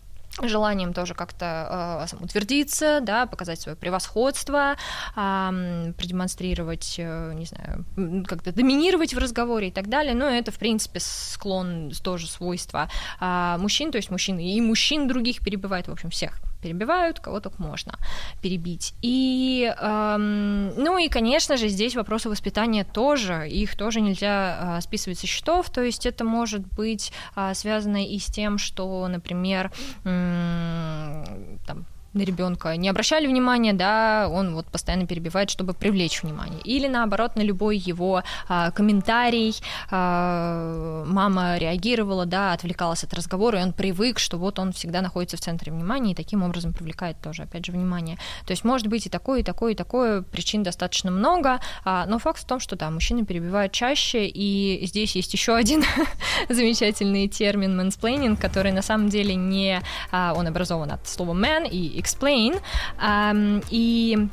желанием 0.47 0.93
тоже 0.93 1.14
как-то 1.14 2.07
э, 2.12 2.16
утвердиться, 2.22 3.01
да, 3.03 3.26
показать 3.26 3.61
свое 3.61 3.76
превосходство, 3.76 4.76
э, 5.16 5.93
продемонстрировать, 5.97 6.97
э, 6.99 7.32
не 7.34 7.47
знаю, 7.47 7.84
как-то 8.26 8.53
доминировать 8.53 9.14
в 9.14 9.18
разговоре 9.18 9.68
и 9.68 9.72
так 9.72 9.89
далее. 9.89 10.14
Но 10.14 10.26
это, 10.26 10.53
в 10.53 10.59
принципе, 10.59 11.01
склон, 11.01 11.91
тоже 12.03 12.28
свойства 12.28 12.89
э, 13.20 13.57
мужчин, 13.59 13.91
то 13.91 13.97
есть 13.97 14.11
мужчины 14.11 14.55
и 14.55 14.61
мужчин 14.61 15.09
других 15.09 15.45
перебивает, 15.45 15.89
в 15.89 15.93
общем, 15.93 16.11
всех 16.11 16.41
перебивают, 16.61 17.21
кого 17.21 17.41
только 17.41 17.63
можно 17.63 17.95
перебить. 18.43 18.95
И, 19.03 19.73
эм, 19.79 20.75
ну 20.77 20.99
и, 20.99 21.09
конечно 21.09 21.57
же, 21.57 21.69
здесь 21.69 21.97
вопросы 21.97 22.29
воспитания 22.29 22.85
тоже, 22.85 23.49
их 23.49 23.77
тоже 23.77 24.01
нельзя 24.01 24.79
э, 24.79 24.81
списывать 24.81 25.19
со 25.19 25.27
счетов, 25.27 25.71
то 25.71 25.83
есть 25.83 26.07
это 26.07 26.25
может 26.25 26.63
быть 26.75 27.13
э, 27.37 27.55
связано 27.55 28.05
и 28.05 28.19
с 28.19 28.27
тем, 28.27 28.59
что, 28.59 29.07
например, 29.09 29.73
э, 30.05 31.25
там, 31.67 31.87
ребенка 32.25 32.77
не 32.77 32.89
обращали 32.89 33.27
внимания, 33.27 33.73
да, 33.73 34.29
он 34.31 34.55
вот 34.55 34.66
постоянно 34.66 35.07
перебивает, 35.07 35.51
чтобы 35.51 35.75
привлечь 35.75 36.23
внимание. 36.23 36.61
Или 36.62 36.89
наоборот, 36.89 37.37
на 37.37 37.43
любой 37.43 37.77
его 37.77 38.23
а, 38.49 38.71
комментарий 38.71 39.57
а, 39.91 41.05
мама 41.07 41.57
реагировала, 41.59 42.27
да, 42.27 42.53
отвлекалась 42.53 43.05
от 43.05 43.14
разговора, 43.14 43.61
и 43.61 43.62
он 43.62 43.73
привык, 43.73 44.19
что 44.19 44.39
вот 44.39 44.59
он 44.59 44.73
всегда 44.73 45.01
находится 45.01 45.37
в 45.37 45.41
центре 45.41 45.73
внимания, 45.73 46.12
и 46.12 46.14
таким 46.14 46.43
образом 46.43 46.73
привлекает 46.73 47.21
тоже, 47.21 47.43
опять 47.43 47.64
же, 47.64 47.73
внимание. 47.73 48.16
То 48.47 48.53
есть 48.53 48.64
может 48.64 48.87
быть 48.87 49.07
и 49.07 49.11
такое, 49.11 49.41
и 49.41 49.43
такое, 49.43 49.73
и 49.73 49.75
такое, 49.75 50.23
причин 50.23 50.62
достаточно 50.62 51.11
много, 51.11 51.61
а, 51.85 52.07
но 52.07 52.19
факт 52.19 52.41
в 52.41 52.45
том, 52.45 52.61
что 52.61 52.77
да, 52.77 52.91
мужчины 52.91 53.25
перебивают 53.25 53.73
чаще, 53.73 54.27
и 54.27 54.87
здесь 54.87 55.16
есть 55.16 55.33
еще 55.33 55.55
один 55.55 55.85
замечательный 56.49 57.29
термин 57.29 57.81
mansplaining, 57.81 58.37
который 58.37 58.73
на 58.73 58.83
самом 58.83 59.09
деле 59.09 59.35
не, 59.35 59.81
а, 60.11 60.35
он 60.37 60.47
образован 60.47 60.93
от 60.93 61.07
слова 61.09 61.35
man 61.35 61.69
и 61.69 61.99
explain. 62.09 62.61
Um, 63.01 63.63
и 63.71 64.29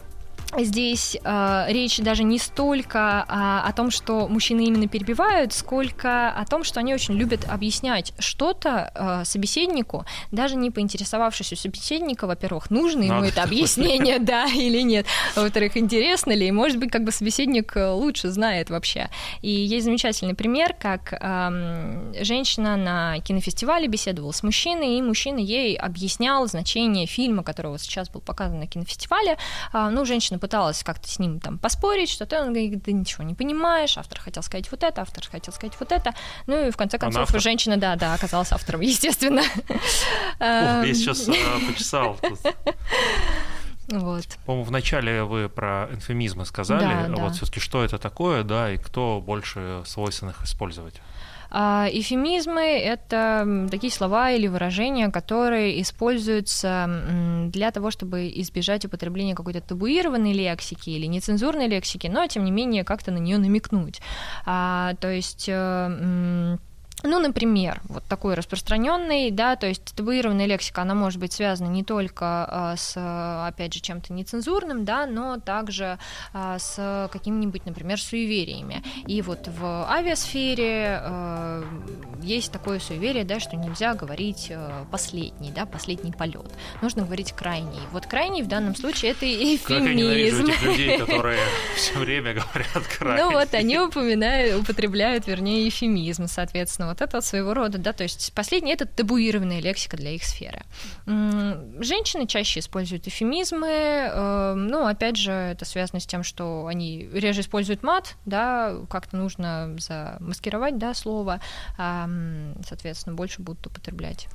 здесь 0.60 1.18
э, 1.24 1.66
речь 1.70 1.98
даже 1.98 2.24
не 2.24 2.40
столько 2.40 3.26
э, 3.28 3.68
о 3.68 3.72
том, 3.74 3.92
что 3.92 4.28
мужчины 4.28 4.66
именно 4.66 4.88
перебивают, 4.88 5.54
сколько 5.54 6.30
о 6.30 6.46
том, 6.46 6.64
что 6.64 6.80
они 6.80 6.94
очень 6.94 7.16
любят 7.16 7.46
объяснять 7.50 8.14
что-то 8.20 8.92
э, 8.94 9.26
собеседнику, 9.26 10.06
даже 10.32 10.56
не 10.56 10.72
поинтересовавшись 10.72 11.54
у 11.54 11.56
собеседника, 11.56 12.28
во-первых, 12.28 12.70
нужно 12.70 13.04
ему 13.04 13.16
Надо 13.16 13.28
это 13.28 13.44
объяснение, 13.44 14.20
да 14.20 14.46
или 14.46 14.82
нет, 14.82 15.06
во-вторых, 15.36 15.78
интересно 15.78 16.32
ли, 16.32 16.48
и, 16.48 16.52
может 16.52 16.78
быть, 16.78 16.92
как 16.92 17.04
бы 17.04 17.12
собеседник 17.12 17.74
лучше 17.76 18.30
знает 18.30 18.70
вообще. 18.70 19.10
И 19.42 19.50
есть 19.50 19.86
замечательный 19.86 20.36
пример, 20.36 20.76
как 20.80 21.14
э, 21.14 22.24
женщина 22.24 22.78
на 22.78 23.20
кинофестивале 23.20 23.88
беседовала 23.88 24.32
с 24.32 24.44
мужчиной, 24.44 24.98
и 24.98 25.02
мужчина 25.02 25.40
ей 25.40 25.76
объяснял 25.76 26.48
значение 26.48 27.06
фильма, 27.06 27.44
которого 27.44 27.78
сейчас 27.80 28.10
был 28.10 28.22
показан 28.22 28.60
на 28.60 28.68
кинофестивале. 28.68 29.38
Э, 29.74 29.90
ну, 29.92 30.06
женщина 30.06 30.40
пыталась 30.46 30.84
как-то 30.84 31.08
с 31.08 31.18
ним 31.18 31.40
там 31.40 31.58
поспорить, 31.58 32.12
что-то 32.12 32.40
он 32.42 32.54
говорит, 32.54 32.84
ты 32.84 32.94
ничего 32.94 33.24
не 33.24 33.34
понимаешь, 33.34 33.98
автор 33.98 34.20
хотел 34.20 34.44
сказать 34.44 34.70
вот 34.70 34.84
это, 34.84 35.02
автор 35.02 35.28
хотел 35.28 35.52
сказать 35.52 35.76
вот 35.80 35.92
это, 35.92 36.14
ну 36.46 36.68
и 36.68 36.70
в 36.70 36.78
конце 36.78 37.00
концов 37.00 37.32
женщина, 37.42 37.78
да, 37.78 37.96
да, 37.96 38.14
оказалась 38.14 38.52
автором, 38.52 38.82
естественно. 38.94 39.42
я 40.40 40.94
сейчас 40.94 41.28
э, 41.28 41.34
почесал. 41.68 42.20
Вот. 43.88 44.26
По-моему, 44.48 44.66
вначале 44.66 45.24
вы 45.24 45.48
про 45.48 45.88
эвфемизмы 45.92 46.48
сказали. 46.48 47.08
Да, 47.08 47.22
вот 47.22 47.28
да. 47.28 47.34
все-таки 47.34 47.60
что 47.60 47.84
это 47.84 48.00
такое, 48.00 48.42
да, 48.42 48.72
и 48.72 48.78
кто 48.78 49.22
больше 49.24 49.84
свойственно 49.86 50.32
их 50.32 50.44
использовать? 50.44 50.96
А 51.58 51.88
эфемизмы— 51.90 52.62
это 52.84 53.68
такие 53.72 53.90
слова 53.90 54.30
или 54.32 54.46
выражения, 54.48 55.10
которые 55.10 55.82
используются 55.82 57.48
для 57.54 57.72
того, 57.72 57.92
чтобы 57.92 58.30
избежать 58.42 58.84
употребления 58.84 59.36
какой-то 59.36 59.62
табуированной 59.62 60.34
лексики 60.34 60.90
или 60.90 61.06
нецензурной 61.06 61.70
лексики, 61.70 62.08
но, 62.08 62.28
тем 62.28 62.44
не 62.44 62.52
менее, 62.52 62.84
как-то 62.84 63.12
на 63.12 63.20
нее 63.20 63.38
намекнуть. 63.38 64.02
А, 64.46 64.96
то 65.00 65.10
есть 65.10 65.46
э, 65.48 66.58
ну, 67.06 67.20
например, 67.20 67.82
вот 67.86 68.04
такой 68.06 68.34
распространенный, 68.36 69.32
да, 69.32 69.56
то 69.56 69.68
есть 69.68 69.96
табуированная 69.96 70.46
лексика, 70.46 70.82
она 70.82 70.96
может 70.96 71.20
быть 71.20 71.34
связана 71.34 71.68
не 71.68 71.84
только 71.84 72.26
а, 72.26 72.76
с, 72.76 72.96
опять 73.48 73.74
же, 73.74 73.80
чем-то 73.80 74.14
нецензурным, 74.14 74.86
да, 74.86 75.06
но 75.06 75.40
также 75.40 75.98
а, 76.34 76.60
с 76.60 77.10
какими-нибудь, 77.12 77.66
например, 77.66 78.00
суевериями. 78.00 78.84
И 79.08 79.22
вот 79.22 79.48
в 79.48 79.90
авиасфере 79.90 81.00
а, 81.02 81.64
есть 82.22 82.52
такое 82.52 82.80
суеверие, 82.80 83.24
да, 83.24 83.40
что 83.40 83.56
нельзя 83.56 83.94
говорить 83.94 84.52
последний, 84.92 85.52
да, 85.52 85.66
последний 85.66 86.12
полет. 86.12 86.46
Нужно 86.82 87.04
говорить 87.04 87.34
крайний. 87.34 87.82
Вот 87.92 88.08
крайний 88.08 88.42
в 88.42 88.48
данном 88.48 88.76
случае 88.76 89.12
это 89.12 89.26
эфемизм. 89.26 89.64
Как 89.66 89.84
я 89.84 89.94
ненавижу 89.94 90.44
этих 90.44 90.64
людей, 90.64 91.00
которые 91.06 91.40
все 91.76 92.00
время 92.00 92.34
говорят 92.34 92.88
крайний. 92.98 93.24
Ну 93.24 93.32
вот 93.32 93.54
они 93.54 93.80
упоминают, 93.80 94.62
употребляют, 94.62 95.28
вернее, 95.28 95.68
эфемизм, 95.68 96.28
соответственно, 96.28 96.95
Вот 96.96 97.02
это 97.02 97.18
вот 97.18 97.26
своего 97.26 97.54
рода, 97.54 97.78
да, 97.78 97.92
то 97.92 98.04
есть 98.04 98.32
последний 98.34 98.72
это 98.72 98.86
табуированная 98.86 99.60
лексика 99.60 99.98
для 99.98 100.12
их 100.12 100.24
сферы. 100.24 100.62
Женщины 101.06 102.26
чаще 102.26 102.62
используют 102.62 103.06
эфемизмы, 103.06 103.68
э, 103.68 104.54
ну, 104.56 104.86
опять 104.86 105.18
же, 105.18 105.32
это 105.32 105.66
связано 105.66 106.00
с 106.00 106.06
тем, 106.06 106.24
что 106.24 106.68
они 106.68 107.10
реже 107.12 107.42
используют 107.42 107.84
мат, 107.84 108.16
да, 108.26 108.78
как-то 108.90 109.18
нужно 109.18 109.76
замаскировать, 109.78 110.78
да, 110.78 110.94
слово, 110.94 111.42
соответственно, 111.76 113.14
больше 113.14 113.42
будут 113.42 113.68
употреблять 113.68 114.30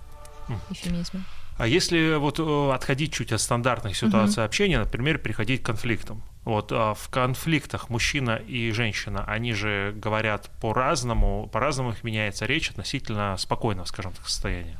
эфемизмы. 0.68 1.24
А 1.56 1.66
если 1.66 2.16
вот 2.16 2.40
э, 2.40 2.72
отходить 2.74 3.12
чуть 3.14 3.32
от 3.32 3.40
стандартных 3.40 3.96
ситуаций 3.96 4.42
угу. 4.42 4.46
общения, 4.46 4.78
например, 4.78 5.16
переходить 5.16 5.62
к 5.62 5.66
конфликтам? 5.66 6.22
Вот 6.44 6.72
а 6.72 6.94
в 6.94 7.08
конфликтах 7.10 7.90
мужчина 7.90 8.36
и 8.36 8.70
женщина, 8.70 9.24
они 9.26 9.52
же 9.52 9.92
говорят 9.96 10.50
по-разному, 10.60 11.48
по-разному 11.52 11.90
их 11.90 12.02
меняется 12.02 12.46
речь 12.46 12.70
относительно 12.70 13.36
спокойного, 13.36 13.86
скажем 13.86 14.12
так, 14.12 14.26
состояния. 14.26 14.78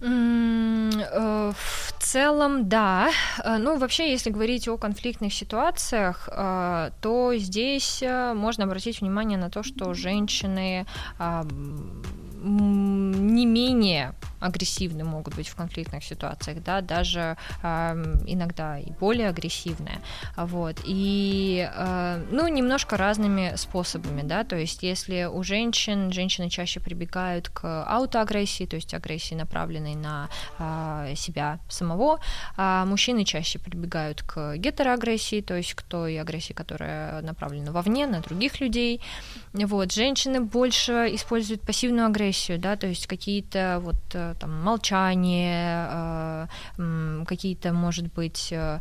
Э, 0.00 1.52
в 1.54 1.92
целом, 1.98 2.68
да. 2.68 3.10
Э, 3.44 3.58
ну, 3.58 3.78
вообще, 3.78 4.10
если 4.10 4.30
говорить 4.30 4.68
о 4.68 4.76
конфликтных 4.76 5.32
ситуациях, 5.32 6.28
то 7.00 7.32
здесь 7.36 8.02
можно 8.34 8.64
обратить 8.64 9.00
внимание 9.00 9.38
на 9.38 9.50
то, 9.50 9.62
что 9.62 9.94
женщины 9.94 10.86
не 12.42 13.46
менее 13.46 14.14
агрессивны 14.40 15.04
могут 15.04 15.36
быть 15.36 15.48
в 15.48 15.54
конфликтных 15.54 16.02
ситуациях, 16.02 16.62
да, 16.64 16.80
даже 16.80 17.36
э, 17.62 18.16
иногда 18.26 18.78
и 18.78 18.90
более 18.92 19.28
агрессивные, 19.28 20.00
вот, 20.36 20.76
и, 20.84 21.68
э, 21.72 22.24
ну, 22.30 22.48
немножко 22.48 22.96
разными 22.96 23.52
способами, 23.56 24.22
да, 24.22 24.44
то 24.44 24.56
есть 24.56 24.82
если 24.82 25.24
у 25.24 25.42
женщин, 25.42 26.10
женщины 26.10 26.48
чаще 26.48 26.80
прибегают 26.80 27.50
к 27.50 27.84
аутоагрессии, 27.84 28.64
то 28.64 28.76
есть 28.76 28.94
агрессии, 28.94 29.34
направленной 29.34 29.89
на 29.96 30.28
э, 30.58 31.14
себя 31.16 31.58
самого, 31.68 32.20
а 32.56 32.84
мужчины 32.84 33.24
чаще 33.24 33.58
прибегают 33.58 34.22
к 34.22 34.56
гетероагрессии, 34.56 35.40
то 35.40 35.56
есть 35.56 35.74
к 35.74 35.82
той 35.82 36.20
агрессии, 36.20 36.52
которая 36.52 37.22
направлена 37.22 37.72
вовне, 37.72 38.06
на 38.06 38.20
других 38.20 38.60
людей, 38.60 39.00
вот, 39.52 39.92
женщины 39.92 40.40
больше 40.40 41.10
используют 41.12 41.62
пассивную 41.62 42.06
агрессию, 42.06 42.58
да, 42.58 42.76
то 42.76 42.86
есть 42.86 43.06
какие-то 43.06 43.80
вот 43.82 43.96
э, 44.14 44.34
там 44.38 44.62
молчание, 44.62 46.46
э, 46.78 47.24
какие-то, 47.26 47.72
может 47.72 48.12
быть, 48.12 48.52
э, 48.52 48.80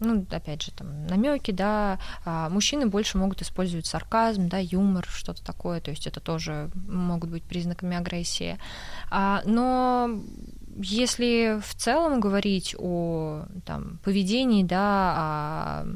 ну, 0.00 0.26
опять 0.30 0.62
же, 0.62 0.72
там, 0.72 1.06
намеки, 1.06 1.50
да, 1.50 1.98
а 2.24 2.48
мужчины 2.48 2.86
больше 2.86 3.18
могут 3.18 3.42
использовать 3.42 3.86
сарказм, 3.86 4.48
да, 4.48 4.58
юмор, 4.58 5.06
что-то 5.08 5.44
такое, 5.44 5.80
то 5.80 5.90
есть 5.90 6.06
это 6.06 6.20
тоже 6.20 6.70
могут 6.88 7.30
быть 7.30 7.44
признаками 7.44 7.96
агрессии. 7.96 8.58
А, 9.10 9.42
но 9.44 10.20
если 10.76 11.60
в 11.62 11.74
целом 11.74 12.20
говорить 12.20 12.74
о 12.78 13.44
там, 13.64 13.98
поведении, 14.02 14.64
да, 14.64 15.14
о 15.16 15.86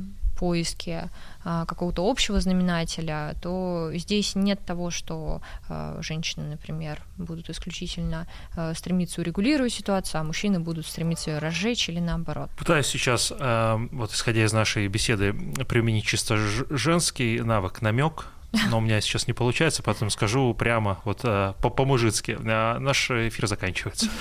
поиске 0.44 1.08
а, 1.42 1.64
какого-то 1.64 2.06
общего 2.06 2.38
знаменателя, 2.38 3.34
то 3.40 3.90
здесь 3.94 4.34
нет 4.34 4.60
того, 4.66 4.90
что 4.90 5.40
а, 5.70 5.96
женщины, 6.02 6.44
например, 6.50 7.00
будут 7.16 7.48
исключительно 7.48 8.26
а, 8.54 8.74
стремиться 8.74 9.22
урегулировать 9.22 9.72
ситуацию, 9.72 10.20
а 10.20 10.24
мужчины 10.24 10.60
будут 10.60 10.86
стремиться 10.86 11.30
ее 11.30 11.38
разжечь 11.38 11.88
или 11.88 11.98
наоборот. 11.98 12.50
Пытаюсь 12.58 12.86
сейчас, 12.86 13.30
вот 13.30 14.12
исходя 14.12 14.44
из 14.44 14.52
нашей 14.52 14.86
беседы, 14.88 15.32
применить 15.66 16.04
чисто 16.04 16.36
женский 16.36 17.40
навык 17.40 17.80
намек 17.80 18.26
но 18.68 18.78
у 18.78 18.80
меня 18.80 19.00
сейчас 19.00 19.26
не 19.26 19.32
получается, 19.32 19.82
поэтому 19.82 20.10
скажу 20.10 20.54
прямо 20.54 21.00
вот 21.04 21.20
э, 21.24 21.54
по-мужицки. 21.60 22.38
Э, 22.42 22.78
наш 22.78 23.10
эфир 23.10 23.46
заканчивается. 23.46 24.08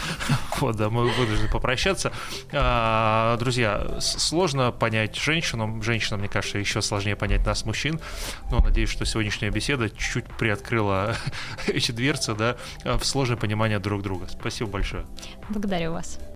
Вот, 0.60 0.78
да, 0.78 0.90
мы 0.90 1.10
вынуждены 1.10 1.50
попрощаться. 1.50 2.14
А, 2.54 3.36
друзья, 3.38 3.98
сложно 4.00 4.72
понять 4.72 5.18
женщину. 5.18 5.82
Женщинам, 5.82 6.22
мне 6.22 6.30
кажется, 6.30 6.58
еще 6.58 6.82
сложнее 6.82 7.16
понять 7.16 7.46
нас, 7.46 7.66
мужчин. 7.66 8.00
Но 8.50 8.60
надеюсь, 8.60 8.90
что 8.90 9.04
сегодняшняя 9.06 9.50
беседа 9.50 9.90
чуть 9.90 10.26
приоткрыла 10.26 11.16
эти 11.68 11.92
дверцы, 11.92 12.34
да, 12.34 12.56
в 12.86 13.04
сложное 13.04 13.36
понимание 13.36 13.80
друг 13.80 14.04
друга. 14.04 14.28
Спасибо 14.30 14.70
большое. 14.70 15.06
Благодарю 15.50 15.94
вас. 15.94 16.20